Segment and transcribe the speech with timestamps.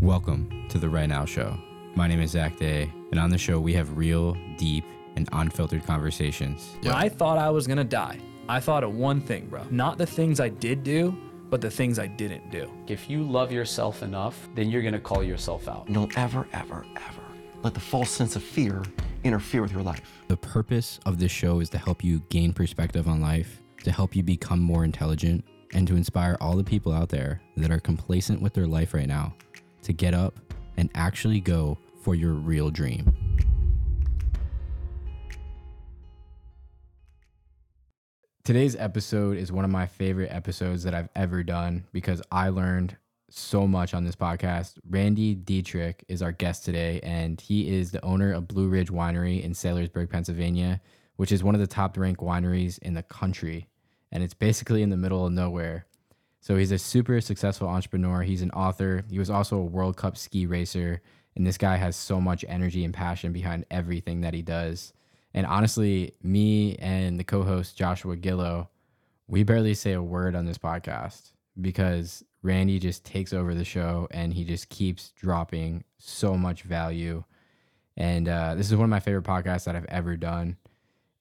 [0.00, 1.58] Welcome to the Right Now Show.
[1.94, 5.84] My name is Zach Day, and on the show, we have real, deep, and unfiltered
[5.84, 6.74] conversations.
[6.80, 8.18] When I thought I was gonna die,
[8.48, 9.62] I thought of one thing, bro.
[9.70, 11.14] Not the things I did do,
[11.50, 12.72] but the things I didn't do.
[12.86, 15.92] If you love yourself enough, then you're gonna call yourself out.
[15.92, 17.22] Don't ever, ever, ever
[17.62, 18.82] let the false sense of fear
[19.22, 20.22] interfere with your life.
[20.28, 24.16] The purpose of this show is to help you gain perspective on life, to help
[24.16, 25.44] you become more intelligent,
[25.74, 29.06] and to inspire all the people out there that are complacent with their life right
[29.06, 29.34] now
[29.82, 30.38] to get up
[30.76, 33.14] and actually go for your real dream.
[38.42, 42.96] Today's episode is one of my favorite episodes that I've ever done because I learned
[43.28, 44.78] so much on this podcast.
[44.88, 49.42] Randy Detrick is our guest today, and he is the owner of Blue Ridge Winery
[49.42, 50.80] in Saylorsburg, Pennsylvania,
[51.16, 53.68] which is one of the top ranked wineries in the country.
[54.10, 55.86] And it's basically in the middle of nowhere.
[56.40, 58.22] So he's a super successful entrepreneur.
[58.22, 59.04] He's an author.
[59.10, 61.02] He was also a World Cup ski racer.
[61.36, 64.92] And this guy has so much energy and passion behind everything that he does.
[65.34, 68.68] And honestly, me and the co host Joshua Gillow,
[69.28, 74.08] we barely say a word on this podcast because Randy just takes over the show
[74.10, 77.22] and he just keeps dropping so much value.
[77.96, 80.56] And uh, this is one of my favorite podcasts that I've ever done.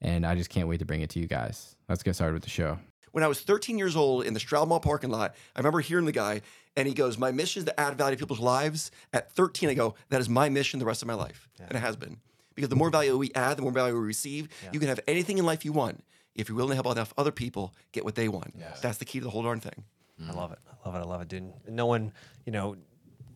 [0.02, 1.76] And I just can't wait to bring it to you guys.
[1.90, 2.80] Let's get started with the show.
[3.12, 6.06] When I was 13 years old in the Stroud Mall parking lot, I remember hearing
[6.06, 6.42] the guy,
[6.76, 9.74] and he goes, "My mission is to add value to people's lives." At 13, I
[9.74, 12.18] go, "That is my mission the rest of my life," and it has been.
[12.56, 14.50] Because the more value we add, the more value we receive.
[14.74, 16.04] You can have anything in life you want
[16.36, 18.54] if you're willing to help enough other people get what they want.
[18.82, 19.84] That's the key to the whole darn thing.
[20.28, 20.60] I love it.
[20.84, 21.00] I love it.
[21.00, 21.54] I love it, dude.
[21.70, 22.12] No one,
[22.46, 22.76] you know,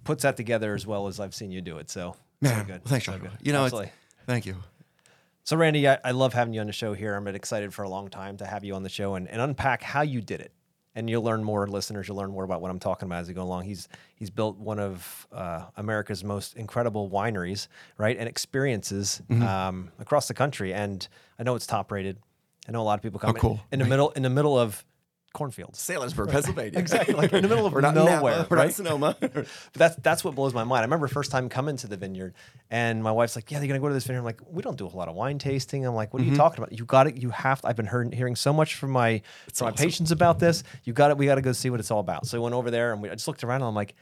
[0.03, 1.89] puts that together as well as I've seen you do it.
[1.89, 2.81] So, so Man, good.
[2.83, 3.31] well, thanks, so good.
[3.41, 3.75] You know, it's,
[4.27, 4.57] thank you.
[5.45, 7.15] So, Randy, I, I love having you on the show here.
[7.15, 9.83] I'm excited for a long time to have you on the show and, and unpack
[9.83, 10.51] how you did it.
[10.95, 12.07] And you'll learn more, listeners.
[12.07, 13.63] You'll learn more about what I'm talking about as we go along.
[13.63, 19.41] He's he's built one of uh, America's most incredible wineries, right, and experiences Mm-hmm.
[19.41, 20.71] um, across the country.
[20.73, 21.05] And
[21.39, 22.19] I know it's top rated.
[22.69, 23.59] I know a lot of people come Oh, cool.
[23.71, 24.85] in, the middle in the middle of
[25.33, 25.79] cornfields.
[25.79, 26.79] Saylorsburg, Pennsylvania.
[26.79, 28.71] Exactly, like in the middle of not nowhere, Napa, We're not in?
[28.71, 29.17] Sonoma.
[29.21, 30.81] But that's that's what blows my mind.
[30.81, 32.33] I remember first time coming to the vineyard,
[32.69, 34.77] and my wife's like, "Yeah, they're gonna go to this vineyard." I'm like, "We don't
[34.77, 36.31] do a lot of wine tasting." I'm like, "What are Mm-hmm.
[36.33, 36.71] you talking about?
[36.77, 37.17] You got it.
[37.17, 39.21] You have." To, I've been hearing, hearing so much from my
[39.53, 40.63] from my patients about this.
[40.83, 41.17] You got it.
[41.17, 42.25] We got to go see what it's all about.
[42.27, 43.95] So we went over there, and we I just looked around, and I'm like,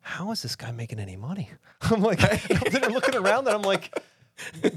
[0.00, 1.50] "How is this guy making any money?"
[1.82, 2.20] I'm like,
[2.84, 3.96] I'm looking around, and I'm like.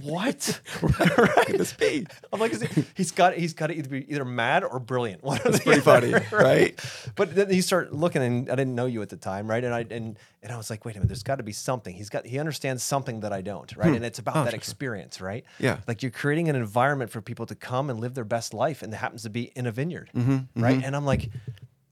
[0.02, 0.60] What?
[0.82, 1.48] right?
[1.48, 2.06] This be.
[2.32, 5.24] I'm like, he, he's got he's got to either be either mad or brilliant.
[5.24, 6.80] One the pretty funny, right?
[7.16, 9.64] But then you start looking, and I didn't know you at the time, right?
[9.64, 11.96] And I and and I was like, wait a minute, there's got to be something.
[11.96, 13.90] He's got he understands something that I don't, right?
[13.90, 13.96] Hmm.
[13.96, 15.44] And it's about oh, that experience, right?
[15.60, 15.78] Yeah.
[15.88, 18.94] Like you're creating an environment for people to come and live their best life, and
[18.94, 20.76] it happens to be in a vineyard, mm-hmm, right?
[20.76, 20.86] Mm-hmm.
[20.86, 21.30] And I'm like.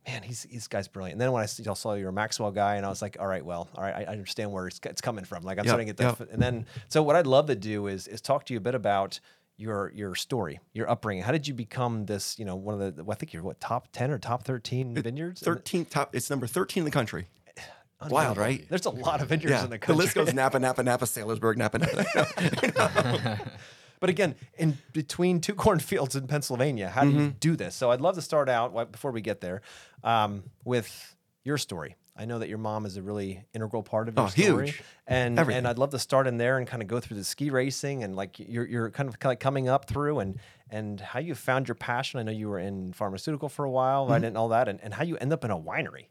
[0.07, 1.13] Man, he's this guy's brilliant.
[1.13, 3.27] And then when I s- saw you're a Maxwell guy, and I was like, all
[3.27, 5.43] right, well, all right, I I understand where it's, it's coming from.
[5.43, 6.19] Like I'm Yep, starting to get that.
[6.19, 6.29] yep.
[6.33, 8.75] And then, so what I'd love to do is is talk to you a bit
[8.75, 9.19] about
[9.55, 11.23] your your story, your upbringing.
[11.23, 12.37] How did you become this?
[12.37, 15.41] You know, one of the I think you're what top ten or top thirteen vineyards.
[15.41, 16.13] in the- 13th top.
[16.15, 17.27] It's number 13 in the country.
[18.09, 18.65] Wild, right?
[18.67, 19.63] There's a lot of vineyards Yeah.
[19.63, 19.95] in the country.
[19.95, 23.39] The list goes Napa, Napa, Napa, Saylorsburg, Napa, Napa.
[24.03, 27.37] But again, in between two cornfields in Pennsylvania, how do you Mm-hmm.
[27.39, 27.73] do this?
[27.73, 29.61] So I'd love to start out before we get there
[30.03, 31.15] um, with
[31.45, 31.95] your story.
[32.17, 34.81] I know that your mom is a really integral part of your Oh, story, huge.
[35.07, 35.59] and Everything.
[35.59, 38.03] and I'd love to start in there and kind of go through the ski racing
[38.03, 40.37] and like you're you're kind of like coming up through and
[40.69, 42.19] and how you found your passion.
[42.19, 44.11] I know you were in pharmaceutical for a while, Mm-hmm.
[44.11, 46.07] right, and all that, and, and how you end up in a winery.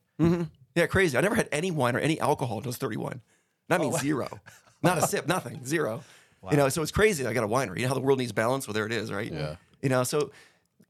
[0.74, 1.18] Yeah, crazy.
[1.18, 3.20] I never had any wine or any alcohol until I was 31.
[3.68, 4.40] That Oh, means zero.
[4.82, 6.02] Not a sip, nothing, zero.
[6.50, 7.24] You know, so it's crazy.
[7.26, 7.76] I got a winery.
[7.76, 8.66] You know how the world needs balance?
[8.66, 9.30] Well, there it is, right?
[9.32, 9.56] Yeah.
[9.80, 10.30] You know, so,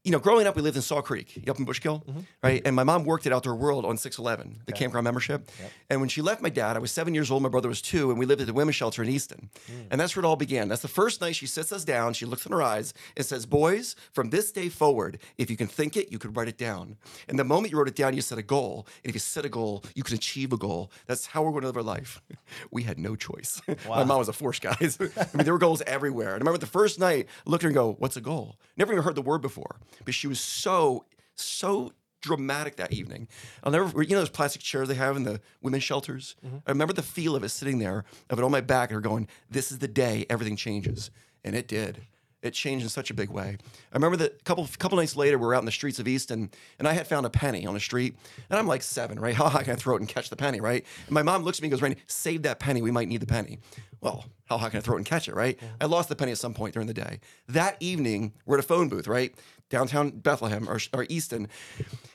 [0.03, 2.19] you know, growing up, we lived in Saw Creek up in Bushkill, Mm-hmm.
[2.43, 2.61] right?
[2.65, 5.49] And my mom worked at Outdoor World on 611, the campground membership.
[5.89, 8.09] And when she left my dad, I was seven years old, my brother was two,
[8.09, 9.49] and we lived at the women's shelter in Easton.
[9.71, 9.87] Mm.
[9.91, 10.67] And that's where it all began.
[10.67, 13.45] That's the first night she sits us down, she looks in her eyes and says,
[13.45, 16.97] Boys, from this day forward, if you can think it, you could write it down.
[17.29, 18.85] And the moment you wrote it down, you set a goal.
[19.03, 20.91] And if you set a goal, you can achieve a goal.
[21.07, 22.21] That's how we're going to live our life.
[22.71, 23.61] We had no choice.
[23.89, 24.97] my mom was a force, guys.
[25.01, 26.33] I mean, there were goals everywhere.
[26.33, 28.57] And I remember the first night, I looked at her and go, What's a goal?
[28.77, 29.77] Never even heard the word before.
[30.05, 31.05] But she was so,
[31.35, 31.91] so
[32.21, 33.27] dramatic that evening.
[33.63, 36.35] I'll never, you know, those plastic chairs they have in the women's shelters?
[36.45, 36.57] Mm-hmm.
[36.65, 39.01] I remember the feel of it sitting there, of it on my back, and her
[39.01, 41.11] going, This is the day everything changes.
[41.43, 41.99] And it did.
[42.43, 43.57] It changed in such a big way.
[43.91, 46.07] I remember that a couple couple nights later, we were out in the streets of
[46.07, 48.15] Easton, and I had found a penny on the street,
[48.49, 49.33] and I'm like seven, right?
[49.33, 50.85] How high can I throw it and catch the penny, right?
[51.07, 52.81] And my mom looks at me and goes, Randy, save that penny.
[52.81, 53.59] We might need the penny.
[54.01, 55.57] Well, how high can I throw it and catch it, right?
[55.79, 57.21] I lost the penny at some point during the day.
[57.47, 59.33] That evening, we're at a phone booth, right?
[59.69, 61.47] Downtown Bethlehem or, or Easton.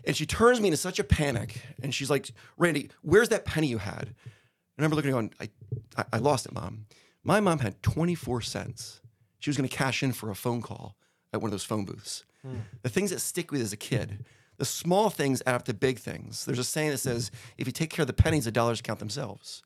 [0.05, 3.69] And she turns me into such a panic, and she's like, Randy, where's that penny
[3.69, 4.15] you had?
[4.27, 5.51] I remember looking and going,
[5.97, 6.85] I, I, I lost it, mom.
[7.25, 9.01] My mom had 24 cents.
[9.39, 10.97] She was going to cash in for a phone call
[11.33, 12.25] at one of those phone booths.
[12.43, 12.59] Hmm.
[12.83, 14.25] The things that stick with as a kid,
[14.57, 16.45] the small things add up to big things.
[16.45, 18.99] There's a saying that says, if you take care of the pennies, the dollars count
[18.99, 19.63] themselves,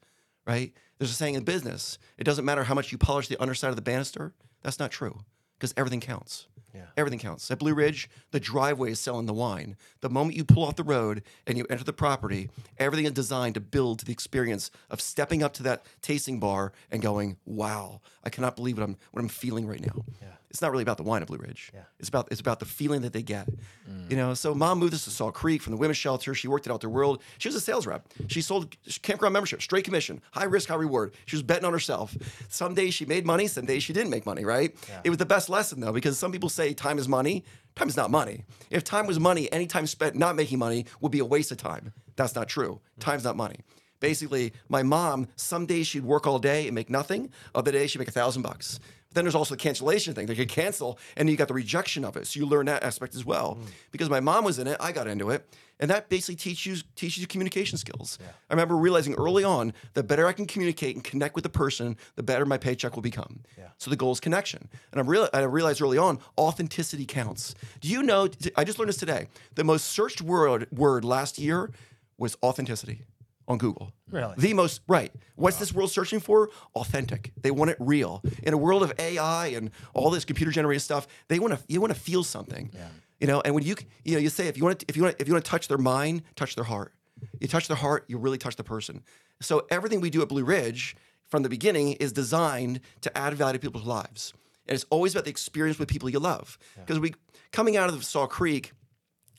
[0.47, 0.73] right?
[0.99, 3.77] There's a saying in business, it doesn't matter how much you polish the underside of
[3.77, 4.33] the banister.
[4.63, 5.21] That's not true
[5.63, 6.49] because everything counts.
[6.75, 6.87] Yeah.
[6.97, 7.49] Everything counts.
[7.49, 9.77] At Blue Ridge, the driveway is selling the wine.
[10.01, 13.55] The moment you pull off the road and you enter the property, everything is designed
[13.55, 18.01] to build to the experience of stepping up to that tasting bar and going, "Wow,
[18.25, 20.05] I cannot believe what I'm what I'm feeling right now."
[20.53, 21.71] It's not really about the wine at Blue Ridge.
[21.73, 21.81] Yeah.
[21.99, 23.49] It's about it's about the feeling that they get.
[23.91, 24.11] Mm.
[24.11, 26.35] You know, so mom moved us to Saw Creek from the women's shelter.
[26.35, 27.23] She worked at Outdoor World.
[27.39, 28.07] She was a sales rep.
[28.29, 31.15] She sold campground membership, straight commission, high risk, high reward.
[31.25, 32.15] She was betting on herself.
[32.51, 34.77] Some days she made money, some days she didn't make money, right?
[35.05, 37.45] It was the best lesson though, because some people say time is money.
[37.75, 38.45] Time is not money.
[38.69, 41.57] If time was money, any time spent not making money would be a waste of
[41.57, 41.95] time.
[42.17, 42.81] That's not true.
[43.01, 43.61] Time's not money.
[44.01, 47.31] Basically, my mom, some days she'd work all day and make nothing.
[47.55, 48.81] Other days she'd make a thousand bucks.
[49.15, 50.27] Then there's also the cancellation thing.
[50.27, 52.27] They could cancel, and you got the rejection of it.
[52.27, 53.59] So you learn that aspect as well.
[53.61, 53.67] Mm.
[53.91, 55.47] Because my mom was in it, I got into it,
[55.81, 58.19] and that basically teaches you teaches you communication skills.
[58.49, 61.97] I remember realizing early on the better I can communicate and connect with the person,
[62.17, 63.41] the better my paycheck will become.
[63.79, 64.69] So the goal is connection.
[64.93, 67.55] And I, real, I realized early on, authenticity counts.
[67.81, 68.29] Do you know?
[68.57, 69.29] I just learned this today.
[69.57, 71.71] The most searched word word last year
[72.17, 73.03] was authenticity
[73.53, 73.93] on Google.
[74.11, 74.35] Really?
[74.37, 75.13] The most right.
[75.37, 76.51] What's this world searching for?
[76.75, 77.33] Authentic.
[77.41, 78.23] They want it real.
[78.43, 81.81] In a world of AI and all this computer generated stuff, they want to you
[81.81, 82.71] want to feel something.
[82.75, 82.89] Yeah.
[83.21, 85.05] You know, and when you you know you say if you want to, if you
[85.05, 86.93] want if you want to touch their mind, touch their heart.
[87.41, 89.03] You touch their heart, you really touch the person.
[89.41, 90.97] So everything we do at Blue Ridge
[91.29, 94.35] from the beginning is designed to add value to people's lives.
[94.67, 96.59] And it's always about the experience with people you love.
[96.77, 97.15] Because we
[97.53, 98.73] coming out of Saw Creek,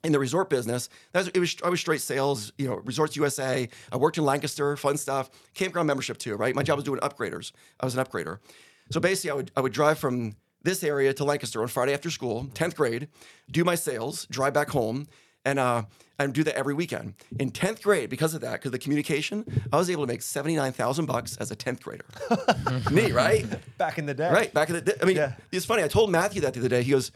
[0.03, 0.89] in the resort business.
[1.13, 3.67] That was, it was I was straight sales, you know, Resorts USA.
[3.91, 5.29] I worked in Lancaster, fun stuff.
[5.53, 6.53] Campground membership too, right?
[6.55, 7.51] My job was doing upgraders.
[7.79, 8.39] I was an upgrader.
[8.91, 12.09] So basically, I would I would drive from this area to Lancaster on Friday after
[12.09, 13.07] school, tenth grade,
[13.51, 15.07] do my sales, drive back home,
[15.45, 15.83] and uh,
[16.19, 17.15] and do that every weekend.
[17.39, 20.21] In tenth grade, because of that, because of the communication, I was able to make
[20.21, 22.05] seventy nine thousand bucks as a tenth grader.
[22.91, 23.45] Me, right?
[23.77, 24.29] Back in the day.
[24.31, 24.93] Right, back in the day.
[25.01, 25.33] I mean, Yeah.
[25.51, 25.83] it's funny.
[25.83, 26.83] I told Matthew that the other day.
[26.83, 27.11] He goes,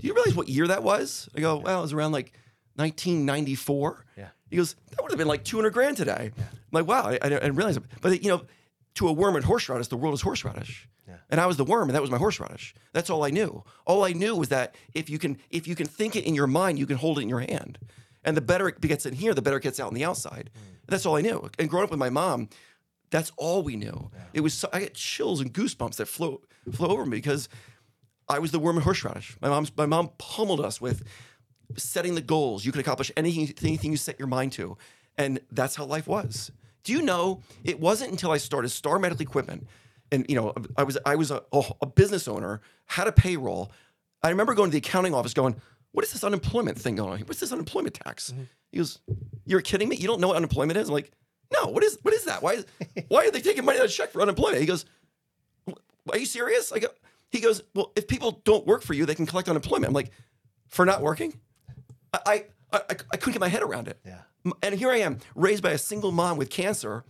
[0.00, 1.28] Do you realize what year that was?
[1.36, 2.32] I go, Well, it was around like
[2.76, 4.04] 1994.
[4.16, 4.28] Yeah.
[4.50, 6.32] He goes, That would have been like 200 grand today.
[6.36, 6.44] Yeah.
[6.44, 7.84] I'm like, Wow, I, I didn't realize it.
[8.00, 8.42] But, you know,
[8.94, 10.88] to a worm and horseradish, the world is horseradish.
[11.08, 11.16] Yeah.
[11.30, 12.74] And I was the worm, and that was my horseradish.
[12.92, 13.64] That's all I knew.
[13.86, 16.46] All I knew was that if you can, if you can think it in your
[16.46, 17.78] mind, you can hold it in your hand.
[18.24, 20.50] And the better it gets in here, the better it gets out on the outside.
[20.54, 20.86] Mm.
[20.86, 21.50] That's all I knew.
[21.58, 22.48] And growing up with my mom,
[23.10, 24.10] that's all we knew.
[24.32, 26.40] It was so, I get chills and goosebumps that flow
[26.72, 27.48] flow over me because
[28.28, 29.36] I was the worm and horseradish.
[29.40, 31.02] My mom's my mom pummeled us with
[31.76, 32.64] setting the goals.
[32.64, 34.76] You could accomplish anything anything you set your mind to,
[35.18, 36.50] and that's how life was.
[36.84, 39.66] Do you know it wasn't until I started Star Medical Equipment,
[40.10, 43.70] and you know I was I was a, a business owner, had a payroll.
[44.22, 45.60] I remember going to the accounting office, going,
[45.92, 47.20] "What is this unemployment thing going on?
[47.20, 48.42] What's this unemployment tax?" Mm-hmm.
[48.70, 49.00] He goes,
[49.44, 49.96] "You're kidding me?
[49.96, 51.12] You don't know what unemployment is?" I'm like,
[51.52, 51.68] "No.
[51.68, 52.42] What is what is that?
[52.42, 52.66] Why is
[53.08, 54.84] why are they taking money out of check for unemployment?" He goes,
[56.10, 56.72] are you serious?
[56.72, 56.88] I go,
[57.32, 59.88] he goes, well, if people don't work for you, they can collect unemployment.
[59.88, 60.10] I'm like,
[60.68, 61.40] for not working?
[62.12, 63.98] I, I, I, I couldn't get my head around it.
[64.06, 64.20] Yeah.
[64.62, 67.04] And here I am, raised by a single mom with cancer,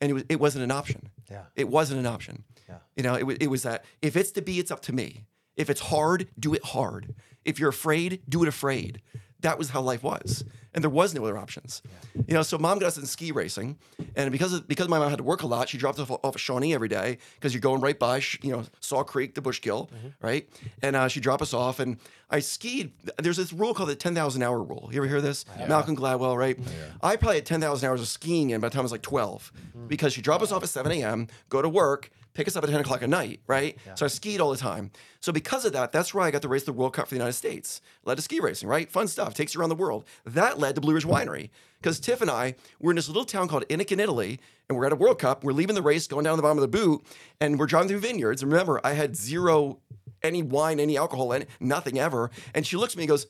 [0.00, 1.10] and it, was, it wasn't an option.
[1.30, 1.42] Yeah.
[1.56, 2.44] It wasn't an option.
[2.68, 2.78] Yeah.
[2.96, 5.24] You know, it, was, it was that if it's to be, it's up to me.
[5.56, 7.14] If it's hard, do it hard.
[7.44, 9.02] If you're afraid, do it afraid.
[9.40, 11.80] That was how life was, and there was no other options.
[12.26, 13.78] You know, so mom got us in ski racing,
[14.16, 16.18] and because of, because my mom had to work a lot, she dropped us off,
[16.24, 19.40] off of Shawnee every day because you're going right by, you know, Saw Creek, the
[19.40, 19.88] Bushkill,
[20.20, 20.48] right?
[20.82, 21.98] And uh, she dropped us off, and
[22.30, 22.90] I skied.
[23.18, 24.88] There's this rule called the 10,000 hour rule.
[24.92, 25.44] You ever hear this?
[25.68, 26.58] Malcolm Gladwell, right?
[27.00, 29.52] I probably had 10,000 hours of skiing in by the time I was like 12,
[29.86, 32.70] because she dropped us off at 7 a.m., go to work, pick us up at
[32.70, 33.76] 10 o'clock at night, right?
[33.94, 34.90] So I skied all the time.
[35.20, 37.18] So because of that, that's where I got to race the World Cup for the
[37.18, 37.80] United States.
[38.04, 38.90] Led to ski racing, right?
[38.90, 40.04] Fun stuff, takes you around the world.
[40.24, 41.50] That led to Blue Ridge Winery.
[41.80, 44.86] Because Tiff and I were in this little town called Innick in Italy, and we're
[44.86, 45.44] at a World Cup.
[45.44, 47.04] We're leaving the race, going down the bottom of the boot,
[47.40, 48.42] and we're driving through vineyards.
[48.42, 49.80] And remember, I had zero
[50.22, 52.30] any wine, any alcohol, any, nothing ever.
[52.54, 53.26] And she looks at me and goes,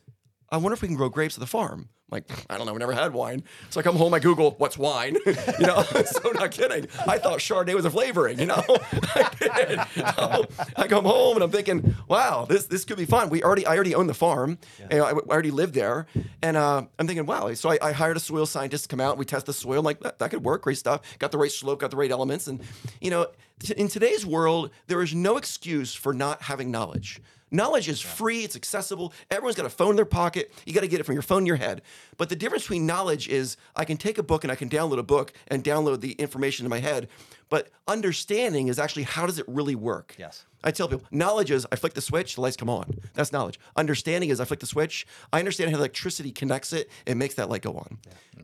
[0.50, 1.88] I wonder if we can grow grapes at the farm.
[2.10, 3.44] I'm like, I don't know, we never had wine.
[3.68, 5.16] So I come home, I Google, what's wine?
[5.26, 6.86] you know, so not kidding.
[7.06, 8.62] I thought Chardonnay was a flavoring, you know?
[8.66, 9.80] I did.
[10.16, 13.28] So I come home and I'm thinking, wow, this this could be fun.
[13.28, 14.58] We already, I already own the farm.
[14.90, 16.06] You know, I, I already lived there.
[16.42, 17.52] And uh, I'm thinking, wow.
[17.52, 19.18] So I, I hired a soil scientist to come out.
[19.18, 19.80] We test the soil.
[19.80, 20.62] I'm like, that, that could work.
[20.62, 21.02] Great stuff.
[21.18, 22.46] Got the right slope, got the right elements.
[22.46, 22.62] And,
[23.02, 23.26] you know,
[23.60, 27.20] t- in today's world, there is no excuse for not having knowledge.
[27.50, 29.12] Knowledge is free, it's accessible.
[29.30, 30.52] Everyone's got a phone in their pocket.
[30.66, 31.82] You got to get it from your phone in your head.
[32.16, 34.98] But the difference between knowledge is I can take a book and I can download
[34.98, 37.08] a book and download the information in my head.
[37.48, 40.14] But understanding is actually how does it really work?
[40.18, 40.44] Yes.
[40.62, 42.98] I tell people, knowledge is I flick the switch, the lights come on.
[43.14, 43.58] That's knowledge.
[43.76, 47.48] Understanding is I flick the switch, I understand how electricity connects it and makes that
[47.48, 47.98] light go on.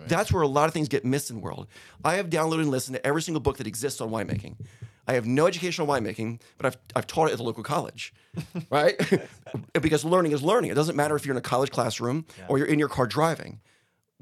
[0.06, 1.66] That's where a lot of things get missed in the world.
[2.04, 4.56] I have downloaded and listened to every single book that exists on winemaking.
[5.06, 8.14] I have no educational on winemaking, but I've, I've taught it at the local college,
[8.70, 8.98] right?
[9.80, 10.70] because learning is learning.
[10.70, 13.60] It doesn't matter if you're in a college classroom or you're in your car driving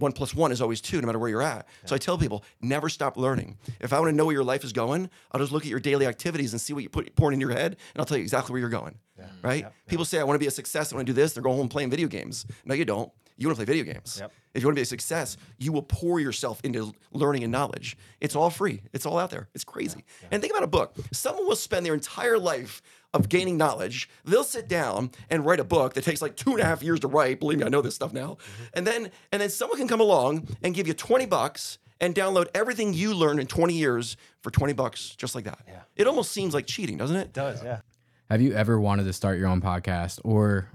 [0.03, 1.67] one plus one is always two, no matter where you're at.
[1.85, 3.59] So I tell people, never stop learning.
[3.81, 5.81] If I want to know where your life is going, I'll just look at your
[5.81, 8.23] daily activities and see what you put pouring in your head, and I'll tell you
[8.23, 8.99] exactly where you're going.
[9.43, 9.65] Right?
[9.87, 11.57] People say, I want to be a success, I want to do this, they're going
[11.57, 12.45] home playing video games.
[12.65, 13.13] No, you don't.
[13.37, 14.19] You want to play video games.
[14.21, 14.33] Yep.
[14.55, 17.97] If you want to be a success, you will pour yourself into learning and knowledge.
[18.21, 18.83] It's all free.
[18.93, 19.49] It's all out there.
[19.55, 20.05] It's crazy.
[20.31, 20.95] And think about a book.
[21.13, 22.83] Someone will spend their entire life
[23.15, 24.09] of gaining knowledge.
[24.25, 27.01] They'll sit down and write a book that takes like two and a half years
[27.01, 27.41] to write.
[27.41, 28.37] Believe me, I know this stuff now.
[28.37, 28.65] Mm-hmm.
[28.75, 32.49] And then and then someone can come along and give you 20 bucks and download
[32.55, 35.61] everything you learned in 20 years for 20 bucks, just like that.
[35.67, 35.83] Yeah.
[35.97, 37.27] It almost seems like cheating, doesn't it?
[37.27, 37.33] it?
[37.33, 37.81] does, yeah.
[38.29, 40.69] Have you ever wanted to start your own podcast or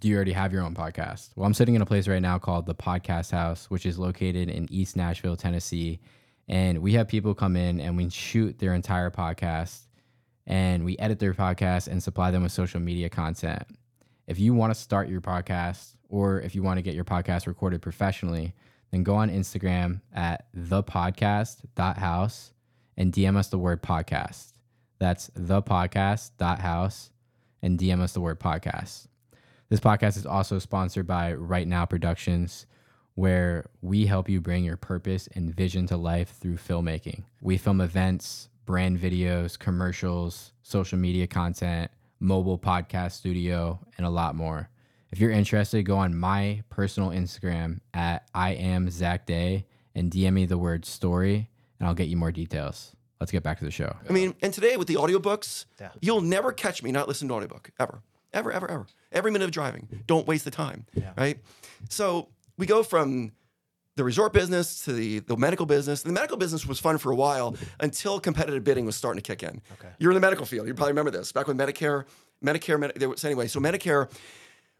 [0.00, 1.30] do you already have your own podcast?
[1.34, 4.48] Well, I'm sitting in a place right now called the Podcast House, which is located
[4.48, 6.00] in East Nashville, Tennessee.
[6.46, 9.80] And we have people come in and we shoot their entire podcast
[10.46, 13.64] and we edit their podcast and supply them with social media content.
[14.26, 17.46] If you want to start your podcast or if you want to get your podcast
[17.46, 18.54] recorded professionally,
[18.90, 22.52] then go on Instagram at thepodcast.house
[22.96, 24.52] and DM us the word podcast.
[24.98, 27.10] That's thepodcast.house
[27.62, 29.08] and DM us the word podcast.
[29.70, 32.66] This podcast is also sponsored by Right Now Productions,
[33.16, 37.24] where we help you bring your purpose and vision to life through filmmaking.
[37.42, 44.34] We film events, brand videos, commercials, social media content, mobile podcast studio, and a lot
[44.34, 44.70] more.
[45.10, 50.32] If you're interested, go on my personal Instagram at I am Zach Day and DM
[50.32, 52.94] me the word story, and I'll get you more details.
[53.20, 53.96] Let's get back to the show.
[54.08, 55.90] I mean, and today with the audiobooks, Yeah.
[56.00, 58.00] you'll never catch me not listening to audiobook ever.
[58.32, 58.86] Ever, ever, ever.
[59.12, 59.88] Every minute of driving.
[60.06, 60.86] Don't waste the time.
[61.16, 61.38] Right?
[61.88, 63.32] So we go from
[63.96, 66.02] the resort business to the, the medical business.
[66.02, 69.42] The medical business was fun for a while until competitive bidding was starting to kick
[69.42, 69.60] in.
[69.72, 69.88] Okay.
[69.98, 70.66] You're in the medical field.
[70.68, 71.32] You probably remember this.
[71.32, 72.04] Back with Medicare,
[72.44, 74.08] Medicare, Medi- there was, anyway, so Medicare,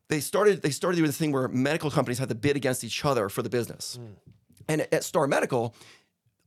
[0.08, 3.04] they started they started doing the thing where medical companies had to bid against each
[3.04, 3.98] other for the business.
[4.00, 4.12] Hmm.
[4.68, 5.74] And at Star Medical,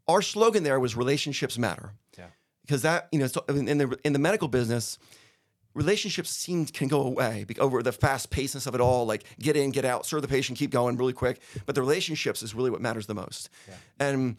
[0.08, 2.26] our slogan there was relationships matter Yeah.
[2.66, 4.98] because that you know so in the in the medical business
[5.74, 9.72] relationships seem can go away over the fast pacedness of it all like get in
[9.72, 11.42] get out serve the patient keep going really quick.
[11.66, 13.50] But the relationships is really what matters the most.
[14.00, 14.38] And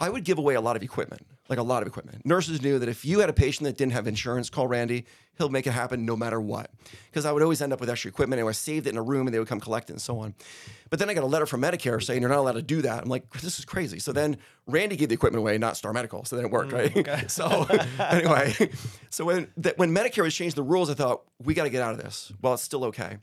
[0.00, 2.24] i would give away a lot of equipment like a lot of equipment.
[2.24, 5.04] Nurses knew that if you had a patient that didn't have insurance call randy.
[5.36, 6.70] He'll make it happen no matter what.
[7.06, 8.38] Because i would always end up with extra equipment.
[8.38, 10.20] And i saved it in a room and they would come collect it and so
[10.20, 10.34] on.
[10.90, 13.02] But then i got a letter from medicare saying you're not allowed to do that.
[13.02, 13.98] I'm like this is crazy.
[13.98, 14.36] So then
[14.66, 17.30] randy gave the equipment away not star medical so then it worked mm, right?
[17.30, 17.66] so
[17.98, 18.54] anyway.
[19.10, 21.82] So when that when medicare was changed the rules i thought we got to get
[21.82, 22.32] out of this.
[22.40, 23.18] Well it's still okay.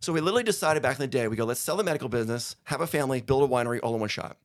[0.00, 2.56] So we literally decided back in the day we go let's sell the medical business
[2.64, 4.36] have a family build a winery all in one shot.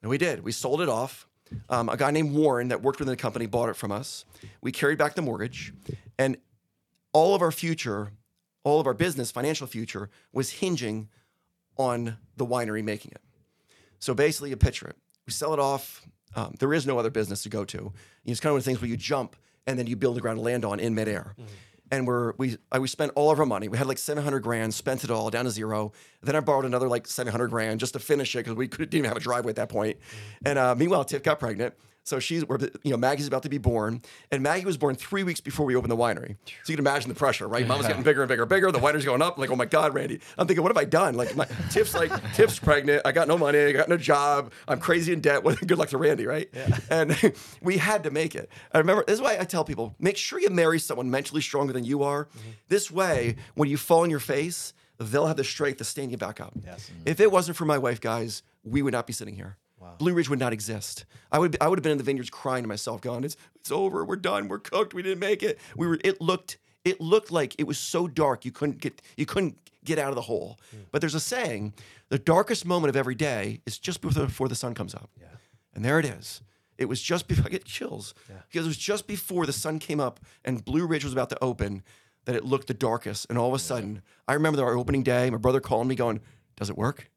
[0.00, 0.44] And we did.
[0.44, 1.27] We sold it off.
[1.68, 4.24] Um, a guy named Warren that worked within the company bought it from us.
[4.60, 5.72] We carried back the mortgage,
[6.18, 6.36] and
[7.12, 8.12] all of our future,
[8.64, 11.08] all of our business, financial future, was hinging
[11.76, 13.22] on the winery making it.
[13.98, 14.96] So basically, you picture it.
[15.26, 16.06] We sell it off.
[16.36, 17.92] Um, there is no other business to go to.
[18.24, 19.36] It's kind of one of the things where you jump
[19.66, 21.34] and then you build the ground to land on in midair.
[21.90, 23.68] And we're we I, we spent all of our money.
[23.68, 25.92] We had like seven hundred grand, spent it all down to zero.
[26.22, 28.94] Then I borrowed another like seven hundred grand just to finish it because we couldn't
[28.94, 29.96] even have a driveway at that point.
[30.44, 31.74] And uh, meanwhile, Tiff got pregnant.
[32.08, 32.44] So she's,
[32.82, 35.76] you know, Maggie's about to be born, and Maggie was born three weeks before we
[35.76, 36.36] opened the winery.
[36.46, 37.66] So you can imagine the pressure, right?
[37.66, 38.72] Mama's getting bigger and bigger and bigger.
[38.72, 39.38] The winery's going up.
[39.38, 40.20] Like, oh my God, Randy.
[40.38, 41.14] I'm thinking, what have I done?
[41.14, 43.02] Like, my, Tiff's like, Tiff's pregnant.
[43.04, 43.58] I got no money.
[43.58, 44.52] I got no job.
[44.66, 45.44] I'm crazy in debt.
[45.66, 46.48] Good luck to Randy, right?
[46.90, 48.50] And we had to make it.
[48.72, 51.72] I remember this is why I tell people: make sure you marry someone mentally stronger
[51.72, 52.24] than you are.
[52.24, 52.48] Mm-hmm.
[52.68, 56.16] This way, when you fall on your face, they'll have the strength to stand you
[56.16, 56.52] back up.
[56.64, 56.90] Yes.
[57.04, 59.56] If it wasn't for my wife, guys, we would not be sitting here.
[59.98, 61.04] Blue Ridge would not exist.
[61.30, 63.70] I would I would have been in the vineyards crying to myself, going, "It's it's
[63.70, 64.04] over.
[64.04, 64.48] We're done.
[64.48, 64.94] We're cooked.
[64.94, 65.58] We didn't make it.
[65.76, 65.98] We were.
[66.04, 69.98] It looked it looked like it was so dark you couldn't get you couldn't get
[69.98, 70.58] out of the hole.
[70.70, 70.78] Hmm.
[70.90, 71.74] But there's a saying:
[72.08, 75.10] the darkest moment of every day is just before, before the sun comes up.
[75.20, 75.26] Yeah.
[75.74, 76.42] And there it is.
[76.76, 78.36] It was just before I get chills yeah.
[78.48, 81.38] because it was just before the sun came up and Blue Ridge was about to
[81.42, 81.82] open
[82.24, 83.26] that it looked the darkest.
[83.28, 85.28] And all of a sudden, I remember our opening day.
[85.30, 86.20] My brother calling me, going,
[86.56, 87.10] "Does it work?"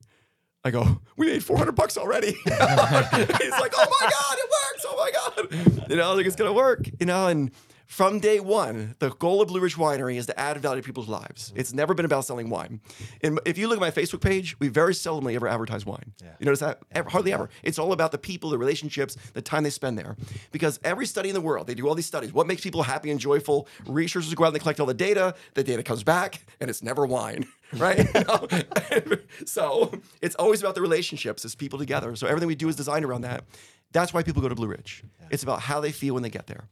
[0.63, 2.31] I go, we made 400 bucks already.
[2.33, 4.85] He's like, oh my God, it works.
[4.87, 5.89] Oh my God.
[5.89, 7.51] You know, think it's going to work, you know, and
[7.91, 11.09] from day one, the goal of Blue Ridge Winery is to add value to people's
[11.09, 11.49] lives.
[11.49, 11.59] Mm-hmm.
[11.59, 12.79] It's never been about selling wine.
[13.21, 16.13] And if you look at my Facebook page, we very seldomly ever advertise wine.
[16.39, 16.79] You notice that?
[16.93, 17.49] Ever- hardly ever.
[17.63, 20.15] It's all about the people, the relationships, the time they spend there.
[20.53, 22.31] Because every study in the world, they do all these studies.
[22.31, 23.67] What makes people happy and joyful?
[23.85, 25.35] Researchers go out and they collect all the data.
[25.55, 28.07] The data comes back, and it's never wine, right?
[29.45, 32.15] so it's always about the relationships, it's people together.
[32.15, 33.43] So everything we do is designed around that.
[33.91, 35.03] That's why people go to Blue Ridge.
[35.29, 36.69] It's about how they feel when they get there.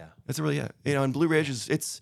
[0.00, 0.06] Yeah.
[0.26, 0.72] That's really it.
[0.84, 2.00] You know, and Blue Ridge is it's,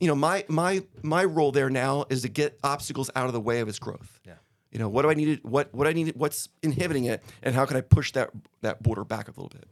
[0.00, 3.40] you know, my my my role there now is to get obstacles out of the
[3.40, 4.20] way of its growth.
[4.24, 4.34] Yeah.
[4.72, 5.42] You know, what do I need?
[5.42, 6.14] To, what what I need?
[6.16, 8.30] What's inhibiting it, and how can I push that
[8.62, 9.66] that border back a little bit?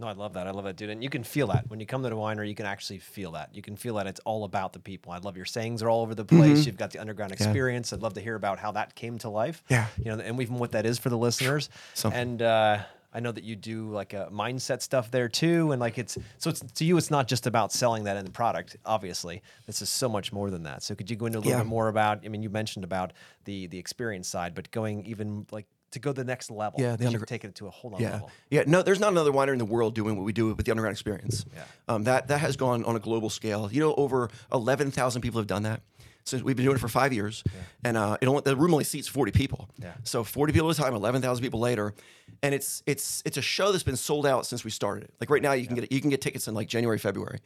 [0.00, 0.46] No, I love that.
[0.46, 0.88] I love that, dude.
[0.88, 2.48] And you can feel that when you come to the winery.
[2.48, 3.54] You can actually feel that.
[3.54, 5.12] You can feel that it's all about the people.
[5.12, 6.64] I love your sayings are all over the place.
[6.64, 7.92] You've got the underground experience.
[7.92, 9.62] I'd love to hear about how that came to life.
[9.68, 9.88] Yeah.
[9.98, 11.68] you know, and even what that is for the listeners.
[11.92, 12.18] Something.
[12.18, 12.78] And uh,
[13.12, 15.72] I know that you do like a mindset stuff there too.
[15.72, 18.76] And like it's so it's to you, it's not just about selling that end product.
[18.86, 20.82] Obviously, this is so much more than that.
[20.82, 21.58] So could you go into a little Yeah.
[21.58, 22.24] bit more about?
[22.24, 23.12] I mean, you mentioned about
[23.44, 26.80] the the experience side, but going even like to go the next level.
[26.80, 28.30] Yeah, the because you've undergr- taken it to a whole other Yeah, level.
[28.48, 28.62] yeah.
[28.64, 30.92] No, there's not another winery in the world doing what we do with the underground
[30.94, 31.44] experience.
[31.52, 31.64] Yeah.
[31.88, 33.68] um, that that has gone on a global scale.
[33.72, 35.82] You know, over 11,000 people have done that.
[36.24, 37.42] Since we've been doing it for five years,
[37.84, 39.68] and uh, it only, the room only seats 40 people.
[39.78, 39.92] Yeah.
[40.04, 41.94] So 40 people at a time, 11,000 people later,
[42.42, 45.14] and it's it's it's a show that's been sold out since we started it.
[45.20, 47.40] Like right now, you can get you can get tickets in like January, February.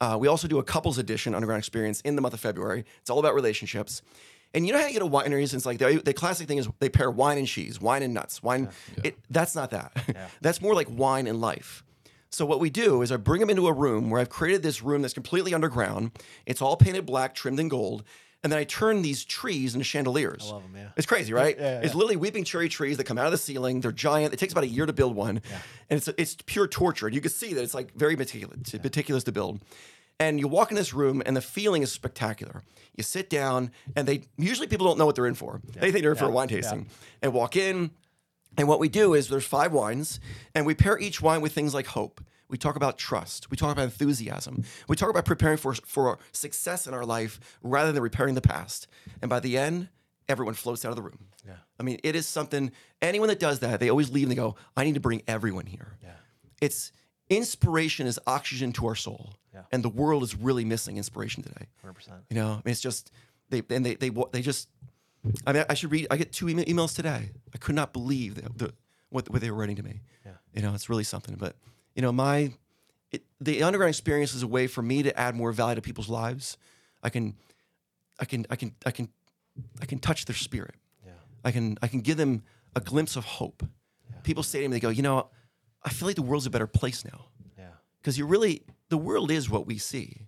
[0.00, 2.84] Uh, we also do a couples edition underground experience in the month of February.
[3.00, 4.02] It's all about relationships.
[4.54, 5.52] And you know how you get a wineries?
[5.52, 8.42] It's like the, the classic thing is they pair wine and cheese, wine and nuts,
[8.42, 8.70] wine.
[9.04, 9.92] It, that's not that.
[10.40, 11.84] that's more like wine and life.
[12.30, 14.82] So what we do is I bring them into a room where I've created this
[14.82, 16.12] room that's completely underground.
[16.46, 18.04] It's all painted black, trimmed in gold,
[18.44, 20.44] and then I turn these trees into chandeliers.
[20.46, 20.88] I love 'em, yeah.
[20.96, 21.56] It's crazy, right?
[21.58, 23.80] yeah, It's literally weeping cherry trees that come out of the ceiling.
[23.80, 24.34] They're giant.
[24.34, 25.40] It takes about a year to build one,
[25.90, 27.06] and it's it's pure torture.
[27.06, 29.60] And you can see that it's like very meticulous, meticulous to build.
[30.20, 32.62] And you walk in this room, and the feeling is spectacular.
[32.96, 35.60] You sit down, and they usually people don't know what they're in for.
[35.74, 36.88] They think they're in for a wine tasting,
[37.22, 37.90] and walk in.
[38.58, 40.20] And what we do is there's five wines,
[40.54, 42.20] and we pair each wine with things like hope.
[42.48, 43.50] We talk about trust.
[43.50, 44.64] We talk about enthusiasm.
[44.88, 48.88] We talk about preparing for for success in our life rather than repairing the past.
[49.22, 49.88] And by the end,
[50.28, 51.28] everyone floats out of the room.
[51.46, 51.54] Yeah.
[51.78, 52.72] I mean, it is something.
[53.00, 55.66] Anyone that does that, they always leave and they go, "I need to bring everyone
[55.66, 56.16] here." Yeah.
[56.60, 56.90] It's
[57.30, 59.64] inspiration is oxygen to our soul, Yeah.
[59.70, 61.66] and the world is really missing inspiration today.
[61.84, 62.24] 100%.
[62.30, 63.12] You know, I mean, it's just
[63.50, 64.68] they and they they they just.
[65.46, 66.06] I mean, I should read.
[66.10, 67.30] I get two email, emails today.
[67.54, 68.74] I could not believe the, the,
[69.10, 70.00] what what they were writing to me.
[70.24, 70.32] Yeah.
[70.54, 71.34] You know, it's really something.
[71.36, 71.56] But
[71.94, 72.52] you know, my
[73.10, 76.08] it, the underground experience is a way for me to add more value to people's
[76.08, 76.56] lives.
[77.02, 77.34] I can,
[78.18, 79.08] I can, I can, I can,
[79.80, 80.74] I can touch their spirit.
[81.04, 81.12] Yeah.
[81.44, 82.42] I can I can give them
[82.76, 83.62] a glimpse of hope.
[84.24, 85.28] People say to me, they go, you know,
[85.82, 87.66] I feel like the world's a better place now Yeah.
[88.00, 90.26] because you really the world is what we see.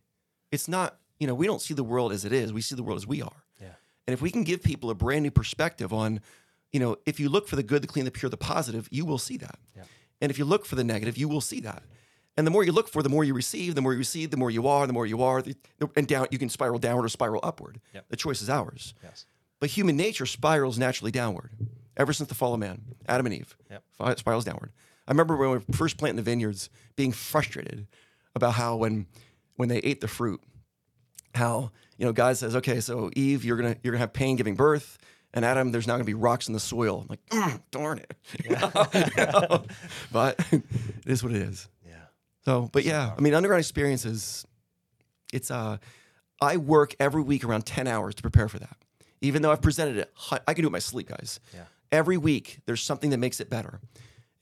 [0.51, 2.53] It's not you know we don't see the world as it is.
[2.53, 3.40] We see the world as we are.
[4.07, 6.21] And if we can give people a brand new perspective on,
[6.73, 9.05] you know, if you look for the good, the clean, the pure, the positive, you
[9.05, 9.59] will see that.
[9.77, 9.83] Yeah.
[10.21, 11.83] And if you look for the negative, you will see that.
[12.37, 13.75] And the more you look for, the more you receive.
[13.75, 14.87] The more you receive, the more you are.
[14.87, 15.57] The more you are, the,
[15.97, 17.81] and down you can spiral downward or spiral upward.
[17.93, 18.07] Yep.
[18.09, 18.95] The choice is ours.
[19.03, 19.27] Yes.
[19.59, 21.51] But human nature spirals naturally downward
[21.97, 23.57] ever since the fall of man, Adam and Eve.
[23.71, 24.19] Yep.
[24.19, 24.73] Spirals downward.
[25.07, 27.87] I remember when we were first planting the vineyards, being frustrated
[28.35, 29.07] about how when
[29.57, 30.41] when they ate the fruit,
[31.35, 34.55] how you know God says, okay, so Eve, you're gonna you're gonna have pain giving
[34.55, 34.97] birth,
[35.35, 37.03] and Adam, there's not gonna be rocks in the soil.
[37.03, 38.17] I'm like, "Mm, darn it.
[39.51, 39.67] Know?
[40.11, 40.63] but it
[41.05, 41.69] is what it is.
[41.87, 41.93] Yeah.
[42.47, 44.47] So, but yeah, I mean, underground experience is,
[45.31, 45.77] it's uh,
[46.41, 48.79] I work every week around ten hours to prepare for that.
[49.21, 50.11] Even though I've presented it,
[50.49, 51.39] I can do it in my sleep, guys.
[51.53, 51.65] Yeah.
[51.93, 53.79] Every week, there's something that makes it better,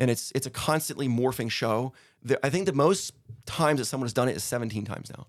[0.00, 1.92] and it's it's a constantly morphing show.
[2.22, 3.12] The, I think the most
[3.46, 5.26] times that someone has done it is 17 times now,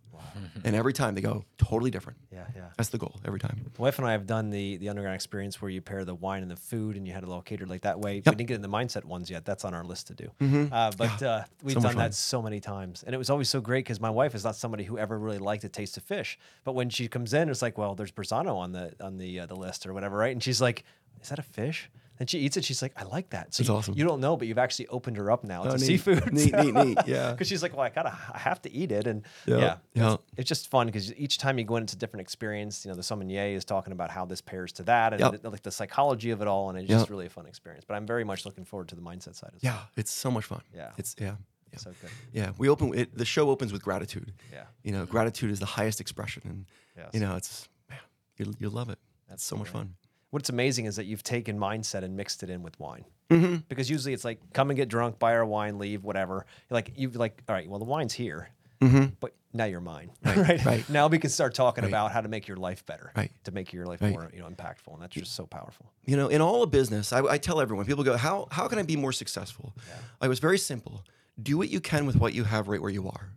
[0.63, 2.17] and every time they go totally different.
[2.31, 2.45] Yeah.
[2.55, 2.63] Yeah.
[2.77, 3.61] That's the goal every time.
[3.77, 6.41] My wife and I have done the the underground experience where you pair the wine
[6.41, 8.15] and the food, and you had it all catered like that way.
[8.15, 9.45] We didn't get in the mindset ones yet.
[9.45, 10.31] That's on our list to do.
[10.71, 13.61] Uh, but uh, we've so done that so many times, and it was always so
[13.61, 16.39] great because my wife is not somebody who ever really liked the taste of fish.
[16.63, 19.45] But when she comes in, it's like, well, there's branzino on the on the uh,
[19.45, 20.31] the list or whatever, right?
[20.31, 20.83] And she's like,
[21.21, 22.65] "Is that a fish?" And she eats it.
[22.65, 23.93] She's like, "I like that." So That's you, awesome.
[23.97, 25.85] you don't know, but you've actually opened her up now Oh, to neat.
[25.85, 26.33] seafood.
[26.33, 26.97] Neat, neat, neat.
[27.07, 27.31] Yeah.
[27.31, 30.13] Because she's like, well, I gotta, I have to eat it, and Yeah, yeah, yeah.
[30.13, 32.95] It's, it's just fun because each time you go into a different experience, you know,
[32.95, 35.41] the sommelier is talking about how this pairs to that, and Yep.
[35.43, 36.99] the- like the psychology of it all, and it's Yep.
[36.99, 37.85] just really a fun experience.
[37.87, 39.73] But I'm very much looking forward to the mindset side as well.
[39.73, 40.61] Yeah, it's so much fun.
[40.75, 40.91] Yeah.
[40.97, 41.35] it's yeah,
[41.71, 41.79] yeah.
[41.79, 42.09] So good.
[42.33, 43.17] Yeah, we open it.
[43.17, 44.33] The show opens with gratitude.
[44.51, 44.63] Yeah.
[44.83, 46.65] you know, gratitude is the highest expression, and
[46.97, 47.11] Yes.
[47.13, 47.99] you know, it's man,
[48.37, 48.99] you you love it.
[49.29, 49.95] That's That's so much fun.
[50.31, 53.05] What's amazing is that you've taken mindset and mixed it in with wine.
[53.31, 53.57] Mm-hmm.
[53.67, 56.45] Because usually it's like come and get drunk, buy our wine, leave, whatever.
[56.69, 58.49] Like you've like, all right, well the wine's here.
[58.79, 60.11] but now you're mine.
[60.23, 60.63] Right.
[60.65, 60.89] right.
[60.89, 63.11] Now we can start talking about how to make your life better.
[63.15, 63.31] Right.
[63.45, 64.11] To make your life Right.
[64.13, 64.93] more, you know, impactful.
[64.93, 65.91] And that's just so powerful.
[66.05, 68.77] You know, in all of business, I, I tell everyone, people go, how, how can
[68.79, 69.73] I be more successful?
[70.21, 71.03] Like, was very simple.
[71.41, 73.31] Do what you can with what you have right where you are.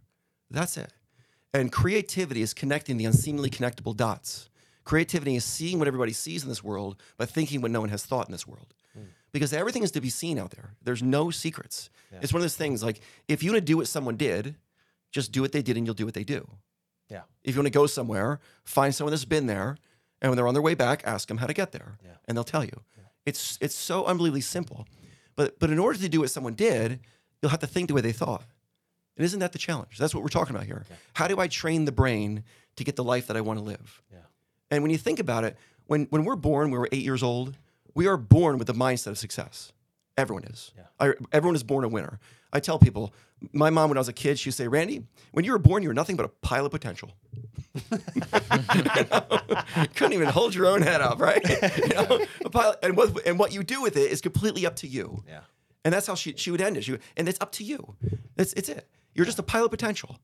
[0.50, 0.92] That's it.
[1.54, 4.48] And creativity is connecting the unseemly connectable dots.
[4.84, 8.04] Creativity is seeing what everybody sees in this world, but thinking what no one has
[8.04, 8.74] thought in this world.
[8.94, 9.04] Hmm.
[9.32, 10.74] Because everything is to be seen out there.
[10.82, 11.88] There's no secrets.
[12.20, 14.56] It's one of those things like if you want to do what someone did,
[15.12, 16.46] just do what they did and you'll do what they do.
[17.08, 17.22] Yeah.
[17.42, 19.76] If you want to go somewhere, find someone that's been there,
[20.20, 22.12] and when they're on their way back, ask them how to get there, Yeah.
[22.26, 22.82] and they'll tell you.
[23.24, 24.86] It's it's so unbelievably simple,
[25.36, 26.98] but but in order to do what someone did,
[27.40, 28.42] you'll have to think the way they thought.
[29.16, 29.96] And isn't that the challenge?
[29.98, 30.84] That's what we're talking about here.
[31.14, 32.42] How do I train the brain
[32.76, 34.02] to get the life that I want to live?
[34.72, 35.56] And when you think about it,
[35.86, 37.56] when when we're born, when we're eight years old,
[37.94, 39.72] we are born with the mindset of success.
[40.16, 40.72] Everyone is.
[40.76, 40.84] Yeah.
[40.98, 42.18] I, everyone is born a winner.
[42.54, 43.14] I tell people,
[43.52, 45.88] my mom, when I was a kid, she'd say, Randy, when you were born, you
[45.88, 47.12] were nothing but a pile of potential.
[49.94, 51.42] Couldn't even hold your own head up, right?
[51.78, 54.76] You know, a pile, and, what, and what you do with it is completely up
[54.76, 55.24] to you.
[55.26, 55.40] Yeah.
[55.84, 56.84] And that's how she, she would end it.
[56.84, 57.96] She would, and it's up to you.
[58.36, 58.86] It's, it's it.
[59.14, 60.18] You're just a pile of potential.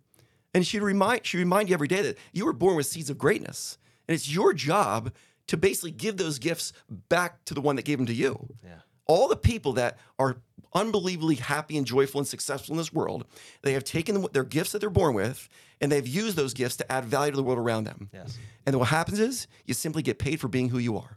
[0.53, 3.17] And she'd remind, she'd remind you every day that you were born with seeds of
[3.17, 3.79] greatness.
[4.09, 5.13] And it's your job
[5.49, 6.73] to basically give those gifts
[7.09, 8.49] back to the one that gave them to you.
[8.65, 8.81] Yeah.
[9.07, 10.39] All the people that are
[10.75, 13.25] unbelievably happy and joyful and successful in this world,
[13.63, 15.49] they have taken their gifts that they're born with
[15.81, 18.11] and they've used those gifts to add value to the world around them.
[18.13, 18.39] Yes.
[18.67, 21.17] And then what happens is you simply get paid for being who you are.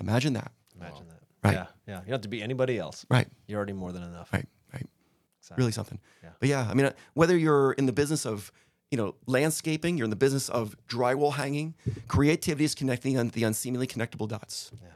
[0.00, 0.50] Imagine that.
[0.76, 1.20] Imagine that.
[1.44, 1.54] Right.
[1.54, 1.66] Yeah.
[1.86, 1.94] Yeah.
[2.00, 3.06] You don't have to be anybody else.
[3.08, 3.28] Right.
[3.46, 4.32] You're already more than enough.
[4.32, 4.46] Right.
[4.72, 4.86] Right.
[5.40, 5.62] Exactly.
[5.62, 6.00] Really something.
[6.22, 6.30] Yeah.
[6.40, 8.50] But yeah, I mean, uh, whether you're in the business of
[8.90, 11.74] you know landscaping, you're in the business of drywall hanging,
[12.08, 14.70] creativity is connecting on the unseemly connectable dots.
[14.80, 14.88] Yeah.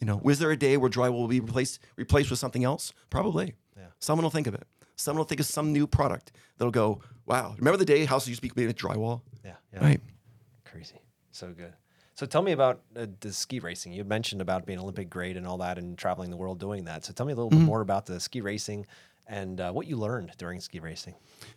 [0.00, 2.92] You know, was there a day where drywall will be replaced replaced with something else?
[3.10, 3.54] Probably.
[3.76, 3.84] Yeah.
[4.00, 4.66] Someone will think of it.
[4.96, 7.54] Someone will think of some new product that'll go, wow.
[7.58, 9.22] Remember the day houses used to be made of drywall?
[9.44, 9.52] Yeah.
[9.72, 9.84] Yeah.
[9.84, 10.00] Right.
[10.64, 11.00] Crazy.
[11.32, 11.72] So good.
[12.14, 13.92] So tell me about uh, the ski racing.
[13.92, 17.04] You mentioned about being Olympic grade and all that and traveling the world doing that.
[17.04, 17.60] So tell me a little Mm-hmm.
[17.60, 18.86] bit more about the ski racing
[19.26, 21.14] and uh, what you learned during ski racing.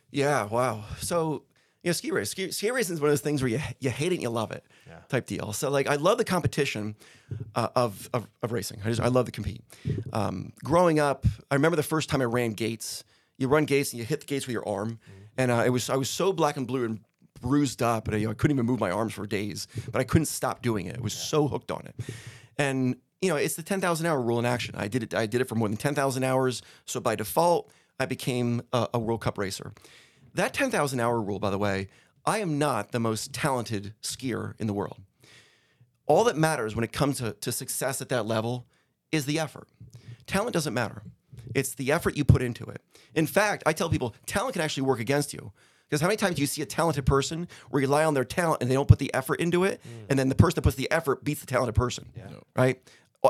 [0.10, 0.86] Yeah, wow.
[1.00, 1.44] So,
[1.84, 2.30] you know, ski race.
[2.32, 4.30] Ski, ski racing is one of those things where you, you hate it and you
[4.30, 4.96] love it Yeah.
[5.10, 5.54] type deal.
[5.54, 6.96] So, like, I love the competition
[7.56, 8.80] uh, of, of, of racing.
[8.84, 9.62] I just, I love to compete.
[10.14, 13.04] Um, growing up, I remember the first time I ran gates.
[13.38, 15.00] You run gates and you hit the gates with your arm.
[15.38, 17.00] And uh, it was, I was so black and blue and
[17.40, 20.04] bruised up, and you know, I couldn't even move my arms for days, but I
[20.04, 20.98] couldn't stop doing it.
[20.98, 21.96] I was so hooked on it.
[22.58, 24.74] And, you know, it's the 10,000 hour rule in action.
[24.76, 26.64] I did it, I did it for more than 10,000 hours.
[26.86, 29.72] So by default, I became a, a World Cup racer.
[30.34, 31.88] That 10,000 hour rule, by the way,
[32.26, 35.00] I am not the most talented skier in the world.
[36.06, 38.66] All that matters when it comes to, to success at that level
[39.12, 39.68] is the effort.
[40.26, 41.04] Talent doesn't matter.
[41.56, 42.82] It's the effort you put into it.
[43.16, 45.52] In fact, I tell people talent can actually work against you.
[45.90, 48.70] Because how many times do you see a talented person rely on their talent and
[48.70, 50.06] they don't put the effort into it, mm.
[50.10, 52.08] and then the person that puts the effort beats the talented person,
[52.56, 52.82] right?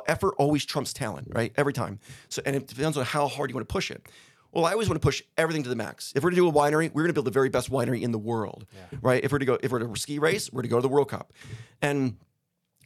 [0.08, 1.52] Effort always trumps talent, right?
[1.56, 2.00] Every time.
[2.30, 4.08] So, and it depends on how hard you want to push it.
[4.52, 6.14] Well, I always want to push everything to the max.
[6.16, 8.12] If we're to do a winery, we're going to build the very best winery in
[8.12, 8.66] the world,
[9.02, 9.24] right?
[9.24, 11.10] If we're to go, if we're to ski race, we're to go to the World
[11.10, 11.34] Cup,
[11.82, 12.18] and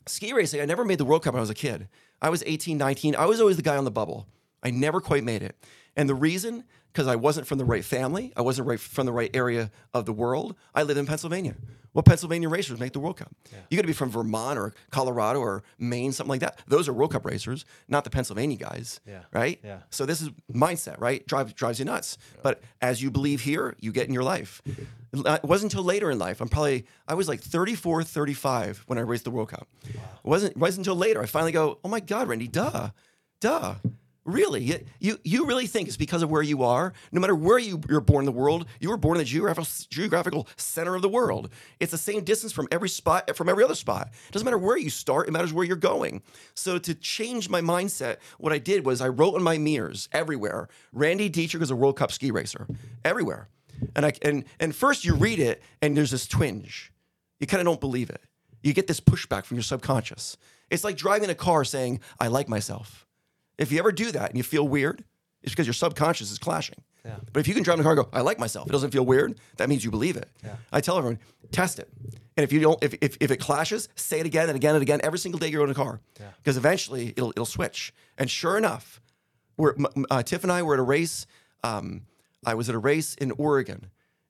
[0.08, 1.88] ski racing, I never made the World Cup when I was a kid.
[2.22, 3.16] I was 18, 19.
[3.16, 4.28] I was always the guy on the bubble.
[4.64, 5.56] I never quite made it.
[5.96, 9.14] And the reason, because I wasn't from the right family, I wasn't right from the
[9.14, 10.56] right area of the world.
[10.76, 11.56] I live in Pennsylvania.
[11.94, 13.34] What Pennsylvania racers make the World Cup?
[13.70, 16.60] You got to be from Vermont or Colorado or Maine, something like that.
[16.68, 19.02] Those are World Cup racers, not the Pennsylvania guys.
[19.06, 19.24] Yeah.
[19.34, 19.60] Right?
[19.64, 19.80] Yeah.
[19.90, 21.26] So this is mindset, right?
[21.28, 22.18] Drive, drives you nuts.
[22.44, 24.62] But as you believe here, you get in your life.
[25.14, 26.40] It wasn't until later in life.
[26.40, 29.68] I'm probably, I was like 34, 35 when I raced the World Cup.
[29.84, 32.92] It wasn't, it wasn't until later I finally go, oh my God, Randy, duh,
[33.42, 33.76] duh.
[34.24, 34.86] Really?
[35.00, 36.94] You, you, really think it's because of where you are?
[37.12, 39.68] No matter where you, you're born in the world, you were born in the geographical,
[39.90, 41.50] geographical center of the world.
[41.80, 44.10] It's the same distance from every spot, from every other spot.
[44.28, 46.22] It doesn't matter where you start, it matters where you're going.
[46.54, 50.70] So to change my mindset, what I did was I wrote on my mirrors everywhere,
[50.94, 52.68] Randy Detrick is a World Cup ski racer.
[53.04, 53.50] Everywhere.
[53.96, 56.94] And I and and first you read it and there's this twinge.
[57.40, 58.22] You kind of don't believe it.
[58.62, 60.38] You get this pushback from your subconscious.
[60.70, 63.08] It's like driving a car saying, I like myself.
[63.58, 65.04] If you ever do that and you feel weird,
[65.44, 66.82] it's because your subconscious is clashing.
[67.06, 67.16] Yeah.
[67.34, 68.92] But if you can drive in a car and go, I like myself, it doesn't
[68.92, 70.30] feel weird, that means you believe it.
[70.44, 70.56] Yeah.
[70.72, 71.20] I tell everyone,
[71.52, 71.90] test it.
[72.38, 74.82] And if you don't, if, if, if it clashes, say it again and again and
[74.82, 76.00] again every single day you're in a car.
[76.38, 77.92] Because eventually it'll, it'll switch.
[78.18, 79.02] And sure enough,
[79.58, 79.76] we're,
[80.10, 81.26] uh, Tiff and I were at a race.
[81.64, 82.04] Um,
[82.46, 83.88] I was at a race in Oregon.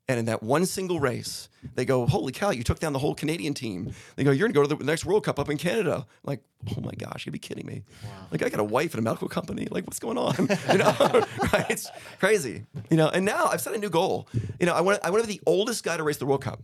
[0.07, 2.49] And in that one single race, they go, "Holy cow!
[2.49, 5.05] You took down the whole Canadian team." They go, "You're gonna go to the next
[5.05, 6.41] World Cup up in Canada." I'm like,
[6.75, 7.83] oh my gosh, you'd be kidding me!
[8.31, 9.67] Like, I got a wife and a medical company.
[9.71, 10.35] Like, what's going on?
[10.71, 10.95] You know,
[11.53, 11.65] right?
[11.69, 12.65] It's crazy.
[12.89, 14.27] You know, and now I've set a new goal.
[14.59, 16.41] You know, I want I want to be the oldest guy to race the World
[16.41, 16.61] Cup.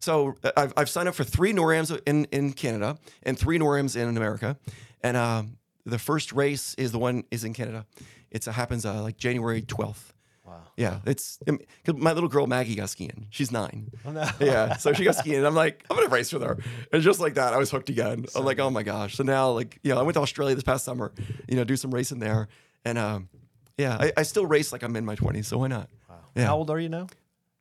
[0.00, 3.96] So uh, I've, I've signed up for three NORAMs in, in Canada and three NORAMs
[3.96, 4.58] in America.
[5.02, 7.86] And um, the first race is the one is in Canada.
[8.30, 10.12] It happens uh, like January 12th.
[10.54, 10.62] Wow.
[10.76, 11.00] Yeah.
[11.06, 11.38] It's
[11.86, 13.26] my little girl Maggie got skiing.
[13.30, 13.90] She's nine.
[14.04, 14.28] Oh, no.
[14.40, 14.76] Yeah.
[14.76, 15.38] So she got skiing.
[15.38, 16.58] And I'm like, I'm going to race with her.
[16.92, 18.26] And just like that, I was hooked again.
[18.36, 19.16] I'm like, oh my gosh.
[19.16, 21.12] So now, like, you know, I went to Australia this past summer,
[21.48, 22.48] you know, do some racing there.
[22.84, 23.28] And um,
[23.76, 25.46] yeah, I, I still race like I'm in my 20s.
[25.46, 25.88] So why not?
[26.08, 26.16] Wow.
[26.36, 26.46] Yeah.
[26.46, 27.08] How old are you now?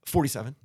[0.06, 0.56] 47.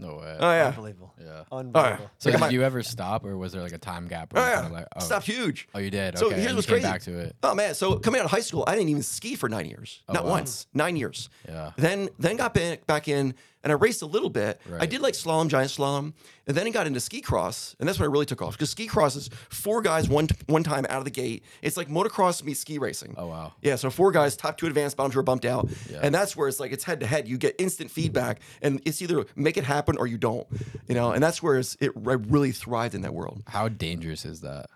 [0.00, 0.36] No way.
[0.38, 0.68] Oh, yeah.
[0.68, 1.12] Unbelievable.
[1.20, 1.42] yeah.
[1.50, 2.04] Unbelievable.
[2.06, 4.06] Oh, so Like, am did I- you ever stop, or was there like a time
[4.06, 4.32] gap?
[4.34, 4.62] Oh, Where you yeah.
[4.62, 5.68] kinda like, oh, Stopped huge.
[5.74, 6.16] oh, you did.
[6.18, 6.36] So okay.
[6.36, 6.86] here's you what's came crazy.
[6.88, 7.36] back to it.
[7.42, 10.02] Oh man, so coming out of high school, I didn't even ski for nine years,
[10.08, 10.30] oh, not wow.
[10.30, 11.28] once, nine years.
[11.48, 11.72] Yeah.
[11.76, 13.34] Then then got back back in,
[13.64, 14.60] and I raced a little bit.
[14.78, 16.12] I did like slalom, giant slalom,
[16.46, 18.70] and then I got into ski cross, and that's when I really took off because
[18.70, 21.44] ski cross is four guys one one time out of the gate.
[21.62, 23.14] It's like motocross meets ski racing.
[23.18, 23.52] Oh wow.
[23.62, 26.00] Yeah, so four guys, top two advanced, bottom two are bumped out, Yeah.
[26.02, 27.26] and that's where it's like it's head to head.
[27.28, 30.46] You get instant feedback, and it's either make it happen or you don't,
[30.88, 31.12] you know.
[31.12, 33.42] And that's where it's, it I really thrived in that world.
[33.46, 34.66] How dangerous is that?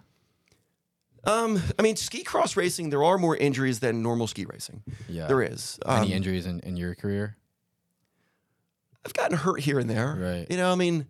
[1.25, 4.83] Um, I mean, ski cross racing, there are more injuries than normal ski racing.
[5.09, 5.29] Yeah.
[5.29, 5.79] There is.
[5.87, 7.37] Um, Any injuries in, in your career?
[9.05, 10.17] I've gotten hurt here and there.
[10.19, 10.47] Right.
[10.51, 11.07] You know, I mean,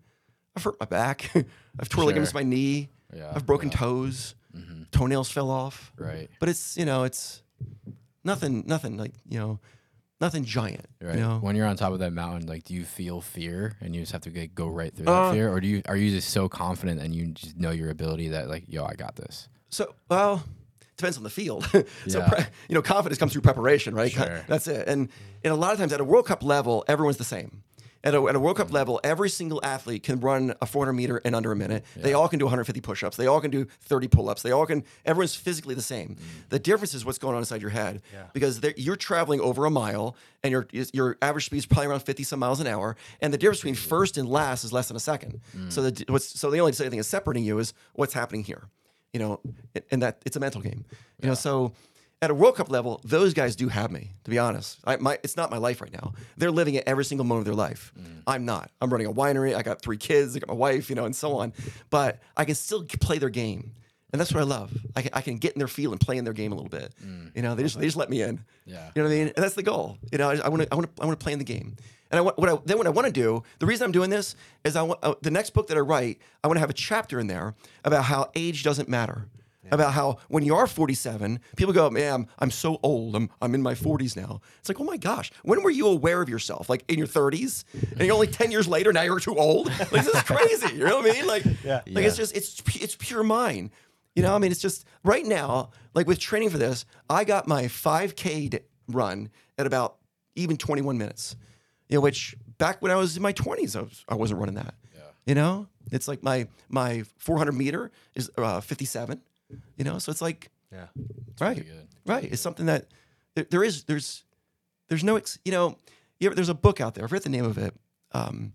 [0.56, 1.30] I've hurt my back.
[1.78, 2.90] I've tore ligaments my knee.
[3.14, 3.32] Yeah.
[3.34, 3.76] I've broken yeah.
[3.78, 4.34] toes.
[4.56, 4.90] Mhm.
[4.90, 5.92] Toenails fell off.
[5.98, 6.28] Right.
[6.40, 7.42] But it's you know it's
[8.24, 9.60] nothing nothing like you know
[10.20, 10.86] nothing giant.
[11.00, 11.14] Right.
[11.14, 11.38] You know.
[11.40, 14.12] When you're on top of that mountain, like, do you feel fear and you just
[14.12, 16.30] have to like, go right through that Uh, fear, or do you are you just
[16.30, 19.48] so confident and you just know your ability that like, yo, I got this?
[19.68, 20.44] So well.
[20.98, 21.64] Depends on the field.
[22.06, 22.28] so, Yeah.
[22.28, 24.12] pre- you know, confidence comes through preparation, right?
[24.12, 24.44] Sure.
[24.46, 24.86] That's it.
[24.86, 25.08] And
[25.42, 27.62] and a lot of times at a World Cup level, everyone's the same.
[28.04, 28.52] At a, at a World.
[28.56, 31.84] Cup level, every single athlete can run a 400 meter in under a minute.
[31.96, 33.16] They all can do 150 push-ups.
[33.16, 34.42] They all can do 30 pull-ups.
[34.42, 34.84] They all can.
[35.06, 36.10] Everyone's physically the same.
[36.10, 36.24] Mm-hmm.
[36.50, 38.02] The difference is what's going on inside your head.
[38.34, 42.22] Because you're traveling over a mile, and your your average speed is probably around 50
[42.24, 45.00] some miles an hour, and the difference between first and last is less than a
[45.00, 45.40] second.
[45.56, 45.72] Mm.
[45.72, 48.68] So the what's so the only thing that's separating you is what's happening here.
[49.12, 49.40] You know,
[49.90, 50.84] and that it's a mental game.
[51.20, 51.72] You know, so
[52.22, 54.12] at a World Cup level, those guys do have me.
[54.24, 56.14] To be honest, I, my it's not my life right now.
[56.36, 57.92] They're living it every single moment of their life.
[58.26, 58.70] I'm not.
[58.80, 59.54] I'm running a winery.
[59.54, 60.36] I got three kids.
[60.36, 60.88] I got my wife.
[60.88, 61.52] You know, and so on.
[61.90, 63.72] But I can still play their game,
[64.12, 64.72] and that's what I love.
[64.94, 66.70] I can, I can get in their field and play in their game a little
[66.70, 66.94] bit.
[67.34, 68.44] You know, they just they just let me in.
[68.66, 68.90] Yeah.
[68.94, 69.32] You know what I mean?
[69.34, 69.98] And that's the goal.
[70.12, 71.76] You know, I want to I want to I want to play in the game.
[72.12, 73.42] And I want what I, then what I want to do.
[73.58, 76.20] The reason I'm doing this is I want uh, the next book that I write.
[76.44, 77.54] I want to have a chapter in there
[77.84, 79.24] about how age doesn't matter.
[79.70, 83.14] About how when you are 47, people go, "Man, I'm, I'm so old.
[83.14, 86.20] I'm I'm in my 40s now." It's like, oh my gosh, when were you aware
[86.20, 86.68] of yourself?
[86.68, 89.68] Like in your 30s, and you're only 10 years later now you're too old.
[89.78, 90.74] Like this is crazy.
[90.74, 91.26] You know what I mean?
[91.26, 91.82] Like, Yeah.
[91.86, 93.70] like it's just it's it's pure mind.
[94.16, 97.46] You know, I mean, it's just right now, like with training for this, I got
[97.46, 99.96] my 5K run at about
[100.34, 101.36] even 21 minutes.
[101.88, 104.56] You know, which back when I was in my 20s, I, was, I wasn't running
[104.56, 104.74] that.
[104.94, 105.00] Yeah.
[105.26, 109.20] You know, it's like my my 400 meter is uh, 57.
[109.76, 110.86] You know, so it's like Yeah.
[111.40, 111.88] right, good.
[112.06, 112.24] right.
[112.24, 112.86] It's something that
[113.34, 114.24] there, there is there's
[114.88, 115.76] there's no ex, you know
[116.20, 117.04] you ever, there's a book out there.
[117.04, 117.74] I forget the name of it.
[118.12, 118.52] Um,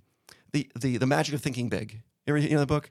[0.53, 2.01] the the the magic of thinking big.
[2.25, 2.89] You ever you know the book?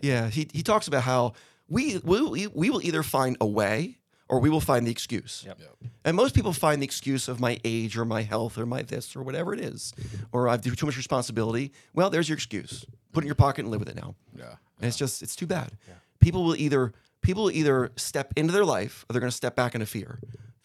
[0.00, 1.32] Yeah, he he talks about how
[1.68, 5.44] we we we we will either find a way or we will find the excuse.
[5.46, 5.60] Yep.
[6.04, 9.14] And most people find the excuse of my age or my health or my this
[9.16, 9.92] or whatever it is,
[10.32, 11.72] or I've too much responsibility.
[11.94, 12.84] Well, there's your excuse.
[13.12, 14.14] Put it in your pocket and live with it now.
[14.36, 14.54] Yeah.
[14.78, 15.72] And it's just it's too bad.
[16.20, 19.74] People will either people either step into their life or they're going to step back
[19.74, 20.18] into fear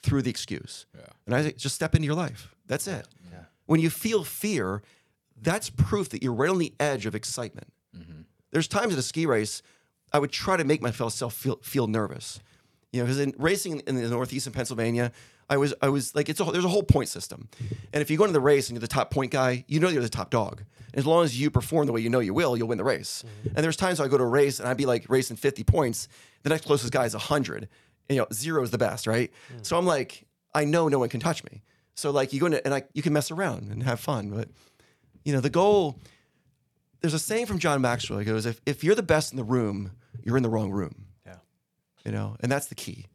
[0.03, 0.85] through the excuse.
[0.95, 1.05] Yeah.
[1.25, 2.53] And I say, just step into your life.
[2.65, 3.07] That's it.
[3.67, 4.81] When you feel fear,
[5.41, 7.67] that's proof that you're right on the edge of excitement.
[7.95, 8.21] Mm-hmm.
[8.51, 9.61] There's times at a ski race,
[10.13, 12.39] I would try to make myself feel feel nervous.
[12.93, 15.11] You know, because in racing in the Northeast in Pennsylvania,
[15.49, 17.47] I was I was like it's a, there's a whole point system,
[17.93, 19.87] and if you go into the race and you're the top point guy, you know
[19.89, 20.63] you're the top dog.
[20.93, 23.23] As long as you perform the way you know you will, you'll win the race.
[23.25, 23.55] Mm-hmm.
[23.55, 26.07] And there's times I go to a race and I'd be like racing 50 points,
[26.43, 27.67] the next closest guy is 100.
[28.09, 29.31] And, you know, zero is the best, right?
[29.53, 29.65] Mm.
[29.65, 31.61] So I'm like, I know no one can touch me.
[31.93, 34.49] So like you go into and I you can mess around and have fun, but
[35.23, 35.99] you know the goal.
[37.01, 38.17] There's a saying from John Maxwell.
[38.19, 39.91] He goes, if, if you're the best in the room,
[40.23, 41.35] you're in the wrong room Yeah.
[42.05, 43.05] you know and that's the key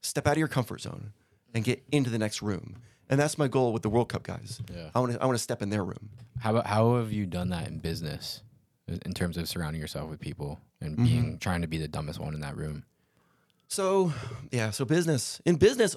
[0.00, 1.12] step out of your comfort zone
[1.54, 2.76] and get into the next room
[3.10, 4.90] and that's my goal with the world cup guys Yeah.
[4.94, 6.10] i want to i want to step in their room
[6.40, 8.42] How about how have you done that in business,
[8.88, 11.04] in terms of surrounding yourself with people and Mm-hmm.
[11.04, 12.84] being trying to be the dumbest one in that room?
[13.68, 14.12] so
[14.50, 15.96] yeah so business in business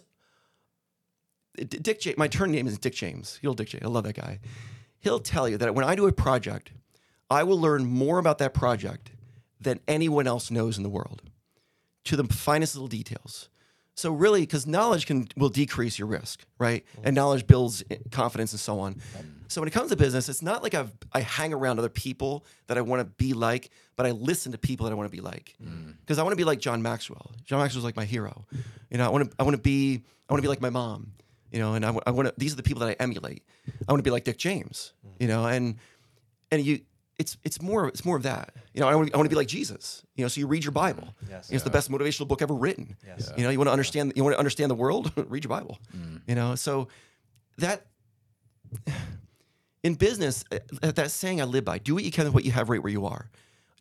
[1.55, 4.39] dick james my turn name is dick james know dick james i love that guy
[4.99, 6.71] he'll tell you that when I do a project,
[7.29, 9.11] I will learn more about that project
[9.61, 11.21] than anyone else knows in the world
[12.05, 13.47] to the finest little details.
[13.95, 16.83] So really, because knowledge can will decrease your risk, right?
[17.03, 17.15] And mm.
[17.15, 17.81] knowledge builds
[18.11, 18.95] confidence and so on.
[18.95, 19.01] Mm.
[19.47, 22.45] So when it comes to business, it's not like I've I hang around other people
[22.67, 25.15] that I want to be like, but I listen to people that I want to
[25.15, 25.55] be like.
[25.63, 25.95] Mm.
[26.01, 27.31] Because I want to be like John Maxwell.
[27.45, 28.45] John Maxwell's like my hero.
[28.89, 30.69] You know, I want to I want to be I want to be like my
[30.69, 31.13] mom.
[31.51, 32.33] You know, and I, want to.
[32.37, 33.43] These are the people that I emulate.
[33.87, 34.91] I want to be like Dick James.
[35.19, 35.77] You know, and
[36.51, 36.81] and you
[37.17, 38.53] it's it's more it's more of that.
[38.73, 40.03] You know i want to, I want to be like jesus.
[40.15, 41.15] You know so you read your bible.
[41.29, 41.49] Yes.
[41.49, 42.97] You know, it's the best motivational book ever written.
[43.05, 43.31] Yes.
[43.37, 45.11] you know you want to understand you want to understand the world?
[45.29, 45.79] Read your bible.
[45.95, 46.21] Mm.
[46.27, 46.87] you know so
[47.57, 47.85] that
[49.83, 52.51] in business uh, that saying i live by do what you can with what you
[52.51, 53.29] have right where you are.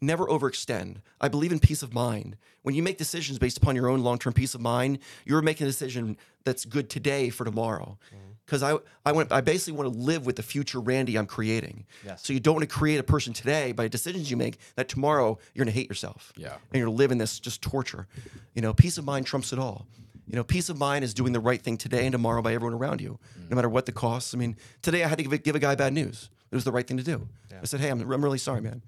[0.00, 0.96] Never overextend.
[1.20, 2.36] I believe in peace of mind.
[2.62, 5.70] When you make decisions based upon your own long-term peace of mind you're making a
[5.70, 7.98] decision that's good today for tomorrow.
[8.14, 8.33] Mm.
[8.44, 11.86] Because I, I want I basically want to live with the future Randy I'm creating.
[12.04, 12.24] Yes.
[12.24, 15.38] So you don't want to create a person today by decisions you make that tomorrow
[15.54, 16.32] you're gonna hate yourself.
[16.36, 16.56] Yeah.
[16.72, 18.06] And you're in this just torture.
[18.54, 19.86] You know, peace of mind trumps it all.
[20.26, 22.74] You know, peace of mind is doing the right thing today and tomorrow by everyone
[22.74, 23.18] around you,
[23.50, 24.32] no matter what the costs.
[24.34, 26.30] I mean, today I had to give a, give a guy bad news.
[26.50, 27.28] It was the right thing to do.
[27.50, 27.58] Yeah.
[27.62, 28.80] I said, hey, I'm, I'm really sorry, man.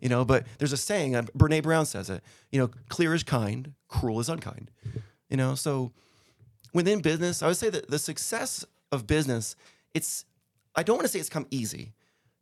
[0.00, 2.22] You know, but there's a saying, uh, Brene Brown says it,
[2.52, 4.70] you know, clear is kind, cruel is unkind.
[5.28, 5.92] You know, so
[6.72, 9.56] within business, I would say that the success of business,
[9.92, 10.24] it's
[10.74, 11.92] I don't want to say it's come easy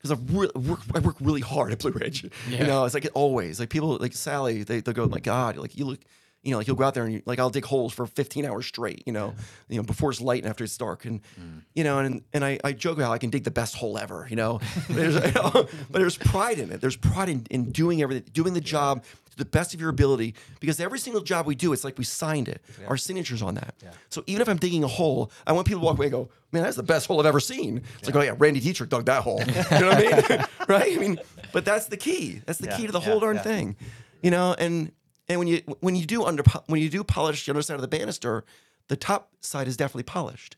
[0.00, 2.28] because re- work, I work really hard at Blue Ridge.
[2.48, 5.56] You know, it's like always like people like Sally, they they go oh like God,
[5.56, 6.00] like you look.
[6.44, 8.44] You know, like you'll go out there and you, like I'll dig holes for 15
[8.44, 9.04] hours straight.
[9.06, 9.32] You know,
[9.68, 11.62] you know before it's light and after it's dark, and mm.
[11.72, 14.26] you know, and and I, I joke how I can dig the best hole ever.
[14.28, 14.60] You know,
[14.90, 16.80] there's, you know, but there's pride in it.
[16.80, 20.34] There's pride in, in doing everything, doing the job to the best of your ability.
[20.60, 23.74] Because every single job we do, it's like we signed it, our signatures on that.
[24.08, 26.28] So even if I'm digging a hole, I want people to walk away and go,
[26.52, 29.06] "Man, that's the best hole I've ever seen." It's like, "Oh yeah, Randy Detrick dug
[29.06, 30.46] that hole." You know what I mean?
[30.68, 30.92] right?
[30.96, 31.18] I mean,
[31.52, 32.40] but that's the key.
[32.46, 33.42] That's the Yeah, key to the yeah, whole darn yeah.
[33.42, 33.76] thing.
[34.22, 34.92] You know, and
[35.28, 37.80] and when you when you do under when you do polish the other side of
[37.82, 38.44] the banister,
[38.88, 40.56] the top side is definitely polished.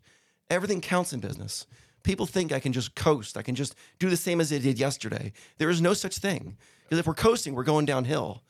[0.50, 1.66] Everything counts in business.
[2.02, 3.38] People think I can just coast.
[3.38, 5.32] I can just do the same as I did yesterday.
[5.56, 6.58] There is no such thing.
[6.84, 8.42] Because if we're coasting, we're going downhill.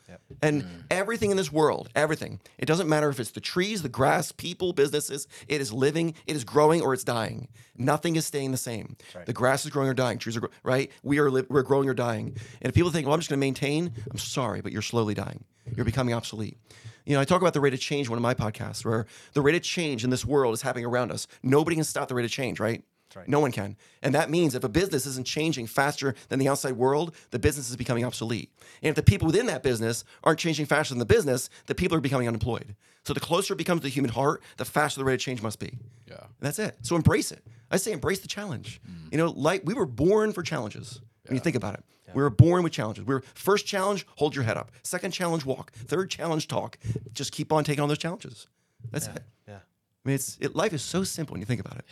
[0.43, 0.85] And mm.
[0.91, 4.73] everything in this world, everything, it doesn't matter if it's the trees, the grass, people,
[4.73, 7.49] businesses, it is living, it is growing, or it's dying.
[7.77, 8.97] Nothing is staying the same.
[9.27, 10.19] The grass is growing or dying.
[10.19, 10.91] Trees are, right?
[11.03, 12.37] We are, li- we're growing or dying.
[12.61, 15.15] And if people think, well, I'm just going to maintain, I'm sorry, but you're slowly
[15.15, 15.45] dying.
[15.75, 16.59] You're becoming obsolete.
[17.07, 19.07] You know, I talk about the rate of change in one of my podcasts where
[19.33, 21.27] the rate of change in this world is happening around us.
[21.43, 22.83] Nobody can stop the rate of change, right?
[23.17, 23.29] Right.
[23.29, 23.77] No one can.
[24.03, 27.71] And that means if a business isn't changing faster than the outside world, the business
[27.71, 28.51] is becoming obsolete.
[28.83, 31.97] And if the people within that business aren't changing faster than the business, the people
[31.97, 32.75] are becoming unemployed.
[33.05, 35.43] So the closer it becomes to the human heart, the faster the rate of change
[35.43, 35.79] must be.
[36.09, 36.17] Yeah.
[36.21, 36.77] And that's it.
[36.83, 37.45] So embrace it.
[37.71, 38.81] I say embrace the challenge.
[38.89, 39.09] Mm-hmm.
[39.13, 41.01] You know, like we were born for challenges.
[41.27, 43.05] When you think about it, we were born with challenges.
[43.05, 44.71] We were first challenge, hold your head up.
[44.83, 45.73] Second challenge, walk.
[45.73, 46.79] Third challenge, talk.
[47.13, 48.47] Just keep on taking on those challenges.
[48.91, 49.23] That's it.
[49.49, 49.57] Yeah.
[49.57, 51.85] I mean, it's it, life is so simple when you think about it.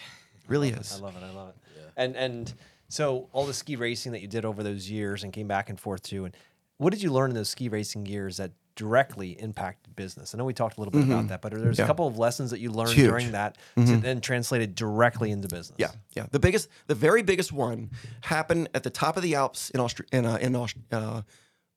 [0.53, 0.99] Really is.
[0.99, 1.23] I love it.
[1.25, 1.57] I love it.
[1.97, 2.53] And and
[2.89, 5.81] so all the ski racing that you did over those years and came back and
[5.81, 6.37] forth to, and
[6.79, 10.35] what did you learn in those ski racing years that directly impacted business?
[10.35, 11.85] I know we talked a little bit about that, but there's Yeah.
[11.85, 13.09] a couple of lessons that you learned huge.
[13.09, 15.77] during that to then translated directly into business.
[15.79, 16.27] Yeah, yeah.
[16.31, 17.91] The biggest, the very biggest one
[18.23, 21.23] happened at the top of the Alps in Austria, in uh, in Aust- uh,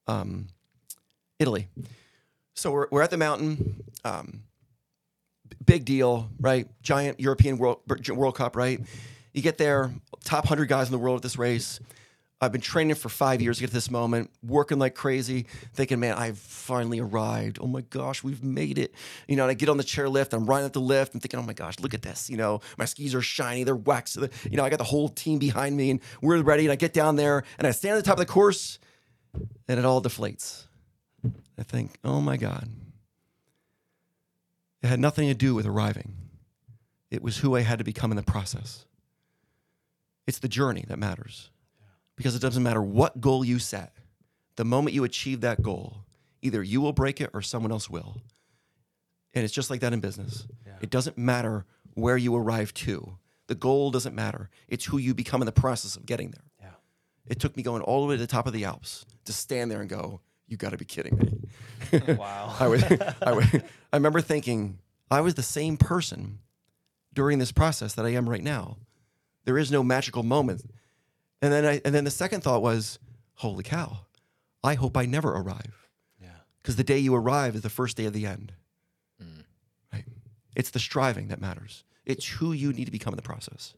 [0.07, 0.47] um,
[1.39, 1.67] Italy.
[2.55, 3.83] So we're, we're at the mountain.
[4.05, 4.43] Um,
[5.65, 6.67] big deal, right?
[6.81, 7.79] Giant European World
[8.09, 8.79] World Cup, right?
[9.33, 9.91] You get there,
[10.23, 11.79] top hundred guys in the world at this race.
[12.41, 16.01] I've been training for five years to get to this moment, working like crazy, thinking,
[16.01, 17.59] man, I've finally arrived.
[17.61, 18.93] Oh my gosh, we've made it.
[19.27, 21.39] You know, and I get on the chairlift, I'm riding up the lift I'm thinking,
[21.39, 22.29] oh my gosh, look at this.
[22.29, 24.17] You know, my skis are shiny, they're waxed.
[24.17, 26.65] You know, I got the whole team behind me and we're ready.
[26.65, 28.79] And I get down there and I stand at the top of the course
[29.67, 30.65] and it all deflates.
[31.57, 32.69] I think, oh my God.
[34.81, 36.15] It had nothing to do with arriving.
[37.09, 38.85] It was who I had to become in the process.
[40.27, 41.49] It's the journey that matters
[42.15, 43.93] because it doesn't matter what goal you set.
[44.55, 46.05] The moment you achieve that goal,
[46.41, 48.21] either you will break it or someone else will.
[49.33, 50.47] And it's just like that in business.
[50.81, 53.17] It doesn't matter where you arrive to.
[53.47, 54.49] The goal doesn't matter.
[54.67, 56.45] It's who you become in the process of getting there.
[56.59, 56.75] Yeah.
[57.27, 59.69] It took me going all the way to the top of the Alps to stand
[59.69, 61.31] there and go, "You got to be kidding me."
[62.17, 62.55] Wow.
[62.59, 62.83] I was,
[63.21, 64.79] I was, I remember thinking
[65.09, 66.39] I was the same person
[67.13, 68.77] during this process that I am right now.
[69.45, 70.63] There is no magical moment.
[71.41, 72.99] And then I, and then the second thought was,
[73.35, 73.99] holy cow,
[74.63, 75.89] I hope I never arrive.
[76.19, 76.29] Yeah.
[76.61, 78.53] Because the day you arrive is the first day of the end.
[79.23, 79.43] Mm.
[79.93, 80.05] Right?
[80.55, 81.83] It's the striving that matters.
[82.05, 83.75] It's who you need to become in the process.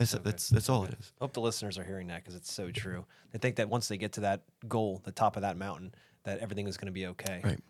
[0.00, 1.12] That's that's that's all it is.
[1.20, 3.04] I hope the listeners are hearing that because it's so true.
[3.32, 5.92] They think that once they get to that goal, the top of that mountain,
[6.24, 7.42] that everything is going to be okay.
[7.44, 7.60] Right.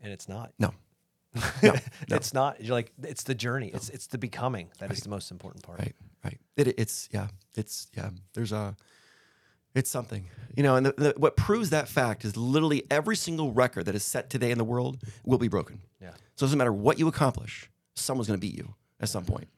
[0.00, 0.54] And it's not.
[0.58, 0.72] No.
[1.62, 1.72] No.
[1.72, 2.16] no.
[2.16, 2.62] It's not.
[2.62, 3.70] You're like, it's the journey.
[3.74, 5.80] It's it's the becoming that is the most important part.
[5.80, 6.38] Right, right.
[6.56, 8.08] It, it's yeah, it's yeah.
[8.32, 8.74] There's a,
[9.74, 10.24] it's something,
[10.56, 10.76] you know.
[10.76, 14.30] And the, the, what proves that fact is literally every single record that is set
[14.30, 15.82] today in the world will be broken.
[16.00, 16.12] Yeah.
[16.36, 19.48] So it doesn't matter what you accomplish, someone's going to beat you at some point.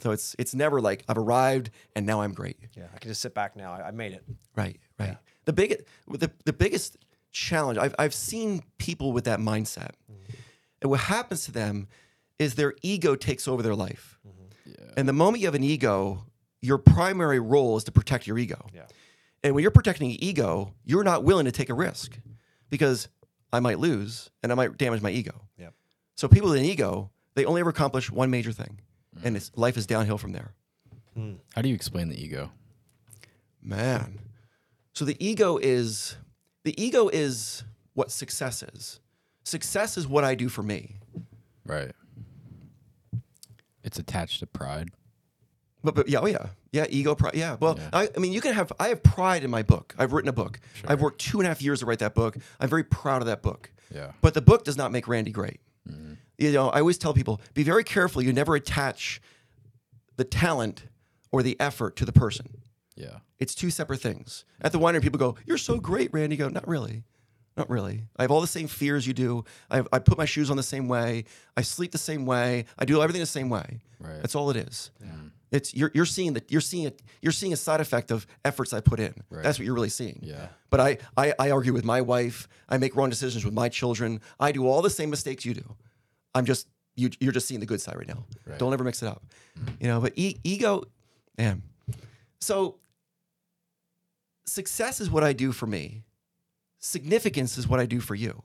[0.00, 2.58] So it's it's never like I've arrived and now I'm great.
[2.76, 2.84] Yeah.
[2.94, 3.72] I can just sit back now.
[3.72, 4.24] I, I made it.
[4.56, 5.16] Right, right.
[5.44, 6.96] The biggest the, the biggest
[7.32, 10.34] challenge I've I've seen people with that mindset, mm-hmm.
[10.82, 11.88] and what happens to them
[12.38, 14.18] is their ego takes over their life.
[14.26, 14.70] Mm-hmm.
[14.70, 14.92] Yeah.
[14.96, 16.24] And the moment you have an ego,
[16.60, 18.66] your primary role is to protect your ego.
[18.74, 18.86] Yeah.
[19.42, 22.18] And when you're protecting your ego, you're not willing to take a risk
[22.70, 23.08] because
[23.52, 25.42] I might lose and I might damage my ego.
[25.58, 25.68] Yeah.
[26.16, 28.80] So people with an ego, they only ever accomplish one major thing,
[29.22, 30.52] and it's life is downhill from there.
[31.54, 32.50] How do you explain the ego?
[33.62, 34.18] Man.
[34.94, 36.16] So the ego is
[36.64, 37.62] the ego is
[37.94, 39.00] what success is.
[39.44, 40.96] Success is what I do for me.
[41.64, 41.92] Right.
[43.84, 44.90] It's attached to pride.
[45.84, 47.34] But, but yeah, oh yeah, yeah, ego, pride.
[47.34, 47.90] Yeah, well, Yeah.
[47.92, 48.72] I, I mean, you can have.
[48.80, 49.94] I have pride in my book.
[49.98, 50.58] I've written a book.
[50.86, 52.38] I've worked two and a half years to write that book.
[52.58, 53.70] I'm very proud of that book.
[53.94, 54.12] Yeah.
[54.22, 55.60] But the book does not make Randy great.
[56.38, 58.22] You know, I always tell people, be very careful.
[58.22, 59.20] You never attach
[60.16, 60.84] the talent
[61.32, 62.62] or the effort to the person.
[62.96, 63.18] Yeah.
[63.38, 64.44] It's two separate things.
[64.60, 67.02] At the winery, people go, "You're so great, Randy." You go, "Not really,
[67.56, 68.04] not really.
[68.16, 69.44] I have all the same fears you do.
[69.70, 71.24] I, I put my shoes on the same way.
[71.56, 72.64] I sleep the same way.
[72.78, 73.80] I do everything the same way.
[73.98, 74.16] Right.
[74.22, 74.90] That's all it is.
[75.50, 77.00] It's you're you're seeing that you're seeing it.
[77.22, 79.14] You're seeing a side effect of efforts I put in.
[79.30, 79.42] Right.
[79.42, 80.18] That's what you're really seeing.
[80.22, 80.48] Yeah.
[80.70, 82.48] But I, I I argue with my wife.
[82.68, 84.20] I make wrong decisions with my children.
[84.40, 85.76] I do all the same mistakes you do.
[86.34, 87.10] I'm just you.
[87.20, 88.24] You're just seeing the good side right now.
[88.46, 88.58] Right.
[88.58, 89.22] Don't ever mix it up.
[89.58, 89.68] Mm-hmm.
[89.80, 90.00] You know.
[90.00, 90.84] But e- ego,
[91.38, 91.62] man.
[92.40, 92.76] So
[94.46, 96.02] success is what I do for me.
[96.78, 98.42] Significance is what I do for you.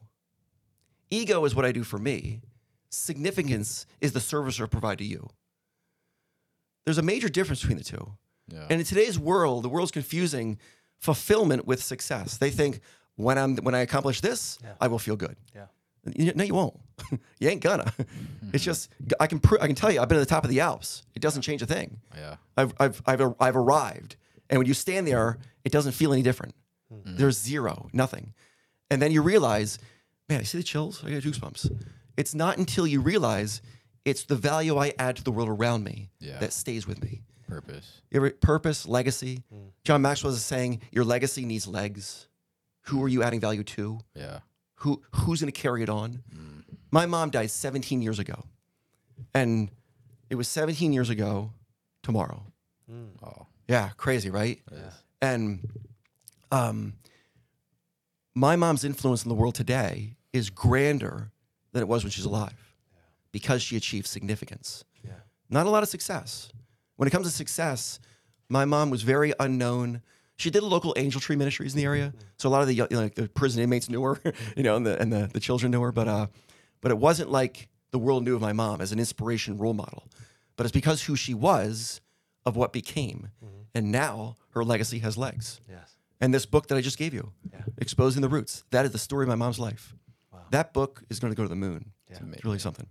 [1.11, 2.41] Ego is what I do for me.
[2.89, 5.27] Significance is the service I provide to you.
[6.85, 8.13] There's a major difference between the two.
[8.51, 8.65] Yeah.
[8.69, 10.57] And in today's world, the world's confusing
[10.99, 12.37] fulfillment with success.
[12.37, 12.79] They think
[13.15, 14.73] when I'm when I accomplish this, Yeah.
[14.81, 15.35] I will feel good.
[15.53, 15.65] Yeah.
[16.15, 16.79] You- No, you won't.
[17.39, 17.93] you ain't gonna.
[18.53, 18.89] it's just
[19.19, 21.03] I can pr- I can tell you I've been at the top of the Alps.
[21.15, 21.99] It doesn't change a thing.
[22.15, 22.35] yeah.
[22.57, 24.15] I've I've I've, I've arrived,
[24.49, 26.55] and when you stand there, it doesn't feel any different.
[26.93, 27.17] Mm-hmm.
[27.17, 28.33] There's zero, nothing,
[28.91, 29.79] and then you realize,
[30.27, 31.03] man, I see the chills.
[31.05, 31.71] I got goosebumps.
[32.17, 33.61] It's not until you realize
[34.03, 36.39] it's the value I add to the world around me Yeah.
[36.39, 37.21] that stays with me.
[37.47, 38.01] Purpose.
[38.11, 39.43] You ever, purpose, legacy.
[39.53, 39.71] Mm.
[39.85, 42.27] John Maxwell is saying your legacy needs legs.
[42.87, 43.99] Who are you adding value to?
[44.15, 44.39] Yeah.
[44.79, 46.23] Who who's going to carry it on?
[46.91, 48.45] My mom died 17 years ago,
[49.33, 49.69] and
[50.29, 51.51] it was 17 years ago
[52.01, 52.43] tomorrow.
[53.21, 53.45] Oh.
[53.67, 54.59] Yeah, crazy, right?
[54.71, 54.93] is.
[55.21, 55.69] And
[56.51, 56.93] um,
[58.33, 61.31] my mom's influence in the world today is grander
[61.71, 62.75] than it was when she's alive
[63.31, 64.83] because she achieved significance.
[65.05, 65.11] Yeah.
[65.49, 66.51] Not a lot of success.
[66.95, 67.99] When it comes to success,
[68.49, 70.01] my mom was very unknown.
[70.39, 72.73] She did a local angel tree ministries in the area, so a lot of the,
[72.73, 74.19] you know, like the prison inmates knew her,
[74.57, 75.91] you know, and the and the, the children knew her.
[75.91, 76.27] But uh,
[76.79, 80.07] but it wasn't like the world knew of my mom as an inspiration role model.
[80.55, 81.99] But it's because who she was,
[82.45, 83.29] of what became,
[83.75, 85.59] and now her legacy has legs.
[85.69, 85.95] Yes.
[86.21, 87.31] And this book that I just gave you,
[87.77, 89.93] Exposing the Roots, that is the story of my mom's life.
[90.51, 91.91] That book is going to go to the moon.
[92.09, 92.87] Yeah, It's really something.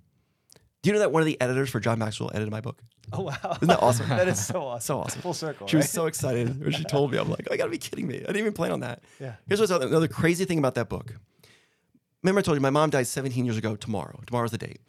[0.82, 2.80] Do you know that one of the editors for John Maxwell edited my book?
[3.12, 3.34] Oh wow.
[3.56, 4.08] Isn't that awesome?
[4.10, 4.80] that is so awesome.
[4.80, 5.22] So awesome.
[5.22, 5.66] Full circle.
[5.66, 7.18] She was so excited when she told me.
[7.18, 8.16] I'm like, oh, you got to be kidding me.
[8.16, 9.02] I didn't even plan on that.
[9.18, 9.34] Yeah.
[9.46, 11.14] Here's what's another crazy thing about that book.
[12.22, 14.20] Remember, I told you my mom died 17 years ago tomorrow.
[14.26, 14.80] Tomorrow's the date.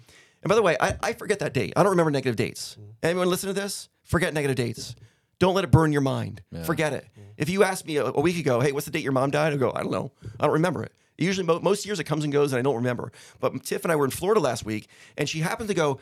[0.41, 1.73] And by the way, I, I forget that date.
[1.75, 2.75] I don't remember negative dates.
[2.79, 2.91] Mm-hmm.
[3.03, 3.89] Anyone listen to this?
[4.03, 4.95] Forget negative dates.
[5.39, 6.41] Don't let it burn your mind.
[6.65, 7.07] Forget it.
[7.11, 7.29] Mm-hmm.
[7.37, 9.53] If you asked me a, a week ago, hey, what's the date your mom died?
[9.53, 10.11] I go, I don't know.
[10.39, 10.91] I don't remember it.
[11.19, 13.11] Usually, mo- most years it comes and goes, and I don't remember.
[13.39, 15.99] But Tiff and I were in Florida last week, and she happened to go,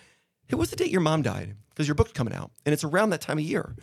[0.47, 1.55] hey, what's the date your mom died?
[1.69, 3.75] Because your book's coming out, and it's around that time of year.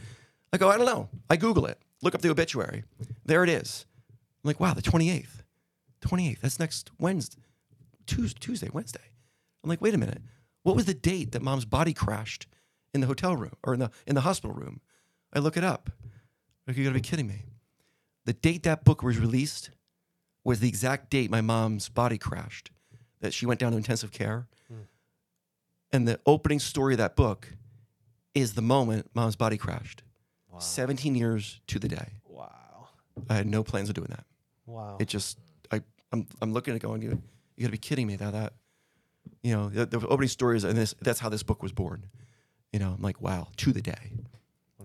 [0.52, 1.08] I go, I don't know.
[1.28, 2.84] I Google it, look up the obituary.
[3.24, 3.86] There it is.
[4.44, 5.42] I'm like, wow, the 28th.
[6.00, 6.40] 28th.
[6.40, 7.42] That's next Wednesday,
[8.06, 9.00] Tuesday, Tuesday, Wednesday.
[9.62, 10.22] I'm like, wait a minute.
[10.62, 12.46] What was the date that mom's body crashed
[12.92, 14.80] in the hotel room or in the in the hospital room?
[15.32, 15.90] I look it up.
[16.66, 17.44] Like, you gotta be kidding me.
[18.26, 19.70] The date that book was released
[20.44, 22.70] was the exact date my mom's body crashed,
[23.20, 24.46] that she went down to intensive care.
[24.68, 24.82] Hmm.
[25.92, 27.48] And the opening story of that book
[28.34, 30.02] is the moment mom's body crashed.
[30.58, 32.08] 17 years to the day.
[32.28, 32.88] Wow.
[33.28, 34.24] I had no plans of doing that.
[34.66, 34.96] Wow.
[35.00, 35.38] It just,
[35.72, 35.82] I,
[36.12, 37.20] I'm, I'm looking at it going, you,
[37.56, 38.16] you got to be kidding me.
[38.16, 38.52] That, that,
[39.42, 42.06] you know, the, the opening story is, and this, that's how this book was born.
[42.72, 44.12] You know, I'm like, wow, to the day.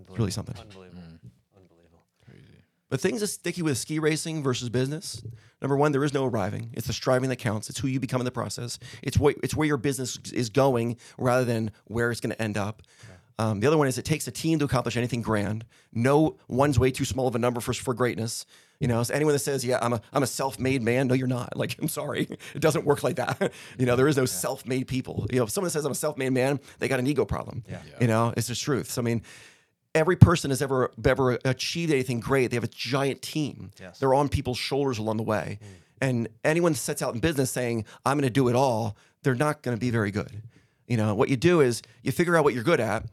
[0.10, 0.56] It's really something.
[0.60, 1.02] Unbelievable.
[1.02, 1.30] Mm.
[1.56, 2.04] Unbelievable.
[2.26, 2.64] Crazy.
[2.90, 5.24] But things that sticky with ski racing versus business.
[5.62, 6.70] Number one, there is no arriving.
[6.74, 7.70] It's the striving that counts.
[7.70, 8.80] It's who you become in the process.
[9.04, 12.58] It's what it's where your business is going rather than where it's going to end
[12.58, 12.82] up.
[13.40, 15.64] Um, the other one is it takes a team to accomplish anything grand.
[15.94, 18.46] No one's way too small of a number for for greatness.
[18.82, 21.28] You know, so anyone that says, "Yeah, I'm a I'm a self-made man," no, you're
[21.28, 21.56] not.
[21.56, 23.52] Like, I'm sorry, it doesn't work like that.
[23.78, 25.26] you know, there is no self-made people.
[25.32, 27.64] You know, if someone says I'm a self-made man, they got an ego problem.
[27.70, 27.80] Yeah.
[28.02, 28.92] You know, it's the truth.
[28.92, 29.22] So I mean,
[29.96, 32.48] every person has ever ever achieved anything great.
[32.48, 33.72] They have a giant team.
[33.80, 34.00] Yes.
[34.00, 35.60] They're on people's shoulders along the way.
[35.62, 35.68] Mm.
[36.02, 39.62] And anyone sets out in business saying, I'm going to do it all, they're not
[39.62, 40.42] going to be very good.
[40.88, 43.06] You know, what you do is you figure out what you're good at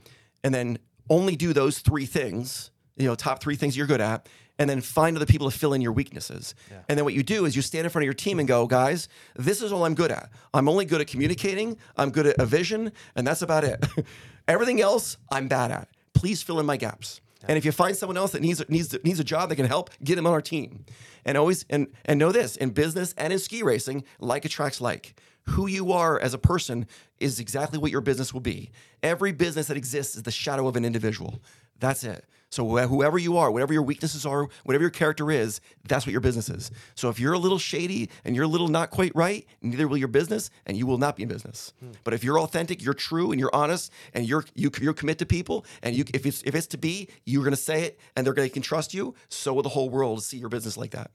[0.44, 0.78] and then
[1.10, 4.80] only do those three things, you know, top three things you're good at, and then
[4.80, 6.54] find other people to fill in your weaknesses.
[6.88, 8.66] And then what you do is you stand in front of your team and go,
[8.66, 10.30] guys, this is all I'm good at.
[10.54, 13.84] I'm only good at communicating, I'm good at a vision, and that's about it.
[14.48, 15.88] Everything else, I'm bad at.
[16.16, 17.20] Please fill in my gaps.
[17.46, 19.90] And if you find someone else that needs needs needs a job that can help,
[20.02, 20.84] get them on our team.
[21.24, 25.20] And always and and know this in business and in ski racing, like attracts like.
[25.50, 26.86] Who you are as a person
[27.20, 28.70] is exactly what your business will be.
[29.02, 31.40] Every business that exists is the shadow of an individual.
[31.78, 32.24] That's it.
[32.50, 36.12] So wh- whoever you are, whatever your weaknesses are, whatever your character is, that's what
[36.12, 36.70] your business is.
[36.94, 39.98] So if you're a little shady and you're a little not quite right, neither will
[39.98, 41.72] your business, and you will not be in business.
[41.80, 41.92] Hmm.
[42.04, 45.26] But if you're authentic, you're true, and you're honest, and you're you you're commit to
[45.26, 48.34] people, and you if it's if it's to be, you're gonna say it, and they're
[48.34, 49.14] gonna can trust you.
[49.28, 51.10] So will the whole world see your business like that.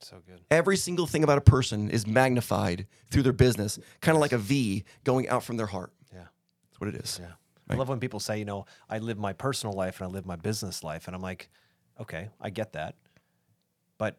[0.00, 0.40] So good.
[0.50, 4.38] Every single thing about a person is magnified through their business, kind of like a
[4.38, 5.92] V going out from their heart.
[6.12, 6.24] Yeah.
[6.70, 7.20] That's what it is.
[7.22, 7.32] Yeah.
[7.70, 10.26] I love when people say, you know, I live my personal life and I live
[10.26, 11.06] my business life.
[11.06, 11.48] And I'm like,
[12.00, 12.96] okay, I get that.
[13.98, 14.18] But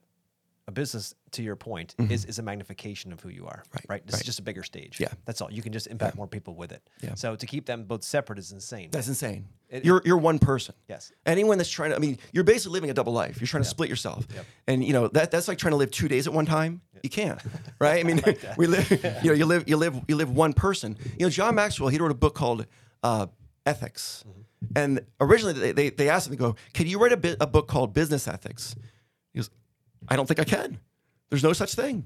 [0.67, 3.63] a business, to your point, is, is a magnification of who you are.
[3.67, 3.75] Mm-hmm.
[3.75, 4.05] Right, Right.
[4.05, 4.21] This right.
[4.21, 4.97] is just a bigger stage.
[4.99, 5.09] Yeah.
[5.25, 5.51] That's all.
[5.51, 6.81] You can just impact more people with it.
[7.01, 7.15] Yeah.
[7.15, 8.89] So to keep them both separate is insane.
[8.91, 9.45] That's insane.
[9.69, 10.73] It- you're you're one person.
[10.87, 11.11] Yes.
[11.25, 13.41] Anyone that's trying to, I mean, you're basically living a double life.
[13.41, 14.45] You're trying to split yourself, Yep.
[14.67, 16.81] and you know that that's like trying to live two days at one time.
[17.01, 17.41] You can't,
[17.79, 17.99] right?
[17.99, 18.21] I mean,
[18.57, 18.89] we live.
[19.23, 20.95] You know, you live you live you live one person.
[21.19, 21.89] You know, John Maxwell.
[21.89, 22.67] He wrote a book called
[23.03, 23.27] uh,
[23.65, 24.25] Ethics,
[24.75, 27.47] and originally they, they they asked him to go, "Can you write a, bit, a
[27.47, 28.75] book called Business Ethics?"
[29.33, 29.49] He goes,
[30.09, 30.79] "I don't think I can.
[31.29, 32.05] There's no such thing.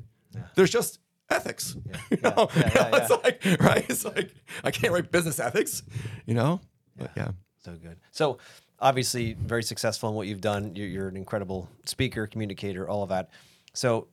[0.55, 1.75] There's just." Ethics,
[2.09, 2.47] you know?
[2.55, 3.85] Yeah, yeah, it's like right.
[3.89, 4.31] It's like
[4.63, 5.83] I can't write business ethics,
[6.25, 6.61] you know.
[6.95, 7.31] But yeah.
[7.57, 7.97] So good.
[8.11, 8.37] So
[8.79, 10.75] obviously very successful in what you've done.
[10.75, 13.29] You're, you're an incredible speaker, communicator, all of that.
[13.73, 14.07] So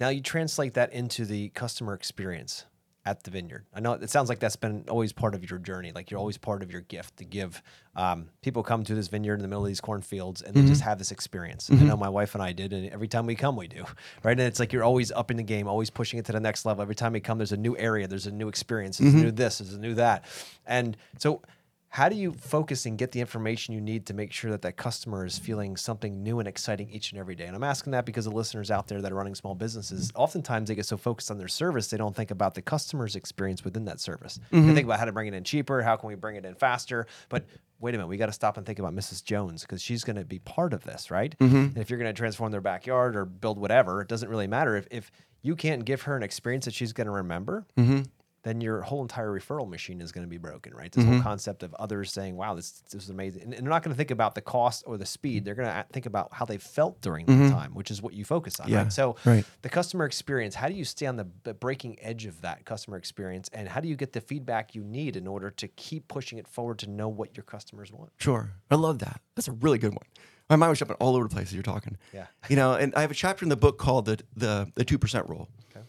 [0.00, 2.64] now you translate that into the customer experience
[3.06, 3.64] at the vineyard.
[3.72, 5.92] I know it sounds like that's been always part of your journey.
[5.94, 7.62] Like you're always part of your gift to give.
[7.94, 10.80] Um, people come to this vineyard in the middle of these cornfields and they just
[10.80, 10.88] mm-hmm.
[10.88, 11.70] have this experience.
[11.70, 11.86] I mm-hmm.
[11.86, 13.84] know my wife and I did, and every time we come, we do.
[14.22, 14.32] Right.
[14.32, 16.64] And it's like you're always up in the game, always pushing it to the next
[16.64, 16.82] level.
[16.82, 19.26] Every time we come, there's a new area, there's a new experience, there's a mm-hmm.
[19.26, 20.24] new this, there's a new that.
[20.66, 21.42] And so
[21.88, 24.76] how do you focus and get the information you need to make sure that that
[24.76, 27.46] customer is feeling something new and exciting each and every day?
[27.46, 30.68] And I'm asking that because the listeners out there that are running small businesses, oftentimes
[30.68, 33.84] they get so focused on their service, they don't think about the customer's experience within
[33.86, 34.40] that service.
[34.50, 34.74] They mm-hmm.
[34.74, 37.06] think about how to bring it in cheaper, how can we bring it in faster,
[37.28, 37.46] but
[37.78, 39.22] wait a minute, we got to stop and think about Mrs.
[39.22, 41.36] Jones because she's going to be part of this, right?
[41.38, 41.56] Mm-hmm.
[41.56, 44.76] And if you're going to transform their backyard or build whatever, it doesn't really matter.
[44.76, 45.10] If, if
[45.42, 48.02] you can't give her an experience that she's going to remember, mm-hmm.
[48.46, 50.92] Then your whole entire referral machine is going to be broken, right?
[50.92, 51.22] This whole mm-hmm.
[51.22, 53.96] concept of others saying, "Wow, this, this is amazing," and, and they're not going to
[53.96, 55.44] think about the cost or the speed.
[55.44, 57.50] They're going to uh, think about how they felt during that mm-hmm.
[57.50, 58.92] time, which is what you focus on, Yeah, right?
[58.92, 59.44] So, right.
[59.62, 60.54] the customer experience.
[60.54, 63.80] How do you stay on the, the breaking edge of that customer experience, and how
[63.80, 66.88] do you get the feedback you need in order to keep pushing it forward to
[66.88, 68.12] know what your customers want?
[68.18, 68.52] Sure.
[68.70, 69.20] I love that.
[69.34, 70.06] That's a really good one.
[70.48, 71.96] My mind was jumping all over the place as you're talking.
[72.14, 72.26] Yeah.
[72.48, 74.98] You know, and I have a chapter in the book called the the the two
[74.98, 75.48] percent rule.
[75.70, 75.84] Okay.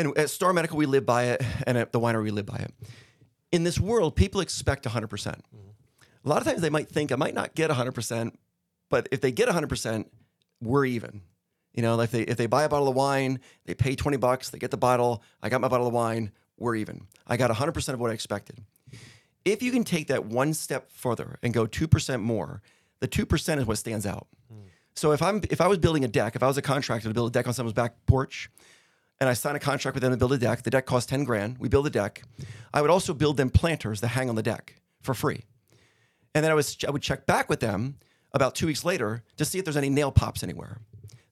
[0.00, 2.56] And at Star Medical, we live by it, and at the winery, we live by
[2.56, 2.72] it.
[3.52, 5.10] In this world, people expect 100%.
[5.10, 5.44] percent
[6.24, 8.32] A lot of times they might think I might not get 100%,
[8.88, 10.06] but if they get 100%,
[10.62, 11.20] we're even.
[11.74, 14.48] You know, like they, if they buy a bottle of wine, they pay 20 bucks,
[14.48, 17.06] they get the bottle, I got my bottle of wine, we're even.
[17.26, 18.58] I got 100% of what I expected.
[19.44, 22.62] If you can take that one step further and go 2% more,
[23.00, 24.28] the 2% is what stands out.
[24.50, 24.60] Hmm.
[24.94, 27.14] So if I'm if I was building a deck, if I was a contractor to
[27.14, 28.50] build a deck on someone's back porch,
[29.20, 31.24] and I sign a contract with them to build a deck, the deck costs 10
[31.24, 31.58] grand.
[31.58, 32.22] We build a deck.
[32.72, 35.44] I would also build them planters that hang on the deck for free.
[36.34, 37.96] And then I was I would check back with them
[38.32, 40.78] about two weeks later to see if there's any nail pops anywhere.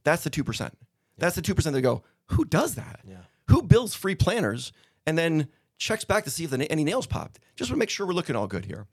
[0.04, 0.76] That's the two percent.
[1.16, 3.00] That's the two percent that go, who does that?
[3.04, 3.18] Yeah.
[3.48, 4.72] Who builds free planters
[5.06, 7.38] and then checks back to see if the, any nails popped?
[7.56, 8.86] Just want to make sure we're looking all good here.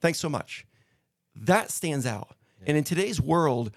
[0.00, 0.66] Thanks so much.
[1.36, 2.34] That stands out.
[2.66, 3.70] And in today's world,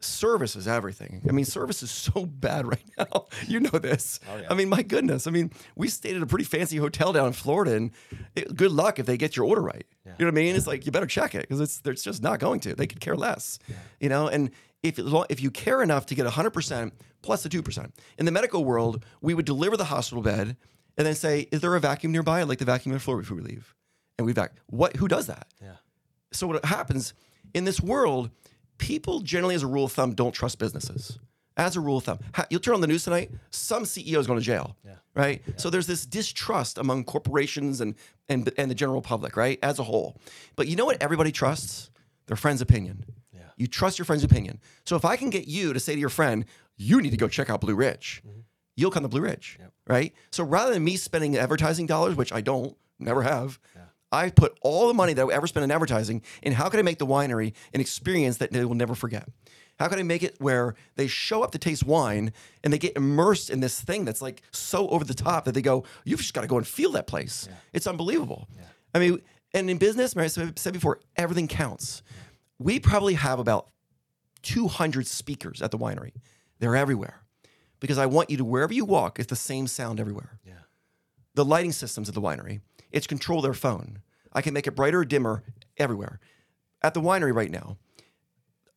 [0.00, 1.22] service is everything.
[1.28, 3.26] I mean, service is so bad right now.
[3.46, 4.18] You know this.
[4.28, 5.26] Oh, I mean, my goodness.
[5.26, 7.90] I mean, we stayed at a pretty fancy hotel down in Florida, and
[8.34, 9.86] it, good luck if they get your order right.
[10.04, 10.56] You know what I mean?
[10.56, 12.74] It's like you better check it because it's it's just not going to.
[12.74, 13.58] They could care less.
[14.00, 14.50] You know, and
[14.82, 16.92] if if you care enough to get 100%
[17.22, 17.90] plus the 2%.
[18.18, 20.56] In the medical world, we would deliver the hospital bed
[20.96, 22.40] and then say, "Is there a vacuum nearby?
[22.40, 23.74] I'd like the vacuum the floor before we leave."
[24.18, 24.52] And we vac.
[24.66, 24.96] What?
[24.96, 25.46] Who does that?
[25.60, 25.76] Yeah.
[26.32, 27.14] So what happens
[27.54, 28.30] in this world?
[28.78, 31.18] People generally, as a rule of thumb, don't trust businesses.
[31.56, 32.18] As a rule of thumb,
[32.50, 33.30] you'll turn on the news tonight.
[33.50, 34.76] Some CEO is going to jail.
[35.14, 35.42] Right.
[35.56, 37.94] So there's this distrust among corporations and
[38.28, 40.20] and and the general public, right, as a whole.
[40.56, 41.00] But you know what?
[41.00, 41.90] Everybody trusts
[42.26, 43.06] their friend's opinion.
[43.32, 43.40] Yeah.
[43.56, 44.60] You trust your friend's opinion.
[44.84, 46.44] So if I can get you to say to your friend,
[46.76, 48.40] "You need to go check out Blue Ridge," mm-hmm.
[48.76, 50.12] you'll come to Blue Ridge, right?
[50.32, 53.58] So rather than me spending advertising dollars, which I don't, never have,
[54.12, 56.82] I put all the money that I ever spent in advertising in how can I
[56.82, 59.28] make the winery an experience that they will never forget?
[59.78, 62.32] How can I make it where they show up to taste wine
[62.64, 65.60] and they get immersed in this thing that's like so over the top that they
[65.60, 67.48] go, you've just got to go and feel that place.
[67.72, 68.48] It's unbelievable.
[68.94, 69.20] I mean,
[69.52, 72.02] and in business, I said before, everything counts.
[72.58, 73.68] We probably have about
[74.42, 76.12] 200 speakers at the winery.
[76.58, 77.20] They're everywhere
[77.80, 80.38] because I want you to, wherever you walk, it's the same sound everywhere.
[80.44, 80.54] Yeah.
[81.34, 82.60] The lighting systems at the winery,
[82.90, 84.00] it's control their phone.
[84.32, 85.42] I can make it brighter or dimmer
[85.76, 86.20] everywhere.
[86.82, 87.78] At the winery right now,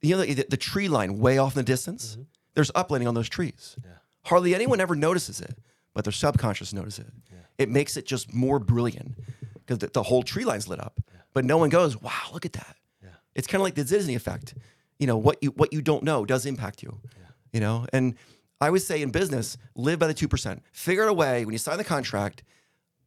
[0.02, 2.24] you know, the, the tree line way off in the distance, mm-hmm.
[2.56, 3.76] there's uplighting on those trees.
[4.24, 5.58] Hardly anyone ever notices it,
[5.94, 7.14] but their subconscious notices it.
[7.58, 9.16] It makes it just more brilliant
[9.54, 11.02] because the, the whole tree line's lit up.
[11.34, 12.76] But no one goes, wow, look at that.
[13.36, 14.54] It's kind of like the Disney effect.
[14.98, 17.00] You know, what you what you don't know does impact you.
[17.54, 18.16] You know, and
[18.60, 20.64] I would say in business, live by the two percent.
[20.72, 22.44] Figure out a way when you sign the contract,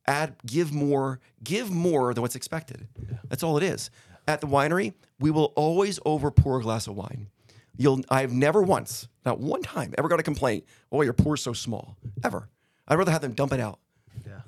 [0.07, 2.89] add, give more, give more than what's expected.
[3.29, 3.91] That's all it is.
[4.29, 7.29] At the winery, we will always over pour a glass of wine.
[7.77, 10.65] You'll, I've never once, not one time, ever got a complaint.
[10.91, 11.97] Oh, your pour's so small.
[12.23, 12.49] Ever.
[12.87, 13.79] I'd rather have them dump it out.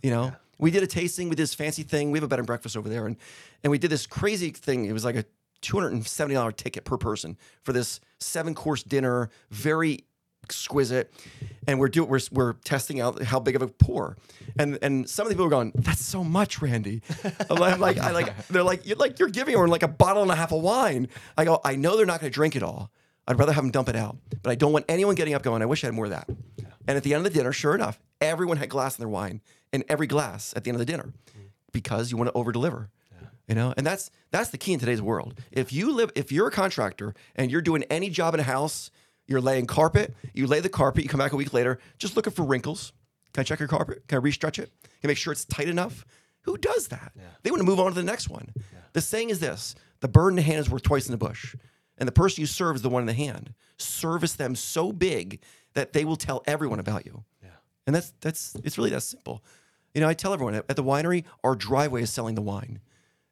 [0.02, 1.28] You know, we did a tasting.
[1.28, 2.11] We did this fancy thing.
[2.11, 3.16] We have a bed and breakfast over there, and
[3.62, 4.84] and we did this crazy thing.
[4.84, 5.24] It was like a
[5.62, 9.30] two hundred and seventy dollar ticket per person for this seven course dinner.
[9.50, 10.05] Very
[10.45, 11.12] exquisite,
[11.66, 14.16] and we're doing we're, we're testing out how big of a pour,
[14.59, 17.03] and and some of the people are going, "That's so much, Randy."
[17.51, 19.88] I'm like, I'm like, I like they're like you're like you're giving them like a
[19.88, 21.09] bottle and a half of wine.
[21.36, 22.90] I go, I know they're not going to drink it all.
[23.26, 25.62] I'd rather have them dump it out, but I don't want anyone getting up going,
[25.62, 26.28] "I wish I had more of that."
[26.86, 29.40] And at the end of the dinner, sure enough, everyone had glass in their wine,
[29.72, 31.14] and every glass at the end of the dinner,
[31.72, 32.90] because you want to over deliver.
[33.49, 35.38] You know, and that's that's the key in today's world.
[35.53, 38.90] If you live, if you're a contractor and you're doing any job in a house,
[39.26, 42.32] you're laying carpet, you lay the carpet, you come back a week later, just looking
[42.32, 42.92] for wrinkles.
[43.32, 44.04] Can I check your carpet?
[44.06, 44.70] Can I restretch it?
[44.82, 46.04] Can I make sure it's tight enough?
[46.42, 47.12] Who does that?
[47.42, 48.50] They want to move on to the next one.
[48.92, 51.56] The saying is this: the bird in the hand is worth twice in the bush,
[51.98, 53.54] and the person you serve is the one in the hand.
[53.76, 55.40] Service them so big
[55.72, 57.24] that they will tell everyone about you.
[57.42, 57.48] Yeah.
[57.86, 59.42] And that's that's it's really that simple.
[59.94, 62.80] You know, I tell everyone at at the winery, our driveway is selling the wine.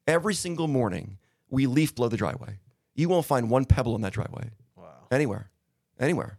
[0.09, 1.18] Every single morning,
[1.49, 2.59] we leaf blow the driveway.
[2.95, 4.51] You won't find one pebble in that driveway.
[4.74, 5.07] Wow.
[5.12, 5.52] Anywhere.
[5.99, 6.38] Anywhere.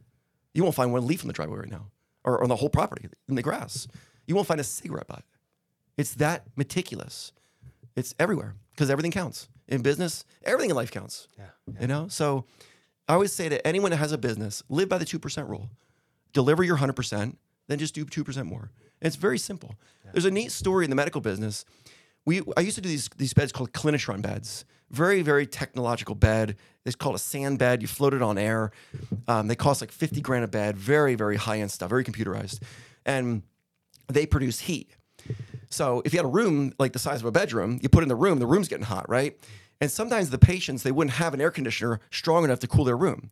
[0.54, 1.88] You won't find one leaf in the driveway right now.
[2.24, 3.88] Or on the whole property, in the grass.
[4.28, 5.24] You won't find a cigarette butt.
[5.98, 7.34] It's that meticulous.
[7.96, 9.50] It's everywhere because everything counts.
[9.68, 11.28] In business, everything in life counts.
[11.38, 11.46] Yeah.
[11.80, 12.08] You know?
[12.08, 12.46] So
[13.08, 15.70] I always say to anyone that has a business, live by the 2% rule.
[16.32, 17.36] Deliver your 100%,
[17.68, 18.72] then just do 2% more.
[19.02, 19.76] And it's very simple.
[20.12, 21.66] There's a neat story in the medical business.
[22.26, 24.64] We I used to do these these beds called Clinitron beds.
[24.94, 26.56] Very, very technological bed.
[26.86, 27.82] It's called a sand bed.
[27.82, 28.72] You float it on air.
[29.28, 30.78] Um, they cost like 50 grand a bed.
[30.78, 32.62] Very, very high end stuff, very computerized.
[33.06, 33.42] And
[34.08, 34.96] they produce heat.
[35.70, 38.10] So if you had a room like the size of a bedroom, you put in
[38.10, 39.36] the room, the room's getting hot, right?
[39.82, 42.96] And sometimes the patients, they wouldn't have an air conditioner strong enough to cool their
[42.96, 43.32] room.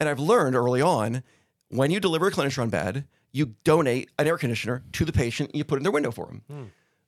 [0.00, 1.22] And I've learned early on,
[1.68, 5.58] when you deliver a Clinitron bed, you donate an air conditioner to the patient and
[5.58, 6.42] you put it in their window for them.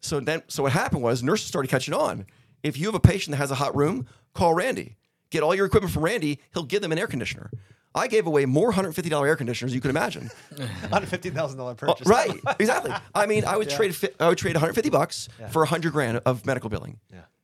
[0.01, 2.27] So then, so what happened was nurses started catching on.
[2.67, 4.97] If you have a patient that has a hot room, call Randy.
[5.31, 6.41] Get all your equipment from Randy.
[6.53, 7.51] He'll give them an air conditioner.
[7.95, 10.31] I gave away more $150 air conditioners you could imagine.
[10.91, 12.07] Hundred fifty thousand dollar Oh, purchase.
[12.07, 12.93] right, exactly.
[13.15, 16.45] I mean, I would trade fi- I would trade 150 bucks for 100 grand of
[16.45, 16.99] medical billing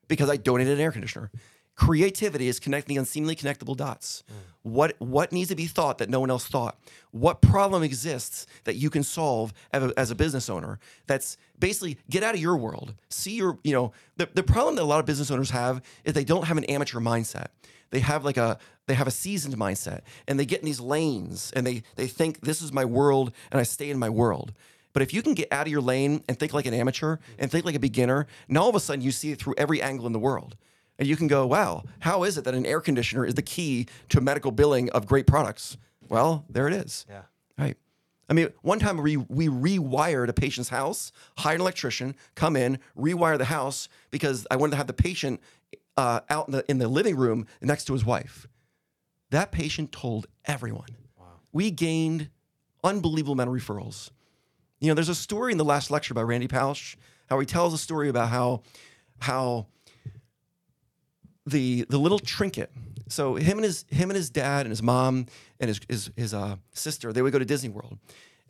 [0.09, 1.31] because I donated an air conditioner.
[1.75, 4.23] Creativity is connecting unseemly connectable dots.
[4.31, 4.35] Mm.
[4.62, 6.79] What what needs to be thought that no one else thought?
[7.11, 10.79] What problem exists that you can solve as a, as a business owner?
[11.07, 12.95] That's basically get out of your world.
[13.09, 16.12] See your you know the the problem that a lot of business owners have is
[16.12, 17.47] they don't have an amateur mindset.
[17.91, 21.53] They have like a they have a seasoned mindset and they get in these lanes
[21.57, 24.53] and they they think this is my world and I stay in my world.
[24.93, 27.20] But if you can get out of your lane and think like an amateur mm.
[27.39, 29.81] and think like a beginner, now all of a sudden you see it through every
[29.81, 30.57] angle in the world.
[31.03, 33.88] And you can go, wow, how is it that an air conditioner is the key
[34.11, 35.76] to medical billing of great products?
[36.09, 37.07] Well, there it is.
[37.11, 37.22] Yeah.
[37.59, 37.76] Right.
[38.28, 42.78] I mean, one time we, we rewired a patient's house, hired an electrician, come in,
[42.96, 45.40] rewire the house because I wanted to have the patient
[45.96, 48.46] uh, out in the, in the living room next to his wife.
[49.30, 50.86] That patient told everyone.
[51.18, 51.26] Wow.
[51.53, 52.30] We gained
[52.84, 54.11] unbelievable amount of referrals.
[54.78, 56.94] You know, there's a story in the last lecture by Randy Pausch,
[57.28, 58.62] how he tells a story about how
[59.18, 59.66] how
[61.47, 62.70] the the little trinket.
[63.09, 65.26] So him and his him and his dad and his mom
[65.61, 67.99] and his his, his uh, sister they would go to Disney World,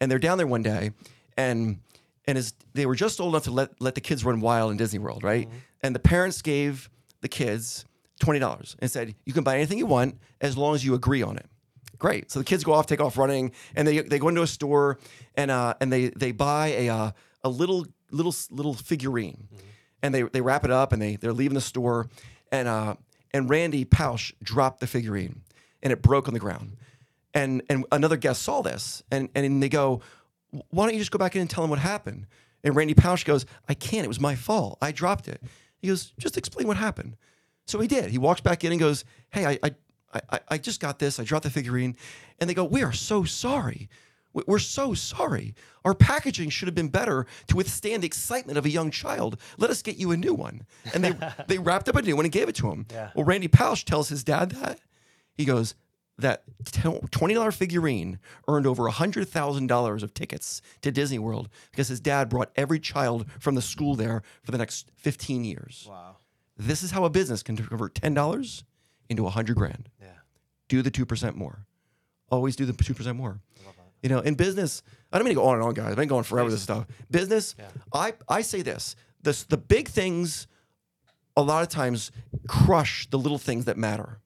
[0.00, 0.92] and they're down there one day,
[1.36, 1.80] and
[2.26, 4.76] and his they were just old enough to let let the kids run wild in
[4.76, 5.48] Disney World, right?
[5.82, 6.88] And the parents gave
[7.20, 7.84] the kids
[8.20, 11.22] twenty dollars and said you can buy anything you want as long as you agree
[11.22, 11.46] on it.
[11.98, 12.30] Great.
[12.30, 14.98] So the kids go off, take off running, and they they go into a store
[15.34, 17.10] and uh and they they buy a uh,
[17.42, 19.48] a little little little figurine,
[20.02, 22.08] and they they wrap it up and they they're leaving the store,
[22.52, 22.94] and uh
[23.34, 25.40] and Randy Pausch dropped the figurine,
[25.82, 26.76] and it broke on the ground,
[27.34, 30.02] and and another guest saw this, and and they go,
[30.70, 32.26] why don't you just go back in and tell him what happened?
[32.62, 34.04] And Randy Pausch goes, I can't.
[34.04, 34.78] It was my fault.
[34.80, 35.42] I dropped it.
[35.80, 37.16] He goes, just explain what happened.
[37.66, 38.10] So he did.
[38.10, 41.18] He walks back in and goes, Hey, I, I, I, I just got this.
[41.18, 41.96] I dropped the figurine.
[42.38, 43.88] And they go, We are so sorry.
[44.34, 45.54] We- We're so sorry.
[45.84, 49.38] Our packaging should have been better to withstand the excitement of a young child.
[49.58, 50.66] Let us get you a new one.
[50.94, 51.14] And they,
[51.48, 52.86] they wrapped up a new one and gave it to him.
[52.90, 53.10] Yeah.
[53.14, 54.78] Well, Randy Pausch tells his dad that.
[55.34, 55.74] He goes,
[56.18, 62.52] that $20 figurine earned over $100,000 of tickets to Disney World because his dad brought
[62.54, 65.86] every child from the school there for the next 15 years.
[65.88, 66.16] Wow.
[66.56, 68.62] This is how a business can convert $10
[69.08, 69.88] into 100 grand.
[70.00, 70.08] Yeah.
[70.68, 71.66] Do the 2% more.
[72.30, 73.40] Always do the 2% more.
[74.02, 74.82] You know, in business,
[75.12, 75.90] I don't mean to go on and on, guys.
[75.90, 76.86] I've been going forever with this stuff.
[77.10, 77.54] Business,
[77.92, 78.96] I, I say this.
[79.22, 80.48] This the big things
[81.36, 82.10] a lot of times
[82.48, 84.18] crush the little things that matter.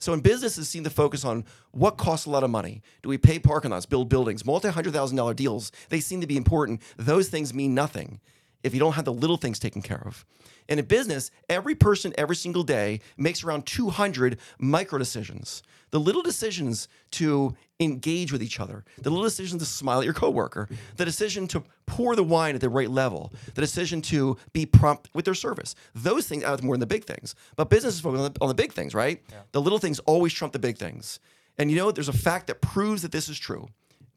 [0.00, 2.82] So in business, businesses seem to focus on what costs a lot of money.
[3.02, 5.72] Do we pay parking lots, build buildings, multi hundred thousand dollar deals?
[5.88, 6.82] They seem to be important.
[6.96, 8.20] Those things mean nothing
[8.62, 10.24] if you don't have the little things taken care of.
[10.68, 15.62] And in business, every person every single day makes around 200 micro decisions.
[15.90, 20.12] The little decisions to engage with each other, the little decision to smile at your
[20.12, 24.66] coworker, the decision to pour the wine at the right level, the decision to be
[24.66, 25.74] prompt with their service.
[25.94, 27.34] Those things are more than the big things.
[27.56, 29.22] But business is focused on the, on the big things, right?
[29.52, 31.20] The little things always trump the big things.
[31.56, 33.68] And you know, there's a fact that proves that this is true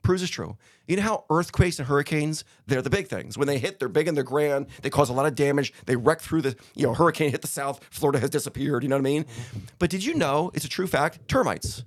[0.01, 0.57] proves it's true.
[0.87, 3.37] You know how earthquakes and hurricanes, they're the big things.
[3.37, 4.67] When they hit, they're big and they're grand.
[4.81, 5.73] They cause a lot of damage.
[5.85, 8.83] They wreck through the, you know, hurricane hit the south, Florida has disappeared.
[8.83, 9.23] You know what I mean?
[9.23, 9.59] Mm-hmm.
[9.79, 11.83] But did you know, it's a true fact, termites.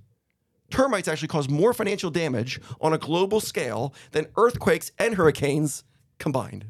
[0.71, 5.85] Termites actually cause more financial damage on a global scale than earthquakes and hurricanes
[6.19, 6.67] combined.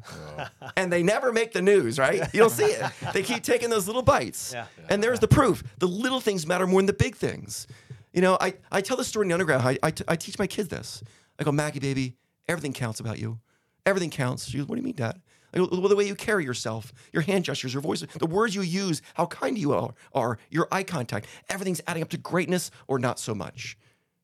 [0.77, 2.21] and they never make the news, right?
[2.33, 2.91] You don't see it.
[3.13, 4.51] They keep taking those little bites.
[4.53, 4.65] Yeah.
[4.89, 5.63] And there's the proof.
[5.79, 7.67] The little things matter more than the big things.
[8.13, 9.67] You know, I, I tell this story in the underground.
[9.67, 11.03] I, I, t- I teach my kids this.
[11.39, 12.15] I go, Maggie, baby,
[12.47, 13.39] everything counts about you.
[13.85, 14.47] Everything counts.
[14.49, 15.21] She goes, what do you mean, Dad?
[15.53, 18.55] I go, well, the way you carry yourself, your hand gestures, your voice, the words
[18.55, 22.71] you use, how kind you are, are, your eye contact, everything's adding up to greatness
[22.87, 23.77] or not so much.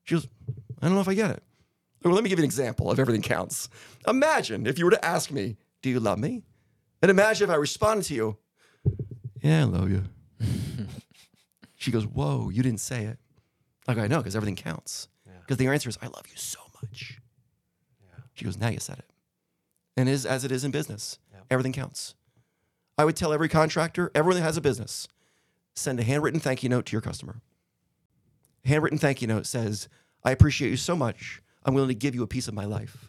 [0.04, 0.28] She goes,
[0.80, 1.42] I don't know if I get it.
[2.04, 3.68] Well, let me give you an example of everything counts.
[4.08, 6.42] Imagine if you were to ask me, Do you love me?
[7.00, 8.36] And imagine if I responded to you,
[9.40, 10.04] Yeah, I love you.
[11.76, 13.18] she goes, Whoa, you didn't say it.
[13.86, 15.08] Like, I know, because everything counts.
[15.40, 17.18] Because the answer is, I love you so much.
[18.34, 19.10] She goes, Now you said it.
[19.96, 21.18] And is as it is in business,
[21.50, 22.14] everything counts.
[22.98, 25.08] I would tell every contractor, everyone that has a business,
[25.74, 27.40] send a handwritten thank you note to your customer.
[28.64, 29.88] Handwritten thank you note says,
[30.24, 31.42] I appreciate you so much.
[31.64, 33.08] I'm willing to give you a piece of my life.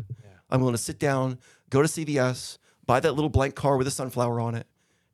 [0.49, 3.91] I'm willing to sit down, go to CVS, buy that little blank car with a
[3.91, 4.67] sunflower on it,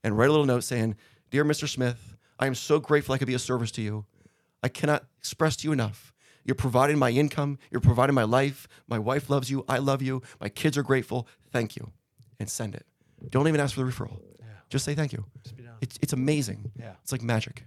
[0.04, 0.96] and write a little note saying,
[1.32, 1.68] Dear Mr.
[1.68, 4.06] Smith, I am so grateful I could be of service to you.
[4.64, 6.14] I cannot express to you enough.
[6.50, 7.60] You're providing my income.
[7.70, 8.68] You're providing my life.
[8.88, 9.64] My wife loves you.
[9.70, 10.24] I love you.
[10.42, 11.28] My kids are grateful.
[11.52, 11.92] Thank you.
[12.40, 12.88] And send it.
[13.30, 14.18] Don't even ask for the referral.
[14.72, 15.26] Just say thank you.
[15.80, 16.72] It's, it's amazing.
[16.76, 16.94] Yeah.
[17.04, 17.66] It's like magic.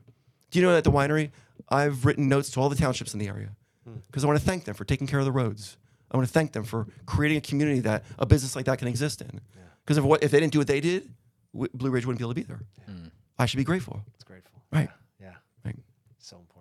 [0.51, 1.31] Do you know that at the winery,
[1.69, 3.51] I've written notes to all the townships in the area
[3.87, 3.99] hmm.
[4.09, 5.77] because I want to thank them for taking care of the roads.
[6.11, 8.89] I want to thank them for creating a community that a business like that can
[8.89, 9.41] exist in.
[9.85, 11.09] Because if, what, if they didn't do what they did,
[11.55, 12.63] Blue Ridge wouldn't be able to be there.
[12.87, 13.07] Hmm.
[13.39, 14.01] I should be grateful.
[14.15, 14.61] It's grateful.
[14.73, 14.91] Right.
[15.21, 15.35] Yeah.
[15.65, 15.77] Right.
[16.19, 16.52] So important.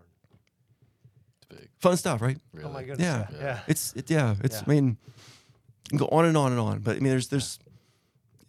[1.82, 2.38] Fun stuff, right?
[2.64, 3.00] Oh my goodness.
[3.06, 3.28] Yeah.
[3.40, 3.60] Yeah.
[3.68, 4.36] It's it, yeah.
[4.44, 4.64] It's Yeah.
[4.68, 4.98] I mean,
[5.86, 6.80] you can go on and on and on.
[6.80, 7.60] But I mean, there's there's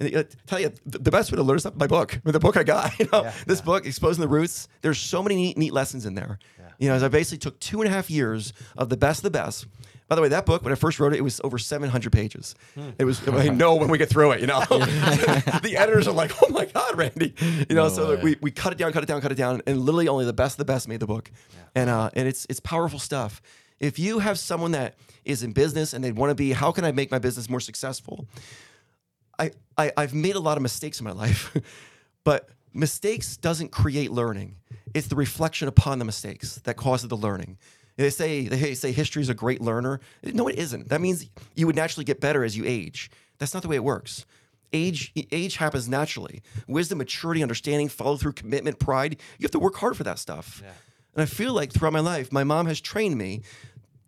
[0.01, 2.57] And, uh, tell you the the best way to learn stuff my book the book
[2.57, 3.65] i got you know Yeah, this yeah.
[3.65, 6.39] book exposing the roots there's so many neat, neat lessons in there
[6.79, 9.23] you know as i basically took two and a half years of the best of
[9.33, 9.67] the best
[10.13, 12.55] by the way that book when i first wrote it it was over 700 pages
[12.75, 12.91] Hmm.
[12.99, 16.33] it was i know when we get through it you know the editors are like
[16.43, 18.23] oh my god randy you know No so way.
[18.23, 20.35] we, we cut it down cut it down cut it down and literally only the
[20.35, 21.31] best of the best made the book
[21.75, 23.41] and uh and it's it's powerful stuff
[23.81, 26.85] if you have someone that is in business and they want to be how can
[26.85, 28.29] i make my business more successful
[29.39, 31.57] I, I I've made a lot of mistakes in my life,
[32.25, 34.57] but mistakes doesn't create learning.
[34.95, 37.57] It's the reflection upon the mistakes that causes the learning.
[38.03, 40.01] They say they say history is a great learner.
[40.25, 40.89] No, it isn't.
[40.89, 43.11] That means you would naturally get better as you age.
[43.39, 44.27] That's not the way it works.
[44.73, 46.43] Age age happens naturally.
[46.67, 49.21] Wisdom, maturity, understanding, follow through, commitment, pride.
[49.39, 50.63] You have to work hard for that stuff.
[51.15, 53.43] And I feel like throughout my life, my mom has trained me.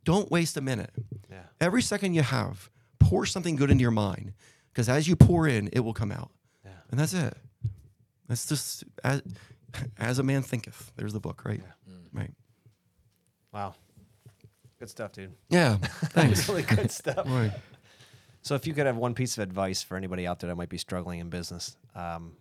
[0.04, 0.90] Don't waste a minute.
[1.30, 1.42] Yeah.
[1.60, 4.32] Every second you have, pour something good into your mind,
[4.72, 6.30] because as you pour in, it will come out.
[6.64, 6.72] Yeah.
[6.90, 7.36] And that's it.
[8.28, 9.22] That's just as,
[9.98, 10.92] as a man thinketh.
[10.96, 11.62] There's the book, right?
[11.88, 12.08] Mm.
[12.12, 12.30] Right.
[13.52, 13.74] Wow.
[14.84, 15.32] Good stuff, dude.
[15.48, 15.76] Yeah.
[16.12, 16.46] Thanks.
[16.46, 17.26] really good stuff.
[17.26, 17.50] Right.
[18.42, 20.68] So, if you could have one piece of advice for anybody out there that might
[20.68, 22.32] be struggling in business um,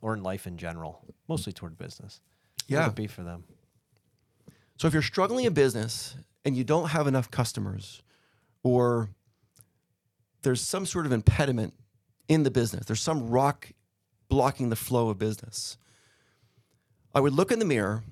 [0.00, 2.22] or in life in general, mostly toward business,
[2.56, 2.84] what Yeah.
[2.86, 3.44] would it be for them?
[4.78, 6.16] So if you're struggling in business
[6.46, 8.00] and you don't have enough customers,
[8.62, 9.10] or
[10.40, 11.74] there's some sort of impediment
[12.28, 13.72] in the business, there's some rock
[14.30, 15.76] blocking the flow of business,
[17.14, 18.02] I would look in the mirror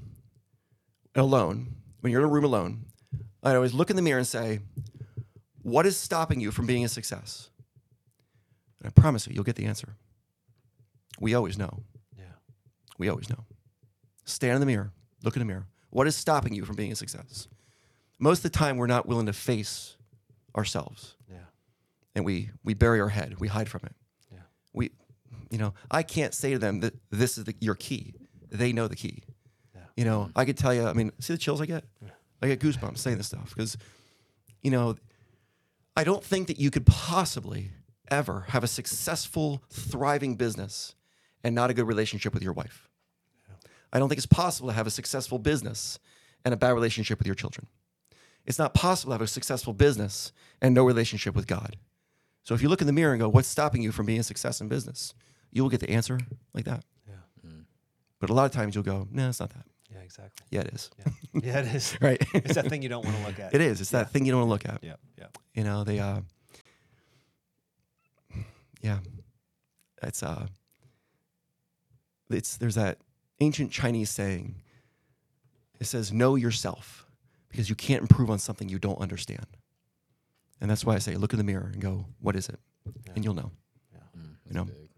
[1.14, 2.84] alone, when you're in a room alone,
[3.42, 4.60] I'd always look in the mirror and say,
[5.62, 7.50] What is stopping you from being a success?
[8.80, 9.96] And I promise you, you'll get the answer.
[11.20, 11.82] We always know.
[12.16, 12.24] Yeah.
[12.98, 13.44] We always know.
[14.24, 14.92] Stand in the mirror,
[15.24, 15.66] look in the mirror.
[15.90, 17.48] What is stopping you from being a success?
[18.18, 19.96] Most of the time, we're not willing to face
[20.56, 21.38] ourselves, Yeah.
[22.14, 23.94] and we we bury our head, we hide from it.
[24.30, 24.38] Yeah.
[24.72, 24.90] We,
[25.50, 28.14] you know, I can't say to them that this is the, your key.
[28.50, 29.22] They know the key.
[29.74, 29.80] Yeah.
[29.96, 30.86] You know, I could tell you.
[30.86, 31.84] I mean, see the chills I get.
[32.42, 33.76] I get goosebumps saying this stuff because,
[34.62, 34.96] you know,
[35.96, 37.70] I don't think that you could possibly
[38.10, 40.94] ever have a successful, thriving business
[41.44, 42.88] and not a good relationship with your wife.
[43.92, 45.98] I don't think it's possible to have a successful business
[46.44, 47.66] and a bad relationship with your children.
[48.44, 51.76] It's not possible to have a successful business and no relationship with God.
[52.42, 54.24] So if you look in the mirror and go, what's stopping you from being a
[54.24, 55.14] success in business?
[55.52, 56.18] You will get the answer
[56.54, 56.84] like that.
[57.06, 57.50] Yeah.
[58.18, 59.66] But a lot of times you'll go, no, it's not that.
[59.92, 60.46] Yeah, exactly.
[60.50, 60.90] Yeah, it is.
[60.98, 61.12] Yeah,
[61.42, 61.96] yeah it is.
[62.00, 62.22] Right.
[62.34, 63.54] It's that thing you don't want to look at.
[63.54, 63.80] it is.
[63.80, 64.84] It's that thing you don't want to look at.
[64.84, 65.26] Yeah, yeah.
[65.54, 66.20] You know, they uh
[68.80, 68.98] yeah.
[70.02, 70.46] It's uh
[72.30, 72.98] it's there's that
[73.40, 74.56] ancient Chinese saying.
[75.80, 77.06] It says know yourself
[77.48, 79.46] because you can't improve on something you don't understand.
[80.60, 82.60] And that's why I say look in the mirror and go, what is it?
[83.14, 83.50] And you'll know.
[84.46, 84.64] You know.
[84.64, 84.91] Big.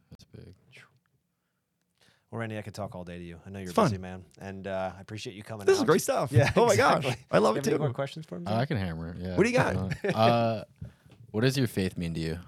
[2.35, 3.39] Well, Randy, I could talk all day to you.
[3.47, 3.85] I know you're It's a fun.
[3.91, 5.67] busy man, and uh, I appreciate you coming.
[5.67, 6.33] This is great stuff.
[6.33, 6.51] Yeah.
[6.57, 7.07] Oh my gosh.
[7.31, 7.79] I love You it have any too.
[7.79, 8.47] more questions for me?
[8.49, 9.19] Oh, I can hammer it.
[9.21, 9.37] Yeah.
[9.37, 9.77] What do you got?
[10.17, 10.65] uh,
[11.31, 12.39] what does your faith mean to you?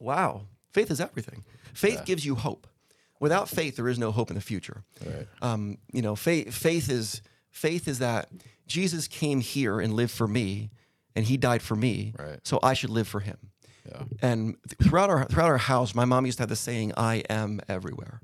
[0.00, 0.46] Wow.
[0.72, 1.44] Faith is everything.
[1.74, 2.04] Faith Yeah.
[2.04, 2.66] gives you hope.
[3.20, 4.84] Without faith, there is no hope in the future.
[5.04, 5.26] Right.
[5.42, 7.20] um, you know, faith, faith is
[7.50, 8.30] faith is that
[8.66, 10.70] Jesus came here and lived for me,
[11.14, 12.38] and He died for me, Right.
[12.42, 13.36] so I should live for Him.
[13.86, 14.02] Yeah.
[14.22, 17.16] And th- throughout our throughout our house, my mom used to have the saying, "I
[17.30, 18.20] am everywhere,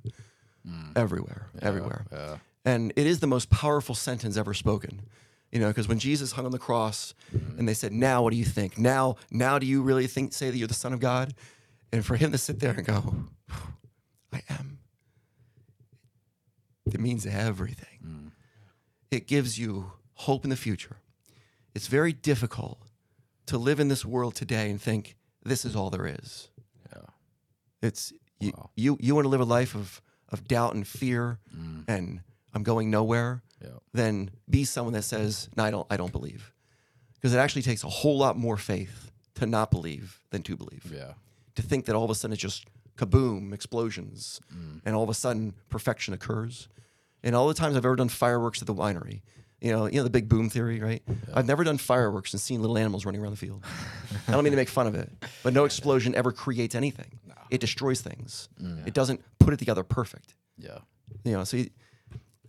[0.66, 0.92] Mm.
[0.96, 2.38] everywhere, everywhere," Yeah.
[2.64, 5.02] and it is the most powerful sentence ever spoken.
[5.50, 7.58] You know, because when Jesus hung on the cross, mm-hmm.
[7.58, 8.78] and they said, "Now, what do you think?
[8.78, 11.34] Now, now, do you really think say that you're the Son of God?"
[11.92, 13.26] And for him to sit there and go,
[14.32, 14.78] "I am,"
[16.86, 17.98] it means everything.
[18.04, 18.30] Mm.
[19.10, 20.96] It gives you hope in the future.
[21.74, 22.78] It's very difficult
[23.46, 26.48] to live in this world today and think this is all there is.
[26.94, 27.02] Yeah.
[27.82, 28.70] It's you, Wow.
[28.76, 30.00] you, you want to live a life of,
[30.32, 31.84] of doubt and fear mm.
[31.86, 32.20] and
[32.54, 33.78] I'm going nowhere, Yeah.
[33.92, 36.52] then be someone that says, no, I don't, I don't believe.
[37.14, 40.90] Because it actually takes a whole lot more faith to not believe than to believe.
[40.92, 41.12] Yeah.
[41.56, 42.66] To think that all of a sudden it's just
[42.96, 44.80] kaboom, explosions, mm.
[44.84, 46.68] and all of a sudden perfection occurs.
[47.22, 49.22] And all the times I've ever done fireworks at the winery,
[49.60, 51.02] you know, you know the big boom theory, right?
[51.32, 53.62] I've never done fireworks and seen little animals running around the field.
[54.26, 55.08] I don't mean to make fun of it,
[55.44, 57.20] but no explosion ever creates anything.
[57.52, 58.48] It destroys things.
[58.60, 60.34] Mm, it doesn't put it together perfect.
[60.56, 60.78] Yeah.
[61.22, 61.70] You know, so you,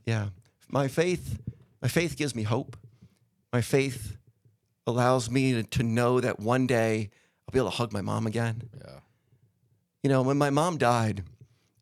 [0.05, 0.27] yeah,
[0.69, 1.41] my faith,
[1.81, 2.77] my faith gives me hope.
[3.51, 4.15] My faith
[4.87, 7.09] allows me to, to know that one day
[7.45, 8.69] I'll be able to hug my mom again.
[8.79, 8.99] Yeah.
[10.03, 11.23] You know, when my mom died,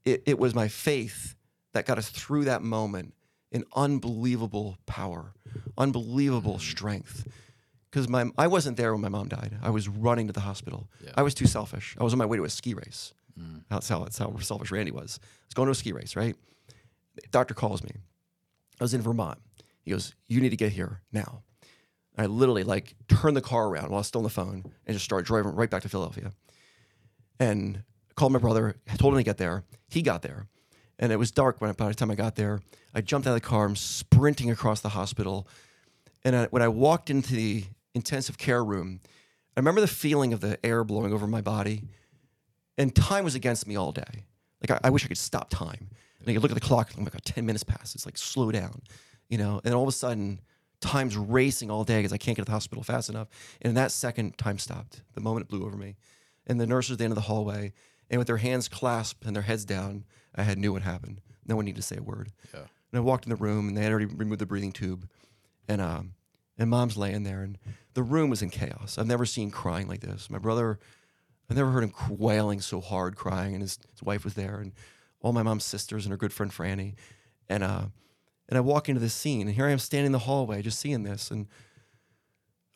[0.04, 1.36] it, it was my faith
[1.74, 3.14] that got us through that moment
[3.52, 5.36] in unbelievable power,
[5.78, 6.62] unbelievable mm.
[6.62, 7.28] strength.
[7.92, 9.58] Because my I wasn't there when my mom died.
[9.62, 10.88] I was running to the hospital.
[11.04, 11.12] Yeah.
[11.18, 11.96] I was too selfish.
[12.00, 13.14] I was on my way to a ski race.
[13.38, 13.64] Mm.
[13.70, 15.20] That's how that's how selfish Randy was.
[15.22, 16.36] I was going to a ski race, right?
[17.32, 17.92] Doctor calls me.
[18.80, 19.40] I was in Vermont.
[19.84, 21.44] He goes, "You need to get here now."
[22.18, 24.96] I literally like turned the car around while I was still on the phone and
[24.96, 26.32] just started driving right back to Philadelphia.
[27.40, 27.84] And
[28.16, 29.64] called my brother, told him to get there.
[29.88, 30.48] He got there.
[31.00, 32.62] And it was dark when by the time I got there.
[32.94, 35.48] I jumped out of the car, I'm sprinting across the hospital.
[36.24, 37.64] And I, when I walked into the
[37.94, 39.02] intensive care room,
[39.56, 41.84] I remember the feeling of the air blowing over my body.
[42.78, 44.26] And time was against me all day.
[44.62, 45.90] Like I, I wish I could stop time.
[46.20, 47.96] And I could look at the clock, and oh my God, 10 minutes passed.
[47.96, 48.84] It's like slow down,
[49.28, 49.60] you know?
[49.64, 50.40] And all of a sudden,
[50.80, 53.28] time's racing all day because I can't get to the hospital fast enough.
[53.62, 55.02] And in that second, time stopped.
[55.16, 55.96] The moment it blew over me.
[56.46, 57.74] And the nurses at the end of the hallway,
[58.10, 61.22] and with their hands clasped and their heads down, I had knew what happened.
[61.46, 62.32] No one needed to say a word.
[62.54, 62.60] Yeah.
[62.60, 65.08] And I walked in the room, and they had already removed the breathing tube,
[65.68, 66.14] and um,
[66.62, 67.58] and mom's laying there, and
[67.96, 69.00] the room was in chaos.
[69.00, 70.30] I've never seen crying like this.
[70.30, 70.78] My brother,
[71.50, 74.72] I've never heard him wailing so hard, crying, and his, his wife was there, and
[75.22, 76.94] all my mom's sisters and her good friend Franny,
[77.50, 77.86] and uh,
[78.48, 80.80] and I walk into this scene, and here I am standing in the hallway, just
[80.80, 81.48] seeing this, and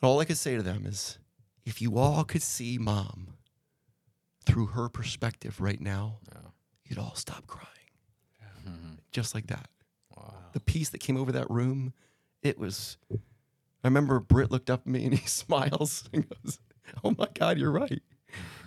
[0.02, 1.18] all I could say to them is,
[1.64, 3.34] if you all could see mom
[4.44, 6.18] through her perspective right now,
[6.84, 7.66] you'd all stop crying.
[9.12, 9.68] Just like that.
[10.54, 11.92] The peace that came over that room,
[12.42, 12.96] it was.
[13.84, 16.58] I remember Britt looked up at me and he smiles and goes,
[17.04, 18.02] "Oh my God, you're right.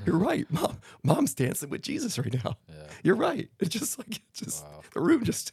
[0.06, 0.46] You're right.
[0.52, 2.58] Mom, mom's dancing with Jesus right now.
[3.04, 3.50] You're right.
[3.60, 5.52] It's just like it's just the room just."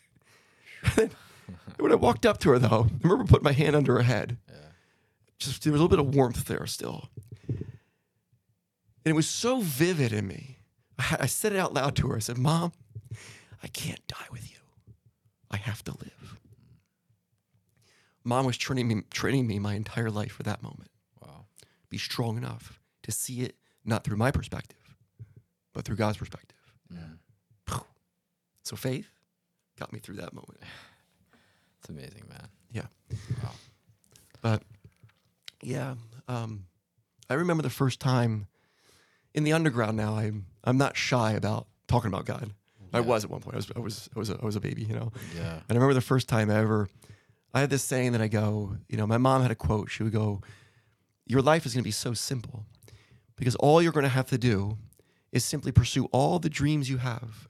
[0.84, 1.11] And then
[1.78, 4.38] when I walked up to her, though, I remember putting my hand under her head.
[5.38, 7.09] Just there was a little bit of warmth there still,
[7.48, 7.66] and
[9.04, 10.59] it was so vivid in me.
[10.98, 12.16] I, I said it out loud to her.
[12.16, 12.72] I said, "Mom,
[13.62, 14.59] I can't die with you.
[15.50, 16.38] I have to live."
[18.26, 20.90] Mom was training me, training me my entire life for that moment.
[21.22, 21.46] Wow.
[21.88, 23.54] Be strong enough to see it
[23.84, 24.96] not through my perspective,
[25.72, 26.58] but through God's perspective.
[27.68, 27.84] Phew.
[28.64, 29.08] So faith
[29.78, 30.60] got me through that moment.
[31.78, 32.48] It's amazing, man.
[32.72, 32.86] Yeah.
[33.44, 33.52] Wow.
[34.42, 34.62] But
[35.62, 35.94] yeah,
[36.26, 36.64] um,
[37.30, 38.48] I remember the first time
[39.34, 39.96] in the underground.
[39.96, 42.50] Now I'm I'm not shy about talking about God.
[42.92, 43.54] I was at one point.
[43.54, 45.12] I was I was I was a, I was a baby, you know.
[45.36, 45.52] Yeah.
[45.52, 46.88] And I remember the first time I ever,
[47.57, 49.90] I had this saying that I go, you know, my mom had a quote.
[49.90, 50.42] She would go,
[51.24, 52.66] Your life is going to be so simple
[53.34, 54.76] because all you're going to have to do
[55.32, 57.48] is simply pursue all the dreams you have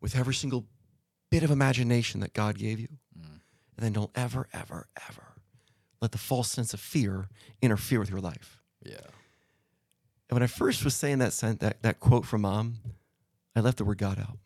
[0.00, 0.64] with every single
[1.30, 2.88] bit of imagination that God gave you.
[3.18, 3.40] Mm.
[3.76, 5.34] And then don't ever, ever, ever
[6.00, 7.28] let the false sense of fear
[7.60, 8.62] interfere with your life.
[8.82, 8.96] Yeah.
[10.30, 12.76] And when I first was saying that, sent that, that quote from mom,
[13.54, 14.38] I left the word God out.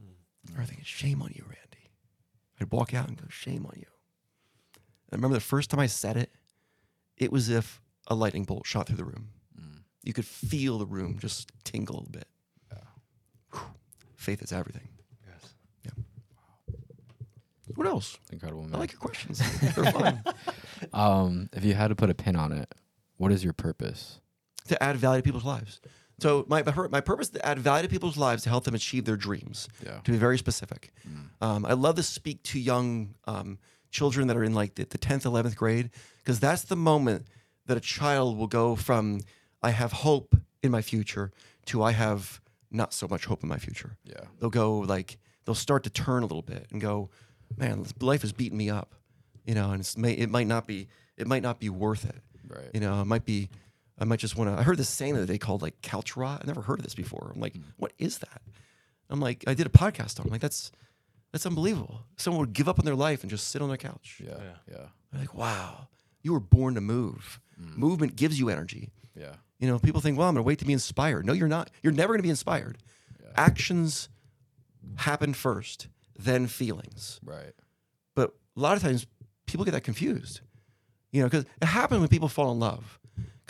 [0.00, 0.56] Mm.
[0.56, 1.61] I was thinking, shame on you, Randy.
[2.62, 3.86] I'd walk out and go, shame on you.
[5.10, 6.30] And I remember the first time I said it,
[7.16, 9.28] it was if a lightning bolt shot through the room.
[10.04, 12.26] You could feel the room just tingle a bit.
[13.52, 13.60] Whew.
[14.16, 14.88] Faith is everything.
[15.24, 15.54] Yes.
[15.84, 15.92] Yeah.
[16.34, 16.76] Wow.
[17.76, 18.18] What else?
[18.32, 18.74] Incredible, man.
[18.74, 19.38] I like your questions.
[19.60, 20.24] They're fun.
[20.92, 22.74] um, if you had to put a pin on it,
[23.16, 24.18] what is your purpose?
[24.68, 25.80] to add value to people's lives.
[26.18, 29.04] So my my purpose is to add value to people's lives to help them achieve
[29.04, 29.68] their dreams.
[29.84, 29.98] Yeah.
[30.04, 30.92] To be very specific,
[31.40, 33.58] um, I love to speak to young um,
[33.90, 37.26] children that are in like the, 10th, 11th grade because that's the moment
[37.66, 39.20] that a child will go from
[39.62, 41.32] I have hope in my future
[41.66, 42.40] to I have
[42.70, 43.96] not so much hope in my future.
[44.04, 44.24] Yeah.
[44.40, 47.10] They'll go like they'll start to turn a little bit and go,
[47.56, 48.94] man, life is beating me up,
[49.44, 52.22] you know, and it's may, it might not be it might not be worth it.
[52.48, 52.70] Right.
[52.74, 53.48] You know, it might be,
[54.02, 54.58] I might just want to.
[54.58, 56.40] I heard this saying that they called like couch rot.
[56.42, 57.30] I never heard of this before.
[57.32, 57.70] I'm like, mm-hmm.
[57.76, 58.42] what is that?
[59.08, 60.24] I'm like, I did a podcast on.
[60.24, 60.26] it.
[60.26, 60.72] I'm like, that's
[61.32, 62.00] that's unbelievable.
[62.16, 64.20] Someone would give up on their life and just sit on their couch.
[64.22, 64.38] Yeah.
[64.68, 64.86] Yeah.
[65.12, 65.86] I'm like, wow,
[66.22, 67.38] you were born to move.
[67.60, 67.76] Mm.
[67.76, 68.90] Movement gives you energy.
[69.14, 69.34] Yeah.
[69.60, 71.24] You know, people think, well, I'm going to wait to be inspired.
[71.24, 71.70] No, you're not.
[71.82, 72.78] You're never going to be inspired.
[73.36, 74.08] Actions
[74.96, 75.86] happen first,
[76.18, 77.20] then feelings.
[77.24, 77.52] Right.
[78.14, 79.06] But a lot of times
[79.46, 80.40] people get that confused.
[81.12, 82.98] You know, because it happens when people fall in love.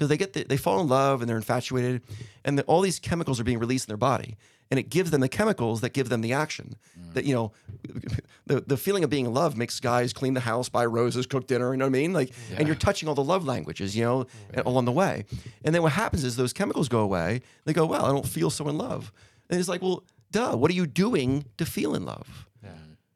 [0.03, 2.03] Because they get the, they fall in love and they're infatuated,
[2.44, 4.36] and the, all these chemicals are being released in their body,
[4.68, 6.74] and it gives them the chemicals that give them the action.
[6.98, 7.14] Mm.
[7.14, 7.53] That you know,
[8.46, 11.46] the the feeling of being in love makes guys clean the house, buy roses, cook
[11.46, 11.70] dinner.
[11.70, 12.12] You know what I mean?
[12.12, 14.26] Like, and you're touching all the love languages, you know,
[14.66, 15.24] along the way.
[15.64, 17.42] And then what happens is those chemicals go away.
[17.64, 19.12] They go, well, I don't feel so in love.
[19.48, 20.57] And it's like, well, duh.
[20.57, 22.48] What are you doing to feel in love?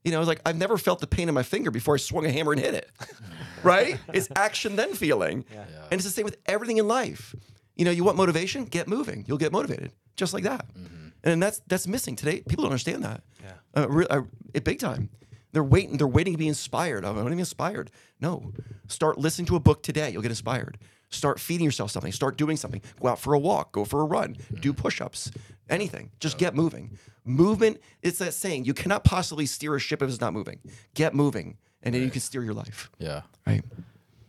[0.07, 2.25] You know, it's like I've never felt the pain in my finger before I swung
[2.27, 2.89] a hammer and hit it.
[3.65, 3.99] right?
[4.13, 5.45] It's action then feeling.
[5.91, 7.35] And it's the same with everything in life.
[7.75, 8.67] You know, you want motivation?
[8.67, 9.25] Get moving.
[9.27, 9.91] You'll get motivated.
[10.15, 10.65] Just like that.
[11.25, 12.41] And that's that's missing today.
[12.49, 13.25] People don't understand that.
[13.43, 13.83] Yeah.
[13.83, 14.23] Uh, re- uh,
[14.55, 15.11] it big time.
[15.51, 15.97] They're waiting.
[15.97, 17.05] They're waiting to be inspired.
[17.05, 17.91] I'm not even inspired.
[18.21, 18.53] No,
[18.87, 20.11] start listening to a book today.
[20.11, 20.79] You'll get inspired.
[21.09, 22.13] Start feeding yourself something.
[22.13, 22.81] Start doing something.
[23.01, 23.73] Go out for a walk.
[23.73, 24.37] Go for a run.
[24.61, 25.33] Do push-ups.
[25.69, 26.11] anything.
[26.21, 26.97] Just get moving.
[27.27, 27.81] Movement.
[28.03, 30.61] It's that saying: you cannot possibly steer a ship if it's not moving.
[30.95, 32.91] Get moving, and then you can steer your life.
[32.99, 33.23] Yeah.
[33.47, 33.63] Right.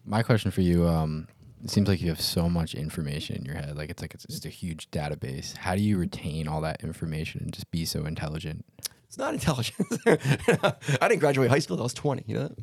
[0.06, 1.28] My question for you, um,
[1.64, 3.78] it seems like you have so much information in your head.
[3.78, 5.56] Like it's like it's just a huge database.
[5.58, 8.66] How do you retain all that information and just be so intelligent?
[9.08, 9.98] It's not intelligence.
[10.06, 11.78] I didn't graduate high school.
[11.78, 12.24] till I was twenty.
[12.28, 12.58] You know, that?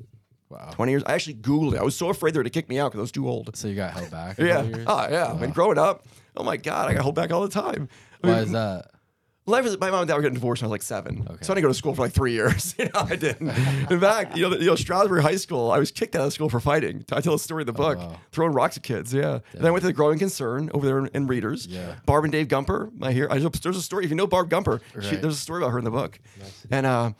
[0.49, 0.71] Wow.
[0.73, 1.03] twenty years.
[1.07, 1.81] I actually Googled it.
[1.81, 3.57] I was so afraid they were to kick me out because I was too old.
[3.57, 4.39] So you got held back.
[4.45, 4.65] Yeah.
[4.87, 5.33] Oh yeah.
[5.33, 6.07] I mean, growing up,
[6.37, 7.89] oh my god, I got held back all the time.
[8.23, 8.91] I Why mean, is that?
[9.47, 11.27] Life is my mom and dad were getting divorced when I was like seven.
[11.29, 11.37] Okay.
[11.43, 12.75] So I didn't go to school for like three years.
[12.79, 13.51] you know, I didn't.
[13.91, 16.49] In fact, you know, the- you know, High School, I was kicked out of school
[16.49, 17.05] for fighting.
[17.13, 18.21] I tell a story in the book, Oh, wow.
[18.33, 19.13] throwing rocks at kids.
[19.13, 19.35] Yeah.
[19.35, 21.67] And then I went to the Growing Concern over there in, in Reeders.
[21.69, 21.97] Yeah.
[22.07, 23.29] Barb and Dave Gumper, my here.
[23.31, 24.05] I just, there's a story.
[24.05, 26.19] If you know Barb Gumper, she, there's a story about her in the book.
[26.41, 26.67] Nice.
[26.71, 27.11] And uh,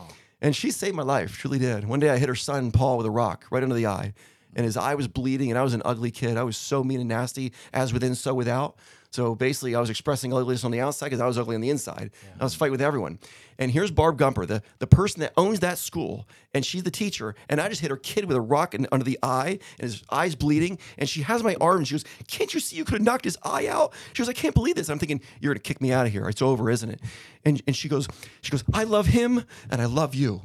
[0.41, 1.37] and she saved my life.
[1.37, 1.87] Truly did.
[1.87, 4.15] One day I hit her son Paul with a rock right under the eye,
[4.57, 5.51] and his eye was bleeding.
[5.51, 6.37] And I was an ugly kid.
[6.39, 8.77] I was so mean and nasty, as within, so without.
[9.15, 11.71] So basically, I was expressing ugliness on the outside because I was ugly on the
[11.71, 12.11] inside.
[12.41, 13.21] I was fighting with everyone.
[13.61, 17.37] And here's Barb Gumper, the, the person that owns that school, and she's the teacher.
[17.49, 20.03] And I just hit her kid with a rock in, under the eye, and his
[20.11, 20.81] eye's bleeding.
[20.99, 23.25] And she has my arm, and she goes, "Can't you see you could have knocked
[23.25, 25.93] his eye out?" She goes, "I can't believe this." I'm thinking, "You're gonna kick me
[25.93, 26.29] out of here.
[26.29, 27.01] It's over, isn't it?"
[27.45, 28.09] And and she goes,
[28.41, 30.43] she goes, "I love him, and I love you.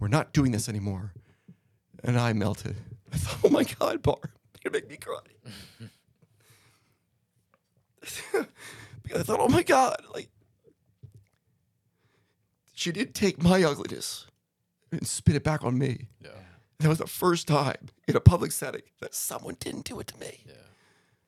[0.00, 1.12] We're not doing this anymore."
[2.02, 2.76] And I melted.
[3.12, 4.30] I thought, "Oh my God, Barb,
[4.64, 5.18] you're gonna make me cry."
[9.02, 10.28] because I thought, oh my God, like
[12.74, 14.26] she did take my ugliness
[14.92, 16.08] and spit it back on me.
[16.22, 16.30] Yeah.
[16.78, 20.18] That was the first time in a public setting that someone didn't do it to
[20.18, 20.44] me.
[20.46, 20.52] Yeah.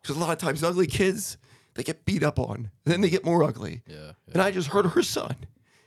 [0.00, 1.36] Because a lot of times ugly kids,
[1.74, 3.82] they get beat up on, and then they get more ugly.
[3.86, 4.12] Yeah.
[4.32, 5.34] And I just hurt her son.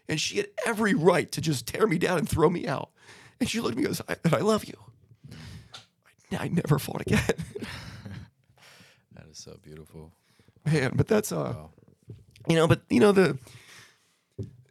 [0.10, 2.90] And she had every right to just tear me down and throw me out.
[3.40, 4.76] And she looked at me and goes, I, and I love you.
[6.32, 7.22] I, I never fought again.
[9.16, 10.12] That is so beautiful.
[10.66, 11.70] Man, but that's uh Wow.
[12.48, 13.38] you know, but you know the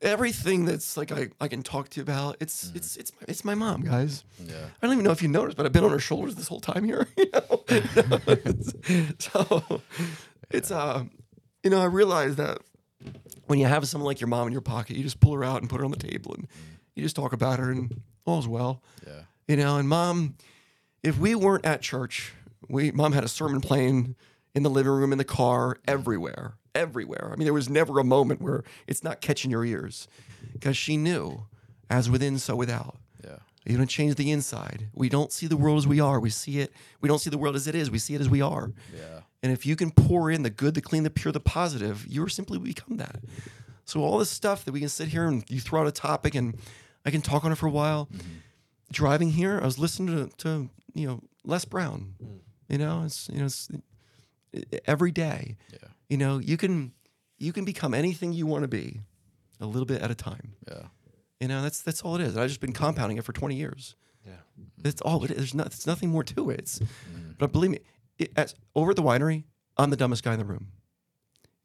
[0.00, 3.44] everything that's like I, I can talk to you about, it's it's it's my, it's
[3.44, 4.24] my mom, guys.
[4.44, 4.54] Yeah.
[4.82, 6.60] I don't even know if you noticed, but I've been on her shoulders this whole
[6.60, 7.06] time here.
[7.16, 7.64] You know?
[9.18, 9.82] so
[10.50, 11.04] it's uh
[11.62, 12.58] you know, I realize that
[13.46, 15.60] when you have someone like your mom in your pocket, you just pull her out
[15.60, 16.48] and put her on the table and
[16.94, 18.82] you just talk about her and all's well.
[19.06, 19.20] Yeah.
[19.48, 20.34] You know, and mom,
[21.02, 22.32] if we weren't at church,
[22.68, 24.16] we mom had a sermon playing
[24.54, 27.30] in the living room, in the car, everywhere, everywhere.
[27.32, 30.08] I mean, there was never a moment where it's not catching your ears
[30.52, 31.46] because she knew,
[31.88, 32.98] as within, so without.
[33.24, 33.36] Yeah.
[33.64, 34.88] You don't change the inside.
[34.94, 36.20] We don't see the world as we are.
[36.20, 36.72] We see it.
[37.00, 37.90] We don't see the world as it is.
[37.90, 38.72] We see it as we are.
[38.94, 39.20] Yeah.
[39.42, 42.28] And if you can pour in the good, the clean, the pure, the positive, you're
[42.28, 43.20] simply become that.
[43.84, 46.34] So all this stuff that we can sit here and you throw out a topic
[46.34, 46.56] and
[47.04, 48.08] I can talk on it for a while.
[48.12, 48.28] Mm-hmm.
[48.92, 52.14] Driving here, I was listening to, to you know Les Brown.
[52.22, 52.38] Mm.
[52.68, 53.68] You know, it's you know it's
[54.86, 55.56] every day.
[55.72, 55.88] Yeah.
[56.08, 56.92] You know, you can
[57.38, 59.00] you can become anything you want to be,
[59.60, 60.54] a little bit at a time.
[60.68, 60.86] Yeah.
[61.40, 62.36] You know, that's that's all it is.
[62.36, 63.96] I've just been compounding it for 20 years.
[64.26, 64.32] Yeah.
[64.78, 65.36] That's all it is.
[65.36, 66.60] There's, not, there's nothing more to it.
[66.60, 66.80] It's,
[67.38, 67.80] But believe me,
[68.18, 69.44] it, as, over at the winery,
[69.76, 70.68] I'm the dumbest guy in the room.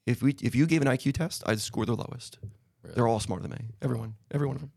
[0.07, 2.39] If we if you gave an IQ test, I'd score the lowest.
[2.95, 3.65] They're all smarter than me.
[3.81, 4.15] Everyone.
[4.31, 4.71] Every one of them.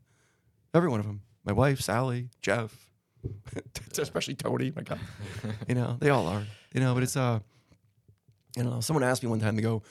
[0.73, 1.21] Every one of them.
[1.45, 2.91] My wife, Sally, Jeff,
[3.97, 4.71] especially Tony.
[4.75, 4.99] My God.
[5.67, 6.43] you know, they all are.
[6.73, 7.39] You know, but it's uh,
[8.55, 9.55] you know, someone asked me one time.
[9.55, 9.81] They go,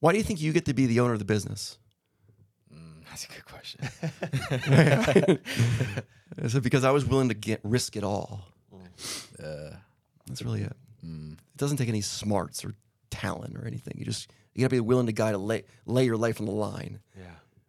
[0.00, 1.78] "Why do you think you get to be the owner of the business?"
[2.72, 3.80] Mm, that's a good question.
[6.42, 8.40] I said because I was willing to get risk it all.
[9.40, 9.76] Yeah.
[10.26, 10.76] That's really it.
[11.04, 11.32] Mm.
[11.34, 12.74] It doesn't take any smarts or
[13.10, 13.94] talent or anything.
[13.98, 16.52] You just you gotta be willing to guy to lay lay your life on the
[16.52, 17.00] line.
[17.16, 17.24] Yeah.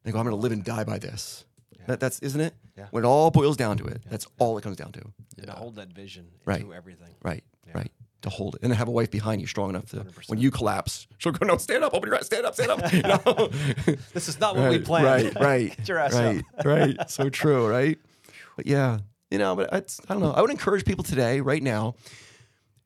[0.05, 1.45] And go, I'm gonna live and die by this.
[1.87, 2.53] That, that's isn't it?
[2.77, 2.85] Yeah.
[2.91, 5.01] When it all boils down to it, that's all it comes down to.
[5.37, 6.61] And to hold that vision Right.
[6.61, 7.13] into everything.
[7.21, 7.43] Right.
[7.67, 7.73] Yeah.
[7.75, 7.91] Right.
[8.23, 10.29] To hold it and have a wife behind you strong enough to 100%.
[10.29, 12.79] when you collapse, she'll go, No, stand up, open your eyes, stand up, stand up.
[12.93, 13.49] You know?
[14.13, 15.05] This is not what we right, planned.
[15.35, 15.77] Right, right.
[15.77, 16.65] Get your ass right, up.
[16.65, 17.09] right.
[17.09, 17.99] So true, right?
[18.55, 18.99] But yeah,
[19.29, 20.31] you know, but it's, I don't know.
[20.31, 21.95] I would encourage people today, right now,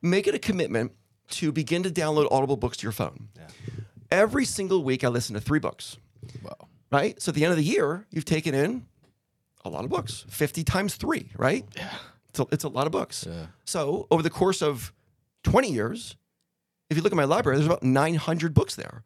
[0.02, 0.92] make it a commitment
[1.30, 3.28] to begin to download Audible books to your phone.
[3.36, 3.46] Yeah.
[4.10, 5.98] Every single week, I listen to three books,
[6.42, 6.56] Wow.
[6.90, 7.20] right?
[7.22, 8.86] So at the end of the year, you've taken in
[9.64, 11.64] a lot of books, 50 times three, right?
[11.76, 11.90] Yeah.
[12.30, 13.26] It's a, it's a lot of books.
[13.28, 13.46] Yeah.
[13.66, 14.92] So over the course of
[15.50, 16.16] 20 years,
[16.90, 19.02] if you look at my library, there's about 900 books there.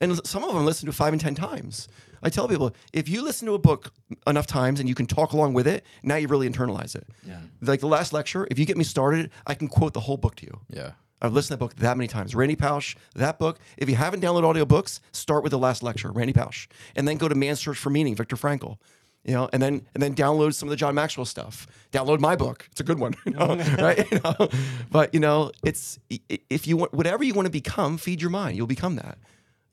[0.00, 1.88] And some of them listen to five and 10 times.
[2.22, 3.92] I tell people, if you listen to a book
[4.26, 7.06] enough times and you can talk along with it, now you really internalize it.
[7.26, 7.38] Yeah.
[7.60, 10.34] Like the last lecture, if you get me started, I can quote the whole book
[10.36, 10.60] to you.
[10.68, 10.92] Yeah.
[11.22, 12.34] I've listened to that book that many times.
[12.34, 13.58] Randy Pausch, that book.
[13.78, 16.66] If you haven't downloaded audiobooks, start with the last lecture, Randy Pausch,
[16.96, 18.76] and then go to Man's Search for Meaning, Viktor Frankl.
[19.24, 21.66] You know, and then and then download some of the John Maxwell stuff.
[21.92, 24.10] Download my book; it's a good one, you know, right?
[24.10, 24.48] You know?
[24.90, 25.98] But you know, it's
[26.28, 28.56] if you want whatever you want to become, feed your mind.
[28.56, 29.18] You'll become that.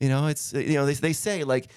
[0.00, 1.68] You know, it's uh, you know they they say like,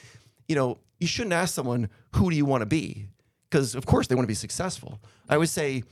[0.48, 3.08] you know, you shouldn't ask someone who do you want to be
[3.50, 5.00] because of course they want to be successful.
[5.28, 5.84] I would say,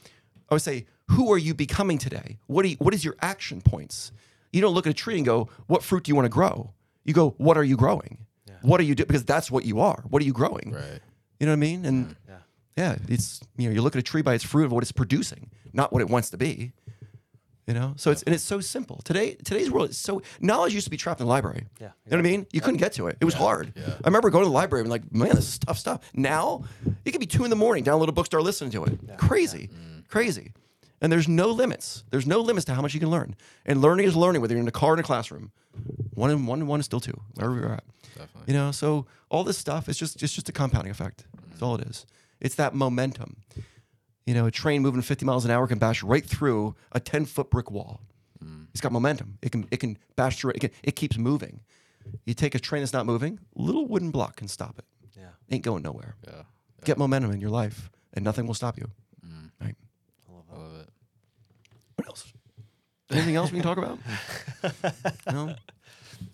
[0.50, 2.40] I would say, who are you becoming today?
[2.48, 4.12] What do you, what is your action points?
[4.52, 6.72] You don't look at a tree and go, what fruit do you want to grow?
[7.04, 8.20] You go, what are you growing?
[8.62, 9.08] What are you doing?
[9.08, 10.04] Because that's what you are.
[10.10, 10.72] What are you growing?
[10.74, 11.00] Right.
[11.44, 11.86] You know what I mean?
[11.86, 12.36] And Yeah.
[12.78, 14.94] yeah, it's you know you look at a tree by its fruit of what it's
[14.94, 16.72] producing, not what it wants to be.
[17.68, 19.02] You know, so it's and it's so simple.
[19.04, 21.66] Today, today's world is so knowledge used to be trapped in the library.
[21.82, 22.48] Yeah, you know what I mean.
[22.54, 23.18] You couldn't get to it.
[23.20, 23.74] It was hard.
[23.78, 26.00] I remember going to the library and like, man, this is tough stuff.
[26.14, 26.64] Now
[27.04, 29.18] it could be two in the morning, download a book, start listening to it.
[29.18, 30.08] Crazy, mm.
[30.08, 30.54] crazy.
[31.04, 32.06] And there's no limits.
[32.12, 33.36] There's no limits to how much you can learn.
[33.66, 35.52] And learning is learning, whether you're in a car or in a classroom.
[36.14, 37.84] One and one and one is still two, wherever you're at.
[38.16, 38.44] Definitely.
[38.48, 41.26] You know, so all this stuff is just it's just a compounding effect.
[41.50, 42.06] That's all it is.
[42.40, 43.36] It's that momentum.
[44.26, 47.26] You know, a train moving 50 miles an hour can bash right through a 10
[47.26, 48.00] foot brick wall.
[48.42, 48.68] Mm.
[48.72, 49.40] It's got momentum.
[49.42, 50.56] It can it can bash through it.
[50.56, 51.60] It, can, it keeps moving.
[52.26, 54.86] You take a train that's not moving, a little wooden block can stop it.
[55.18, 55.30] Yeah.
[55.52, 56.16] Ain't going nowhere.
[56.26, 56.44] Yeah.
[56.86, 58.90] Get momentum in your life, and nothing will stop you.
[59.62, 59.76] Right.
[60.54, 60.90] I love it.
[62.04, 62.34] What else?
[63.12, 64.00] Anything else we can talk about?
[65.32, 65.56] no.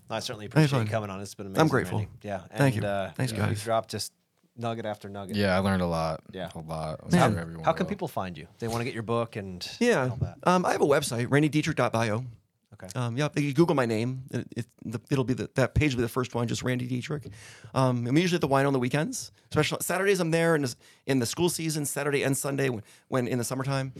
[0.10, 1.22] I certainly appreciate you coming on.
[1.22, 1.62] It's been amazing.
[1.62, 2.00] I'm grateful.
[2.00, 2.12] Randy.
[2.24, 2.42] Yeah.
[2.56, 2.82] Thank you.
[2.82, 3.64] Uh, Thanks, you guys.
[3.64, 4.12] dropped just
[4.58, 5.36] nugget after nugget.
[5.36, 6.22] Yeah, I learned a lot.
[6.32, 6.50] Yeah.
[6.56, 7.02] A lot.
[7.04, 7.32] I'm Man.
[7.34, 7.90] sure everyone How can will.
[7.90, 8.48] people find you?
[8.58, 10.10] They want to get your book and Yeah.
[10.10, 10.38] all that.
[10.44, 12.26] Um, I have a website, randydetrick.bio.
[12.74, 12.88] Okay.
[13.00, 14.24] Um, yeah, if you Google my name.
[14.32, 16.88] It, it, the, it'll be the, that page will be the first one, just Randy
[16.88, 17.32] Detrick.
[17.76, 19.32] Um, I'm usually at the wine on the weekends.
[19.52, 20.76] Especially Saturdays, I'm there in the,
[21.06, 23.94] in the school season, Saturday and Sunday when, when in the summertime.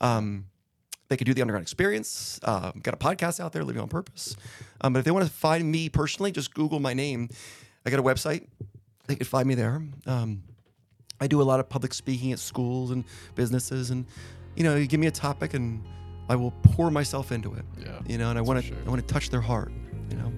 [0.00, 0.46] Um,
[1.08, 2.40] they could do the underground experience.
[2.42, 4.36] Uh, got a podcast out there, Living on Purpose.
[4.80, 7.28] Um, but if they want to find me personally, just Google my name.
[7.84, 8.46] I got a website.
[9.06, 9.82] They could find me there.
[10.06, 10.42] Um,
[11.20, 13.04] I do a lot of public speaking at schools and
[13.34, 14.04] businesses, and
[14.56, 15.82] you know, you give me a topic, and
[16.28, 17.64] I will pour myself into it.
[17.78, 18.76] Yeah, You know, and I want to, sure.
[18.84, 19.70] I want to touch their heart.
[20.10, 20.32] You know,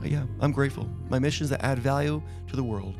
[0.00, 0.88] but yeah, I'm grateful.
[1.08, 2.94] My mission is to add value to the world.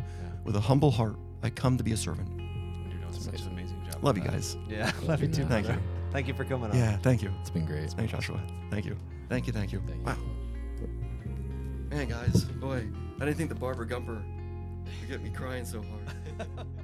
[0.44, 2.28] With a humble heart, I come to be a servant.
[2.38, 4.02] You're doing such an amazing job.
[4.02, 4.56] Love you guys.
[4.68, 4.90] Yeah.
[5.04, 5.44] Love you too.
[5.44, 5.76] Thank you.
[6.14, 6.76] Thank you for coming on.
[6.76, 7.32] Yeah, thank you.
[7.40, 7.90] It's been great.
[7.90, 8.40] Thank you, Joshua.
[8.70, 8.96] Thank you.
[9.28, 9.52] Thank you.
[9.52, 9.82] Thank you.
[9.84, 10.04] Thank you.
[10.06, 10.16] Wow.
[11.90, 12.86] Man, guys, boy,
[13.16, 14.22] I didn't think the Barbara Gumper
[15.00, 16.48] would get me crying so hard.